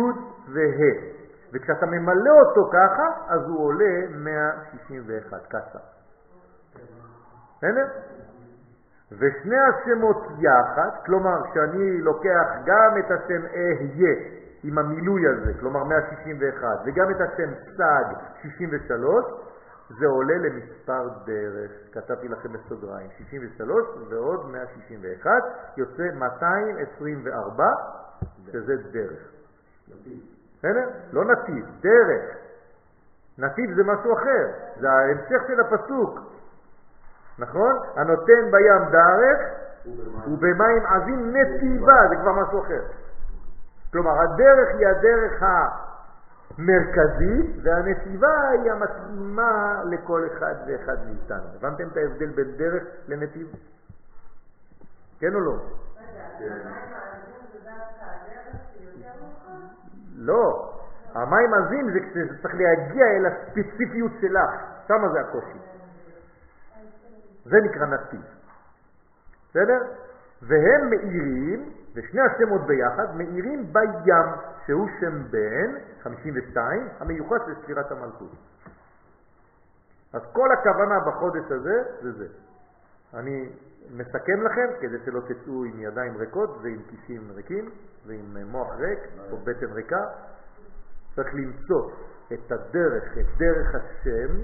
וה'. 0.53 1.21
וכשאתה 1.53 1.85
ממלא 1.85 2.31
אותו 2.31 2.69
ככה, 2.73 3.07
אז 3.27 3.41
הוא 3.47 3.65
עולה 3.65 4.07
161, 4.09 5.45
ככה. 5.49 5.79
בסדר? 7.57 7.85
ושני 9.11 9.57
השמות 9.59 10.17
יחד, 10.39 10.89
כלומר 11.05 11.37
כשאני 11.51 12.01
לוקח 12.01 12.47
גם 12.65 12.97
את 12.99 13.11
השם 13.11 13.45
אהיה 13.45 14.15
עם 14.63 14.77
המילוי 14.77 15.21
הזה, 15.27 15.53
כלומר 15.59 15.83
161, 15.83 16.67
וגם 16.85 17.11
את 17.11 17.21
השם 17.21 17.49
סג 17.77 18.05
63, 18.41 19.25
זה 19.99 20.07
עולה 20.07 20.37
למספר 20.37 21.09
דרך. 21.25 21.71
כתבתי 21.91 22.27
לכם 22.27 22.53
בסוגריים, 22.53 23.09
63 23.17 23.85
ועוד 24.09 24.51
161, 24.51 25.31
יוצא 25.77 26.03
224, 26.15 27.63
שזה 28.51 28.75
דרך. 28.91 29.19
בסדר? 30.57 30.89
לא 31.11 31.25
נתיב, 31.25 31.65
דרך. 31.81 32.37
נתיב 33.37 33.75
זה 33.75 33.83
משהו 33.83 34.13
אחר, 34.13 34.47
זה 34.79 34.91
ההמשך 34.91 35.41
של 35.47 35.59
הפסוק. 35.59 36.19
נכון? 37.39 37.75
הנותן 37.95 38.51
בים 38.51 38.91
דרך 38.91 39.39
ובמים 40.27 40.85
עזים 40.85 41.35
נתיבה, 41.35 42.07
זה 42.09 42.15
כבר 42.15 42.33
משהו 42.33 42.61
אחר. 42.61 42.81
כלומר, 43.91 44.11
הדרך 44.21 44.69
היא 44.77 44.87
הדרך 44.87 45.43
המרכזית, 46.57 47.55
והנתיבה 47.63 48.49
היא 48.49 48.71
המתאימה 48.71 49.81
לכל 49.85 50.27
אחד 50.27 50.55
ואחד 50.67 50.97
מאיתנו. 51.05 51.47
הבנתם 51.55 51.87
את 51.87 51.97
ההבדל 51.97 52.29
בין 52.29 52.51
דרך 52.57 52.83
לנתיב? 53.07 53.47
כן 55.19 55.33
או 55.33 55.39
לא? 55.39 55.55
לא, 60.15 60.73
המים 61.13 61.53
עזים 61.53 61.89
זה 62.13 62.41
צריך 62.41 62.55
להגיע 62.55 63.05
אל 63.05 63.25
הספציפיות 63.25 64.11
שלך, 64.21 64.49
שמה 64.87 65.09
זה 65.13 65.19
הקושי. 65.19 65.57
זה 67.45 67.57
נקרא 67.63 67.85
נתיב. 67.85 68.21
בסדר? 69.49 69.79
והם 70.41 70.89
מאירים, 70.89 71.73
ושני 71.93 72.21
השמות 72.21 72.61
ביחד, 72.67 73.15
מאירים 73.15 73.73
בים, 73.73 74.25
שהוא 74.65 74.89
שם 74.99 75.23
בן, 75.31 75.75
52, 76.03 76.87
המיוחד 76.99 77.37
של 77.45 77.55
ספירת 77.63 77.91
המלכות. 77.91 78.31
אז 80.13 80.21
כל 80.33 80.51
הכוונה 80.51 80.99
בחודש 80.99 81.51
הזה 81.51 81.83
זה 82.01 82.11
זה. 82.11 82.27
אני 83.13 83.49
מסכם 83.93 84.41
לכם, 84.45 84.81
כדי 84.81 84.97
שלא 85.05 85.19
תצאו 85.19 85.63
עם 85.63 85.79
ידיים 85.79 86.17
ריקות 86.17 86.49
ועם 86.63 86.81
כיסים 86.89 87.31
ריקים 87.31 87.69
ועם 88.05 88.37
מוח 88.51 88.67
ריק 88.77 88.99
או 89.31 89.37
בטן 89.37 89.73
ריקה, 89.73 90.03
צריך 91.15 91.27
למצוא 91.33 91.91
את 92.33 92.51
הדרך, 92.51 93.03
את 93.17 93.37
דרך 93.37 93.75
השם, 93.75 94.39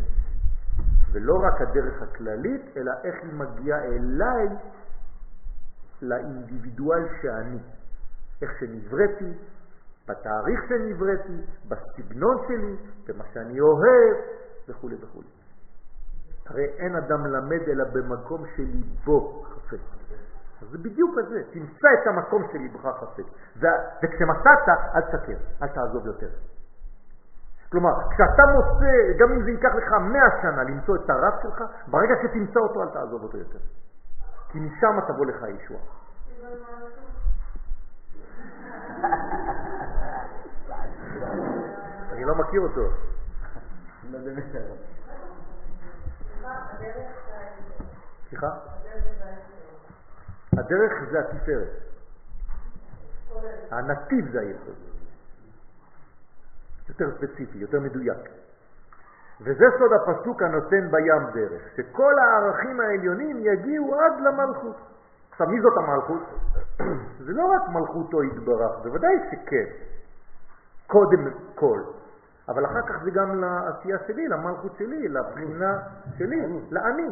ולא 1.11 1.33
רק 1.33 1.61
הדרך 1.61 2.01
הכללית, 2.01 2.77
אלא 2.77 2.91
איך 3.03 3.15
היא 3.23 3.33
מגיעה 3.33 3.83
אליי, 3.83 4.47
לאינדיבידואל 6.01 7.07
שאני. 7.21 7.59
איך 8.41 8.51
שנבראתי, 8.59 9.33
בתאריך 10.07 10.59
שנבראתי, 10.69 11.41
בסגנון 11.67 12.37
שלי, 12.47 12.75
במה 13.07 13.23
שאני 13.33 13.59
אוהב, 13.59 14.15
וכו' 14.69 14.89
וכו'. 15.01 15.36
הרי 16.49 16.65
אין 16.65 16.95
אדם 16.95 17.25
למד 17.25 17.61
אלא 17.67 17.83
במקום 17.83 18.43
שליבו 18.55 19.43
חפץ. 19.43 19.79
אז 20.61 20.67
זה 20.71 20.77
בדיוק 20.77 21.17
הזה, 21.17 21.43
תמצא 21.51 21.87
את 22.01 22.07
המקום 22.07 22.43
שליבך 22.51 22.85
חפץ. 22.85 23.25
וכשמצאת, 24.03 24.69
אל 24.95 25.01
תשקר, 25.01 25.37
אל 25.61 25.67
תעזוב 25.67 26.05
יותר. 26.05 26.29
כלומר, 27.71 28.09
כשאתה 28.09 28.43
מוצא, 28.55 28.91
גם 29.19 29.31
אם 29.31 29.43
זה 29.43 29.51
ייקח 29.51 29.75
לך 29.75 29.91
מאה 29.91 30.41
שנה 30.41 30.63
למצוא 30.63 30.95
את 30.95 31.09
הרב 31.09 31.33
שלך, 31.43 31.63
ברגע 31.87 32.13
שתמצא 32.23 32.59
אותו 32.59 32.83
אל 32.83 32.89
תעזוב 32.89 33.23
אותו 33.23 33.37
יותר. 33.37 33.59
כי 34.49 34.59
משם 34.59 34.99
תבוא 35.07 35.25
לך 35.25 35.45
ישוע. 35.47 35.77
אני 42.11 42.25
לא 42.25 42.35
מכיר 42.35 42.61
אותו. 42.61 42.81
סליחה? 48.29 48.47
הדרך 50.57 50.93
זה 51.11 51.19
התפארת. 51.19 51.87
הנתיב 53.71 54.31
זה 54.31 54.39
היסוד. 54.39 54.75
יותר 56.89 57.05
ספציפי, 57.17 57.57
יותר 57.57 57.79
מדויק. 57.79 58.17
וזה 59.41 59.65
סוד 59.79 59.91
הפסוק 59.93 60.41
הנותן 60.41 60.91
בים 60.91 61.31
דרך, 61.33 61.61
שכל 61.75 62.13
הערכים 62.19 62.79
העליונים 62.79 63.37
יגיעו 63.39 63.95
עד 63.99 64.21
למלכות. 64.21 64.75
עכשיו, 65.31 65.47
מי 65.47 65.61
זאת 65.61 65.73
המלכות? 65.77 66.23
זה 67.25 67.33
לא 67.33 67.45
רק 67.45 67.69
מלכותו 67.69 68.23
יתברך, 68.23 68.71
בוודאי 68.83 69.15
שכן, 69.31 69.65
קודם 70.87 71.31
כל, 71.55 71.81
אבל 72.47 72.65
אחר 72.65 72.81
כך 72.87 73.03
זה 73.03 73.11
גם 73.11 73.41
לעשייה 73.41 73.97
שלי, 74.07 74.27
למלכות 74.27 74.75
שלי, 74.77 75.07
לבחינה 75.07 75.79
שלי, 76.17 76.37
לאני. 76.71 77.07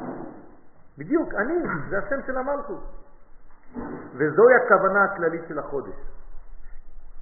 בדיוק, 0.97 1.33
אני, 1.33 1.53
זה 1.89 1.97
השם 1.97 2.19
של 2.27 2.37
המלכות. 2.37 2.83
וזוהי 4.13 4.55
הכוונה 4.65 5.03
הכללית 5.03 5.41
של 5.47 5.59
החודש. 5.59 5.95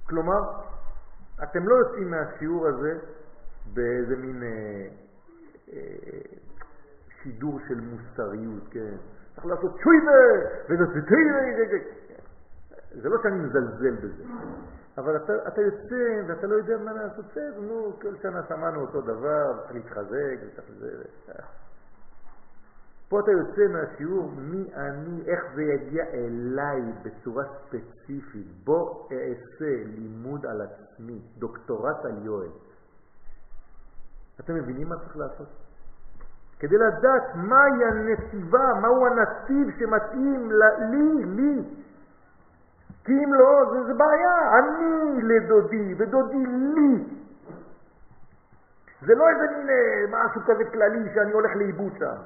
כלומר, 0.08 0.40
אתם 1.42 1.68
לא 1.68 1.74
יוצאים 1.74 2.10
מהשיעור 2.10 2.66
הזה 2.66 2.98
באיזה 3.74 4.16
מין 4.16 4.42
אה, 4.42 4.86
אה, 5.72 5.78
שידור 7.22 7.60
של 7.68 7.80
מוסריות, 7.80 8.68
כן? 8.70 8.94
צריך 9.34 9.46
לעשות 9.46 9.76
שויבה, 9.82 10.12
וזה 10.68 10.84
זה 13.02 13.08
לא 13.08 13.16
שאני 13.22 13.38
מזלזל 13.38 13.96
בזה, 13.96 14.22
אבל 14.98 15.16
אתה, 15.16 15.32
אתה 15.48 15.60
יוצא 15.60 16.28
ואתה 16.28 16.46
לא 16.46 16.54
יודע 16.54 16.76
מה 16.76 16.92
לעשות, 16.92 17.24
בסדר, 17.24 17.60
נו, 17.60 17.92
כל 18.02 18.14
שנה 18.22 18.40
שמענו 18.48 18.80
אותו 18.80 19.00
דבר, 19.00 19.60
צריך 19.62 19.74
להתחזק, 19.74 20.36
וצריך 20.42 20.70
לזה... 20.70 21.02
פה 23.08 23.20
אתה 23.20 23.30
יוצא 23.30 23.62
מהשיעור 23.72 24.30
מי 24.36 24.74
אני, 24.74 25.22
איך 25.26 25.40
זה 25.54 25.62
יגיע 25.62 26.04
אליי 26.04 26.82
בצורה 27.02 27.44
ספציפית. 27.44 28.46
בוא 28.64 29.08
אעשה 29.12 29.84
לימוד 29.84 30.46
על 30.46 30.60
עצמי, 30.62 31.20
דוקטורט 31.38 32.04
על 32.04 32.24
יואל. 32.24 32.50
אתם 34.40 34.54
מבינים 34.54 34.88
מה 34.88 34.96
צריך 34.96 35.16
לעשות? 35.16 35.48
כדי 36.58 36.76
לדעת 36.76 37.34
מהי 37.34 37.84
הנתיבה, 37.84 38.66
מהו 38.82 39.06
הנתיב 39.06 39.78
שמתאים 39.78 40.50
לי, 40.90 41.24
לי. 41.24 41.62
כי 43.04 43.12
אם 43.12 43.34
לא, 43.34 43.64
זה, 43.72 43.84
זה 43.86 43.94
בעיה. 43.94 44.58
אני 44.58 45.22
לדודי 45.22 45.94
ודודי 45.98 46.46
לי. 46.46 47.04
זה 49.06 49.14
לא 49.14 49.28
איזה 49.28 49.46
מין 49.56 49.68
אה, 49.70 50.04
משהו 50.10 50.40
כזה 50.46 50.64
כללי 50.64 51.14
שאני 51.14 51.32
הולך 51.32 51.50
לאיבוד 51.56 51.92
שם. 51.98 52.16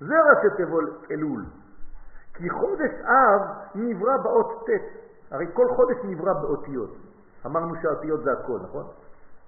זה 0.00 0.14
ראשי 0.20 0.56
תיבות 0.56 1.06
אלול. 1.10 1.44
כי 2.34 2.50
חודש 2.50 2.90
אב 3.04 3.40
נברא 3.74 4.16
באות 4.16 4.66
ט', 4.66 4.70
הרי 5.30 5.46
כל 5.52 5.68
חודש 5.76 5.96
נברא 6.04 6.32
באותיות. 6.32 6.96
אמרנו 7.46 7.74
שהאותיות 7.82 8.24
זה 8.24 8.32
הכל, 8.32 8.58
נכון? 8.62 8.84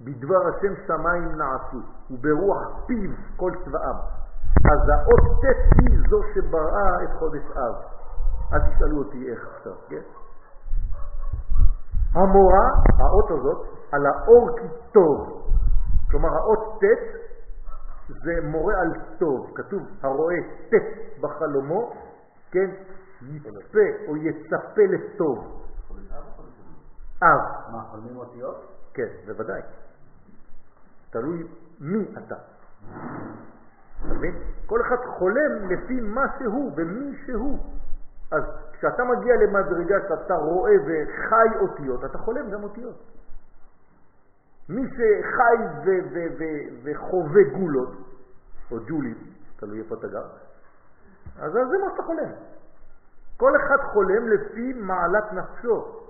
בדבר 0.00 0.48
השם 0.48 0.74
שמיים 0.86 1.28
נעשו, 1.38 1.78
וברוח 2.10 2.86
פיו 2.86 3.10
כל 3.36 3.52
צבאם. 3.64 3.96
אז 4.72 4.88
האות 4.88 5.40
ט' 5.42 5.80
היא 5.80 5.98
זו 6.10 6.20
שבראה 6.34 7.02
את 7.04 7.10
חודש 7.18 7.42
אב. 7.56 7.93
אל 8.52 8.58
תשאלו 8.58 8.98
אותי 8.98 9.30
איך 9.30 9.48
עכשיו, 9.56 9.72
כן? 9.88 10.02
המורה, 12.14 12.66
האות 12.98 13.30
הזאת, 13.30 13.66
על 13.92 14.06
האור 14.06 14.58
כי 14.58 14.66
טוב. 14.92 15.48
כלומר, 16.10 16.28
האות 16.28 16.80
ט' 16.80 17.24
זה 18.08 18.32
מורה 18.42 18.74
על 18.80 18.92
טוב. 19.18 19.50
כתוב, 19.54 19.82
הרואה 20.02 20.36
ט' 20.70 21.20
בחלומו, 21.20 21.92
כן, 22.50 22.70
יצפה 23.22 24.06
או 24.08 24.16
יצפה 24.16 24.82
לטוב. 24.82 25.64
אב. 27.22 27.72
מה, 27.72 27.82
חולמים 27.90 28.16
אותיות? 28.16 28.56
כן, 28.94 29.08
בוודאי. 29.26 29.60
תלוי 31.10 31.46
מי 31.80 32.04
אתה. 32.18 32.34
אתה 32.34 34.14
מבין? 34.14 34.34
כל 34.66 34.80
אחד 34.80 34.96
חולם 35.18 35.70
לפי 35.70 36.00
מה 36.00 36.22
שהוא 36.38 36.72
ומי 36.76 37.16
שהוא. 37.26 37.58
אז 38.32 38.42
כשאתה 38.72 39.04
מגיע 39.04 39.34
למדרגה 39.36 39.96
שאתה 40.08 40.34
רואה 40.34 40.72
וחי 40.86 41.58
אותיות, 41.60 42.04
אתה 42.04 42.18
חולם 42.18 42.50
גם 42.50 42.62
אותיות. 42.62 42.96
מי 44.68 44.82
שחי 44.88 45.56
וחווה 46.84 47.42
גולות, 47.58 47.92
או 48.70 48.76
ג'ולים, 48.86 49.18
תלוי 49.56 49.78
איפה 49.78 49.94
אתה 49.94 50.08
גר, 50.08 50.26
אז 51.38 51.52
זה 51.52 51.78
מה 51.84 51.90
שאתה 51.90 52.02
חולם. 52.02 52.30
כל 53.36 53.52
אחד 53.56 53.76
חולם 53.92 54.28
לפי 54.28 54.72
מעלת 54.72 55.32
נפשו. 55.32 56.04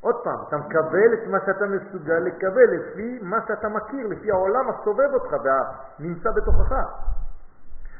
עוד 0.00 0.24
פעם, 0.24 0.38
אתה 0.48 0.56
מקבל 0.56 1.14
את 1.14 1.28
מה 1.28 1.38
שאתה 1.46 1.64
מסוגל 1.66 2.18
לקבל 2.18 2.70
לפי 2.76 3.18
מה 3.22 3.36
שאתה 3.48 3.68
מכיר, 3.68 4.06
לפי 4.06 4.30
העולם 4.30 4.70
הסובב 4.70 5.14
אותך 5.14 5.36
והנמצא 5.44 6.30
בתוכך. 6.30 6.72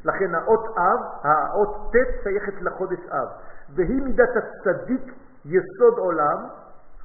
לכן 0.06 0.34
האות 0.34 0.66
אב, 0.78 1.00
האות 1.22 1.92
ט' 1.92 2.22
שייכת 2.22 2.62
לחודש 2.62 2.98
אב, 3.08 3.28
והיא 3.74 4.02
מידת 4.02 4.28
הצדיק 4.36 5.14
יסוד 5.44 5.98
עולם, 5.98 6.38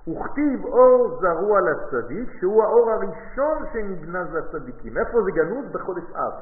וכתיב 0.08 0.66
אור 0.66 1.20
זרוע 1.22 1.60
לצדיק, 1.62 2.30
שהוא 2.40 2.64
האור 2.64 2.92
הראשון 2.92 3.66
שנגנז 3.74 4.34
לצדיקים. 4.34 4.98
איפה 4.98 5.22
זה 5.24 5.32
גנוז? 5.32 5.66
בחודש 5.72 6.04
אב. 6.16 6.34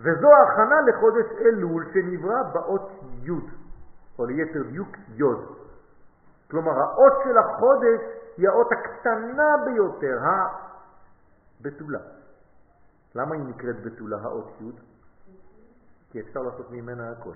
וזו 0.00 0.28
ההכנה 0.32 0.80
לחודש 0.80 1.26
אלול 1.40 1.84
שנברא 1.92 2.42
באות 2.52 2.90
י', 3.22 3.30
או 4.18 4.26
ליתר 4.26 4.62
דיוק 4.62 4.96
י'. 5.14 5.22
כלומר, 6.50 6.72
האות 6.72 7.12
של 7.24 7.38
החודש 7.38 8.00
היא 8.36 8.48
האות 8.48 8.68
הקטנה 8.72 9.56
ביותר, 9.64 10.18
הבתולה. 11.60 11.98
למה 13.14 13.34
היא 13.34 13.44
נקראת 13.44 13.82
בתולה, 13.84 14.16
האות 14.22 14.60
י'? 14.60 14.87
כי 16.10 16.20
אפשר 16.20 16.40
לעשות 16.40 16.70
ממנה 16.70 17.10
הכל. 17.10 17.34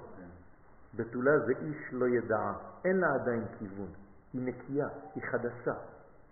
בתולה 0.95 1.39
זה 1.39 1.53
איש 1.61 1.93
לא 1.93 2.07
ידעה, 2.07 2.55
אין 2.85 2.97
לה 2.97 3.15
עדיין 3.15 3.45
כיוון. 3.59 3.89
היא 4.33 4.43
נקייה, 4.47 4.89
היא 5.15 5.23
חדשה, 5.23 5.75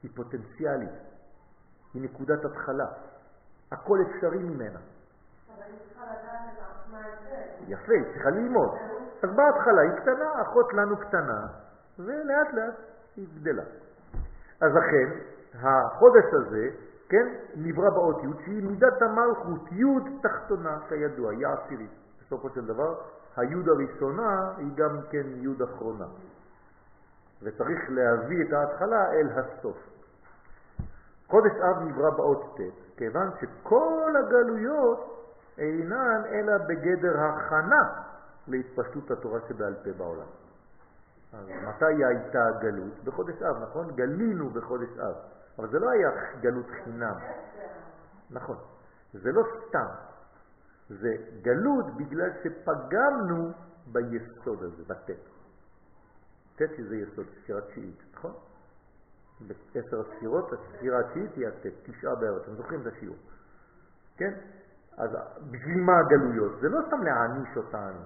היא 0.03 0.11
פוטנציאלית, 0.17 0.91
היא 1.95 2.03
נקודת 2.03 2.45
התחלה. 2.45 2.87
הכל 3.73 3.99
אפשרי 4.03 4.39
ממנה. 4.39 4.79
יפה, 7.69 7.93
היא 7.93 8.05
צריכה 8.15 8.31
ללמוד. 8.31 8.71
אז 9.23 9.31
בהתחלה 9.37 9.81
היא 9.81 10.01
קטנה, 10.01 10.43
אחות 10.43 10.73
לנו 10.73 10.97
קטנה, 10.97 11.47
ולאט 11.99 12.55
לאט 12.55 12.75
היא 13.17 13.27
גדלה. 13.35 13.63
אז 14.61 14.71
לכן, 14.75 15.19
החודש 15.55 16.25
הזה, 16.33 16.69
כן, 17.09 17.27
נברא 17.57 17.91
באות 17.91 18.17
י' 18.25 18.45
שהיא 18.45 18.63
מידת 18.63 19.03
המלכות, 19.03 19.73
י' 19.73 20.21
תחתונה, 20.23 20.79
כידוע, 20.89 21.31
היא 21.31 21.47
עשירית. 21.47 22.00
בסופו 22.31 22.51
של 22.51 22.67
דבר, 22.67 22.95
הי' 23.37 23.55
הראשונה 23.67 24.53
היא 24.57 24.71
גם 24.75 25.01
כן 25.11 25.27
י' 25.27 25.65
אחרונה. 25.65 26.07
וצריך 27.43 27.81
להביא 27.89 28.45
את 28.49 28.53
ההתחלה 28.53 29.13
אל 29.13 29.29
הסוף. 29.39 29.77
חודש 31.27 31.53
אב 31.53 31.83
נברא 31.83 32.11
באות 32.11 32.59
ט', 32.59 32.97
כיוון 32.97 33.31
שכל 33.41 34.13
הגלויות 34.19 35.27
אינן 35.59 36.23
אלא 36.27 36.59
בגדר 36.59 37.21
הכנה 37.21 38.03
להתפשטות 38.49 39.11
התורה 39.11 39.41
שבעל 39.49 39.75
פה 39.75 39.93
בעולם. 39.93 40.27
אז 41.33 41.47
מתי 41.49 42.05
הייתה 42.05 42.47
הגלות? 42.47 43.05
בחודש 43.05 43.43
אב, 43.43 43.63
נכון? 43.63 43.91
גלינו 43.95 44.51
בחודש 44.51 44.99
אב. 44.99 45.15
אבל 45.59 45.69
זה 45.69 45.79
לא 45.79 45.91
היה 45.91 46.11
גלות 46.41 46.67
חינם. 46.85 47.15
נכון. 48.31 48.57
זה 49.13 49.33
לא 49.33 49.43
סתם. 49.69 50.10
זה 50.91 51.09
גלות 51.43 51.97
בגלל 51.97 52.31
שפגמנו 52.43 53.53
ביסוד 53.87 54.63
הזה, 54.63 54.83
בטט. 54.87 55.31
ט' 56.57 56.77
שזה 56.77 56.97
יסוד, 56.97 57.27
ספירה 57.43 57.61
תשיעית, 57.61 58.03
נכון? 58.15 58.33
בעשר 59.41 60.01
הספירות, 60.01 60.53
הספירה 60.53 61.01
התשיעית 61.01 61.35
היא 61.37 61.49
הט', 61.49 61.67
תשעה 61.83 62.15
בערב, 62.15 62.37
אתם 62.43 62.55
זוכרים 62.55 62.81
את 62.81 62.87
השיעור, 62.87 63.17
כן? 64.17 64.33
אז 64.97 65.11
בשביל 65.51 65.81
מה 65.81 65.93
הגלויות? 65.99 66.61
זה 66.61 66.69
לא 66.69 66.81
סתם 66.87 67.03
להעניש 67.03 67.57
אותנו, 67.57 68.01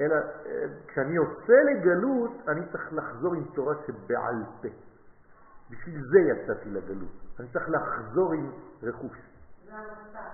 אלא 0.00 0.14
אה, 0.14 0.64
כשאני 0.86 1.16
עושה 1.16 1.54
לגלות, 1.70 2.30
אני 2.48 2.60
צריך 2.72 2.92
לחזור 2.92 3.34
עם 3.34 3.44
תורה 3.54 3.74
שבעל 3.86 4.42
פה. 4.62 4.68
בשביל 5.70 6.02
זה 6.10 6.18
יצאתי 6.20 6.70
לגלות. 6.70 7.12
אני 7.40 7.48
צריך 7.52 7.68
לחזור 7.68 8.32
עם 8.32 8.52
רכוש. 8.82 9.18
זה 9.64 9.74
המסע. 9.74 10.28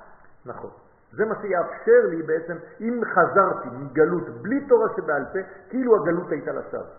נכון. 0.47 0.71
זה 1.17 1.25
מה 1.25 1.35
שיאפשר 1.43 2.01
לי 2.11 2.23
בעצם, 2.23 2.57
אם 2.81 3.01
חזרתי 3.05 3.69
מגלות 3.77 4.29
בלי 4.43 4.67
תורה 4.69 4.89
שבעל 4.97 5.25
פה, 5.33 5.39
כאילו 5.69 5.97
הגלות 5.97 6.31
הייתה 6.31 6.53
לשווא. 6.53 6.95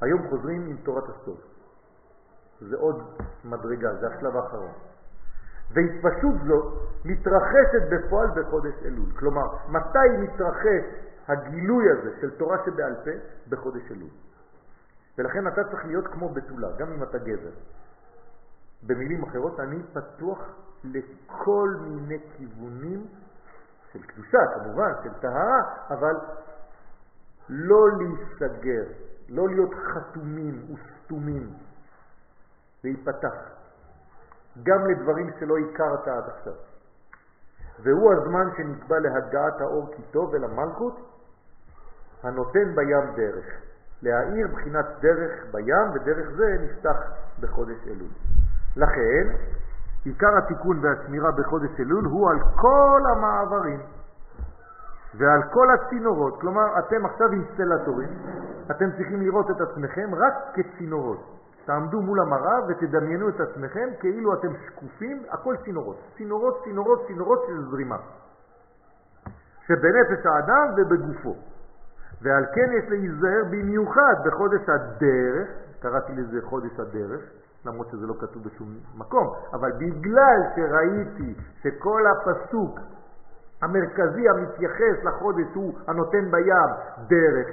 היום 0.00 0.28
חוזרים 0.28 0.66
עם 0.66 0.76
תורת 0.76 1.04
הסוד. 1.08 1.40
זה 2.60 2.76
עוד 2.76 3.02
מדרגה, 3.44 3.94
זה 3.94 4.06
השלב 4.06 4.36
האחרון. 4.36 4.72
והתפשטות 5.70 6.34
זו 6.46 6.72
מתרחשת 7.04 7.82
בפועל 7.90 8.28
בחודש 8.36 8.74
אלול. 8.84 9.10
כלומר, 9.18 9.46
מתי 9.68 10.08
מתרחש 10.20 10.84
הגילוי 11.28 11.90
הזה 11.90 12.10
של 12.20 12.30
תורה 12.30 12.56
שבעל 12.64 12.94
פה? 13.04 13.10
בחודש 13.48 13.90
אלול. 13.90 14.10
ולכן 15.18 15.48
אתה 15.48 15.64
צריך 15.64 15.86
להיות 15.86 16.06
כמו 16.06 16.28
בתולה, 16.28 16.68
גם 16.78 16.92
אם 16.92 17.02
אתה 17.02 17.18
גבר. 17.18 17.50
במילים 18.86 19.22
אחרות, 19.22 19.60
אני 19.60 19.82
פתוח 19.92 20.38
לכל 20.84 21.68
מיני 21.80 22.18
כיוונים 22.36 23.06
של 23.92 24.02
קדושה, 24.02 24.38
כמובן, 24.54 24.92
של 25.04 25.12
טהרה, 25.20 25.60
אבל 25.90 26.14
לא 27.48 27.86
להיסגר, 27.98 28.84
לא 29.28 29.48
להיות 29.48 29.70
חתומים 29.74 30.66
וסתומים, 30.74 31.50
להיפתח, 32.84 33.34
גם 34.62 34.86
לדברים 34.90 35.30
שלא 35.40 35.54
הכרת 35.58 36.08
עד 36.08 36.28
עכשיו. 36.28 36.54
והוא 37.82 38.12
הזמן 38.12 38.48
שנקבע 38.56 38.98
להגעת 38.98 39.60
האור 39.60 39.94
כי 39.96 40.02
טוב 40.10 40.34
אל 40.34 40.44
המלכות, 40.44 41.00
הנותן 42.22 42.74
בים 42.74 43.14
דרך. 43.16 43.44
להאיר 44.02 44.48
בחינת 44.48 44.86
דרך 45.00 45.44
בים, 45.52 45.90
ודרך 45.94 46.30
זה 46.36 46.56
נפתח 46.60 46.96
בחודש 47.40 47.86
אלול. 47.86 48.08
לכן, 48.76 49.36
עיקר 50.04 50.36
התיקון 50.38 50.78
והשמירה 50.82 51.30
בחודש 51.32 51.80
אלול 51.80 52.04
הוא 52.04 52.30
על 52.30 52.38
כל 52.56 53.00
המעברים 53.12 53.80
ועל 55.18 55.42
כל 55.52 55.68
הצינורות. 55.70 56.40
כלומר, 56.40 56.78
אתם 56.78 57.06
עכשיו 57.06 57.32
אינסטלטורים, 57.32 58.08
אתם 58.70 58.90
צריכים 58.96 59.20
לראות 59.20 59.50
את 59.50 59.60
עצמכם 59.60 60.14
רק 60.14 60.34
כצינורות. 60.54 61.34
תעמדו 61.64 62.00
מול 62.00 62.20
המראה 62.20 62.58
ותדמיינו 62.68 63.28
את 63.28 63.40
עצמכם 63.40 63.88
כאילו 64.00 64.34
אתם 64.34 64.48
שקופים, 64.66 65.22
הכל 65.30 65.56
צינורות. 65.64 65.96
צינורות, 66.16 66.60
צינורות, 66.64 67.06
צינורות 67.06 67.44
של 67.46 67.70
זרימה. 67.70 67.96
שבנפש 69.66 70.26
האדם 70.26 70.74
ובגופו. 70.76 71.36
ועל 72.22 72.46
כן 72.54 72.72
יש 72.78 72.84
להיזהר 72.90 73.44
במיוחד 73.50 74.14
בחודש 74.24 74.68
הדרך, 74.68 75.48
קראתי 75.80 76.12
לזה 76.12 76.42
חודש 76.42 76.80
הדרך, 76.80 77.20
למרות 77.66 77.88
שזה 77.90 78.06
לא 78.06 78.14
כתוב 78.20 78.42
בשום 78.44 78.78
מקום, 78.94 79.34
אבל 79.52 79.72
בגלל 79.72 80.40
שראיתי 80.56 81.34
שכל 81.62 82.02
הפסוק 82.06 82.80
המרכזי 83.62 84.28
המתייחס 84.28 85.04
לחודש 85.04 85.46
הוא 85.54 85.78
הנותן 85.86 86.30
בים 86.30 86.70
דרך, 87.06 87.48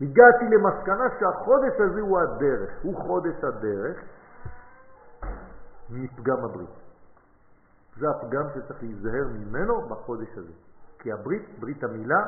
הגעתי 0.00 0.44
למסקנה 0.44 1.04
שהחודש 1.20 1.80
הזה 1.80 2.00
הוא 2.00 2.20
הדרך, 2.20 2.70
הוא 2.82 2.96
חודש 2.96 3.44
הדרך 3.44 4.02
מפגם 5.90 6.44
הברית. 6.44 6.68
זה 7.98 8.10
הפגם 8.10 8.44
שצריך 8.54 8.82
להיזהר 8.82 9.28
ממנו 9.28 9.88
בחודש 9.88 10.38
הזה. 10.38 10.52
כי 10.98 11.12
הברית, 11.12 11.42
ברית 11.60 11.84
המילה, 11.84 12.24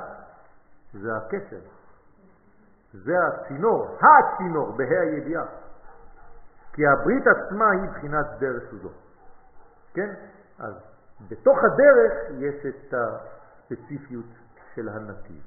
זה 0.92 1.16
הקשר. 1.16 1.60
זה 2.92 3.14
הצינור, 3.26 3.98
הצינור, 4.00 4.72
בה"א 4.72 5.00
הידיעה. 5.00 5.44
כי 6.76 6.86
הברית 6.86 7.24
עצמה 7.26 7.70
היא 7.70 7.90
בחינת 7.90 8.26
דרך 8.38 8.74
זו. 8.82 8.88
כן? 9.94 10.14
אז 10.58 10.74
בתוך 11.28 11.58
הדרך 11.64 12.12
יש 12.38 12.66
את 12.66 12.94
הספציפיות 12.94 14.26
של 14.74 14.88
הנתיב. 14.88 15.42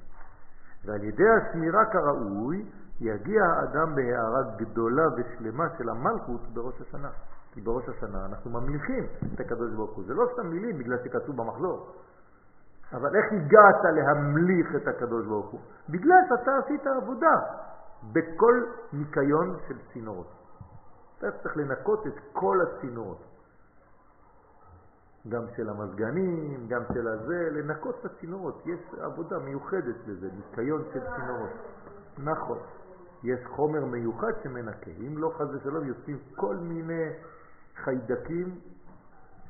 ועל 0.84 1.04
ידי 1.04 1.28
השמירה 1.28 1.84
כראוי 1.84 2.70
יגיע 3.00 3.44
האדם 3.44 3.94
בהערה 3.94 4.42
גדולה 4.56 5.02
ושלמה 5.16 5.64
של 5.78 5.88
המלכות 5.88 6.40
בראש 6.54 6.80
השנה. 6.80 7.10
כי 7.52 7.60
בראש 7.60 7.88
השנה 7.88 8.26
אנחנו 8.26 8.50
ממליכים 8.50 9.06
את 9.34 9.40
הקדוש 9.40 9.72
ברוך 9.74 9.96
הוא. 9.96 10.04
זה 10.06 10.14
לא 10.14 10.28
סתם 10.32 10.46
מילים 10.46 10.78
בגלל 10.78 10.98
שכתוב 11.04 11.36
במחזור. 11.36 11.94
אבל 12.92 13.16
איך 13.16 13.24
הגעת 13.32 13.84
להמליך 13.94 14.74
את 14.76 14.88
הקדוש 14.88 15.26
ברוך 15.26 15.50
הוא? 15.50 15.60
בגלל 15.88 16.20
שאתה 16.28 16.50
עשית 16.64 16.86
עבודה 16.86 17.36
בכל 18.12 18.64
ניקיון 18.92 19.56
של 19.68 19.74
צינורות. 19.92 20.39
אתה 21.20 21.38
צריך 21.42 21.56
לנקות 21.56 22.06
את 22.06 22.14
כל 22.32 22.58
הצינורות. 22.60 23.24
גם 25.28 25.42
של 25.56 25.68
המזגנים, 25.68 26.68
גם 26.68 26.82
של 26.94 27.08
הזה, 27.08 27.48
לנקות 27.50 27.94
את 28.00 28.04
הצינורות. 28.04 28.66
יש 28.66 28.80
עבודה 29.00 29.38
מיוחדת 29.38 29.96
לזה, 30.06 30.28
ניקיון 30.32 30.82
של 30.92 31.00
צינורות. 31.16 31.50
נכון. 32.18 32.58
יש 33.22 33.40
חומר 33.46 33.84
מיוחד 33.84 34.32
שמנקה. 34.42 34.90
אם 34.90 35.18
לא 35.18 35.32
חז 35.38 35.54
ושלום 35.54 35.84
יוצאים 35.84 36.18
כל 36.36 36.56
מיני 36.56 37.12
חיידקים 37.84 38.60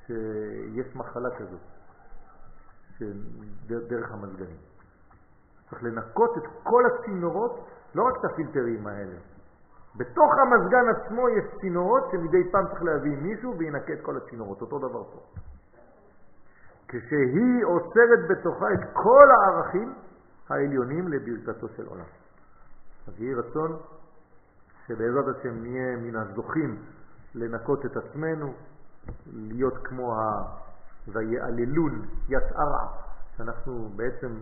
שיש 0.07 0.97
מחלה 0.97 1.31
כזאת. 1.39 1.61
דרך 3.69 4.13
המזגנים. 4.13 4.59
צריך 5.71 5.83
לנקות 5.83 6.31
את 6.39 6.43
כל 6.63 6.83
הצינורות, 6.87 7.67
לא 7.95 8.03
רק 8.03 8.15
את 8.21 8.31
הפילטרים 8.31 8.87
האלה. 8.87 9.17
בתוך 9.97 10.33
המזגן 10.39 10.89
עצמו 10.89 11.29
יש 11.29 11.45
צינורות 11.61 12.03
שמדי 12.13 12.51
פעם 12.53 12.67
צריך 12.67 12.83
להביא 12.83 13.17
מישהו 13.17 13.59
וינקה 13.59 13.93
את 13.93 14.01
כל 14.03 14.17
הצינורות, 14.17 14.61
אותו 14.61 14.79
דבר 14.79 15.05
פה. 15.05 15.21
כשהיא 16.89 17.65
אוסרת 17.65 18.29
בתוכה 18.29 18.67
את 18.75 18.89
כל 18.93 19.29
הערכים 19.31 19.95
העליונים 20.49 21.09
לברכתו 21.09 21.69
של 21.69 21.87
עולם. 21.87 22.05
אז 23.09 23.21
יהי 23.21 23.35
רצון 23.35 23.77
שבעזרת 24.87 25.37
השם 25.37 25.63
נהיה 25.63 25.97
מן 25.97 26.17
הזוכים 26.17 26.83
לנקות 27.35 27.87
את 27.87 27.97
עצמנו, 27.97 28.53
להיות 29.33 29.75
כמו 29.85 30.15
ה... 30.15 30.21
ויעללון 31.09 32.07
יצערה, 32.29 32.87
שאנחנו 33.37 33.89
בעצם 33.97 34.41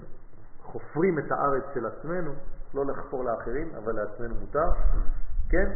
חופרים 0.62 1.18
את 1.18 1.32
הארץ 1.32 1.64
של 1.74 1.86
עצמנו, 1.86 2.32
לא 2.74 2.86
לחפור 2.86 3.24
לאחרים, 3.24 3.68
אבל 3.74 3.92
לעצמנו 3.92 4.34
מותר, 4.34 4.68
כן? 5.48 5.68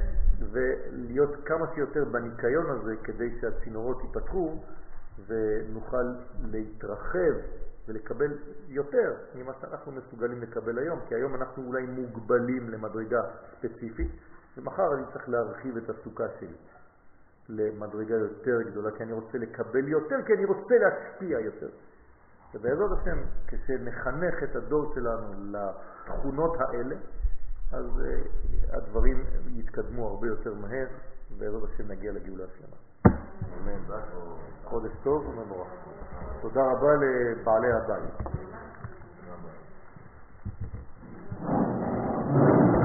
ולהיות 0.53 1.31
כמה 1.45 1.67
שיותר 1.75 2.05
בניקיון 2.05 2.71
הזה 2.71 2.97
כדי 3.05 3.41
שהצינורות 3.41 4.03
ייפתחו 4.03 4.63
ונוכל 5.27 6.15
להתרחב 6.45 7.35
ולקבל 7.89 8.39
יותר 8.69 9.15
ממה 9.35 9.53
שאנחנו 9.61 9.93
מסוגלים 9.93 10.43
לקבל 10.43 10.79
היום, 10.79 11.01
כי 11.09 11.15
היום 11.15 11.35
אנחנו 11.35 11.67
אולי 11.67 11.87
מוגבלים 11.87 12.69
למדרגה 12.69 13.21
ספציפית, 13.51 14.11
ומחר 14.57 14.95
אני 14.95 15.03
צריך 15.13 15.29
להרחיב 15.29 15.77
את 15.77 15.91
הסוכה 15.91 16.25
שלי 16.41 16.57
למדרגה 17.49 18.15
יותר 18.15 18.63
גדולה, 18.63 18.91
כי 18.91 19.03
אני 19.03 19.13
רוצה 19.13 19.39
לקבל 19.39 19.89
יותר, 19.89 20.17
כי 20.27 20.33
אני 20.33 20.45
רוצה 20.45 20.75
להשפיע 20.79 21.41
יותר. 21.41 21.69
ובעזרת 22.55 22.91
השם, 23.01 23.19
כשנחנך 23.47 24.43
את 24.43 24.57
הדור 24.57 24.95
שלנו 24.95 25.33
לתכונות 25.53 26.57
האלה, 26.61 26.97
אז 27.73 27.85
uh, 27.85 28.77
הדברים 28.77 29.25
יתקדמו 29.47 30.09
הרבה 30.09 30.27
יותר 30.27 30.55
מהר, 30.55 30.87
ובעזרת 31.31 31.63
השם 31.75 31.89
נגיע 31.89 32.13
לגאולה 32.13 32.45
שלמה. 32.59 32.77
אמן. 33.59 33.95
חודש 34.65 34.93
טוב 35.03 35.27
ומבורך. 35.27 35.69
תודה 36.43 36.61
רבה 36.61 36.93
לבעלי 36.95 37.73
הבית. 37.73 38.52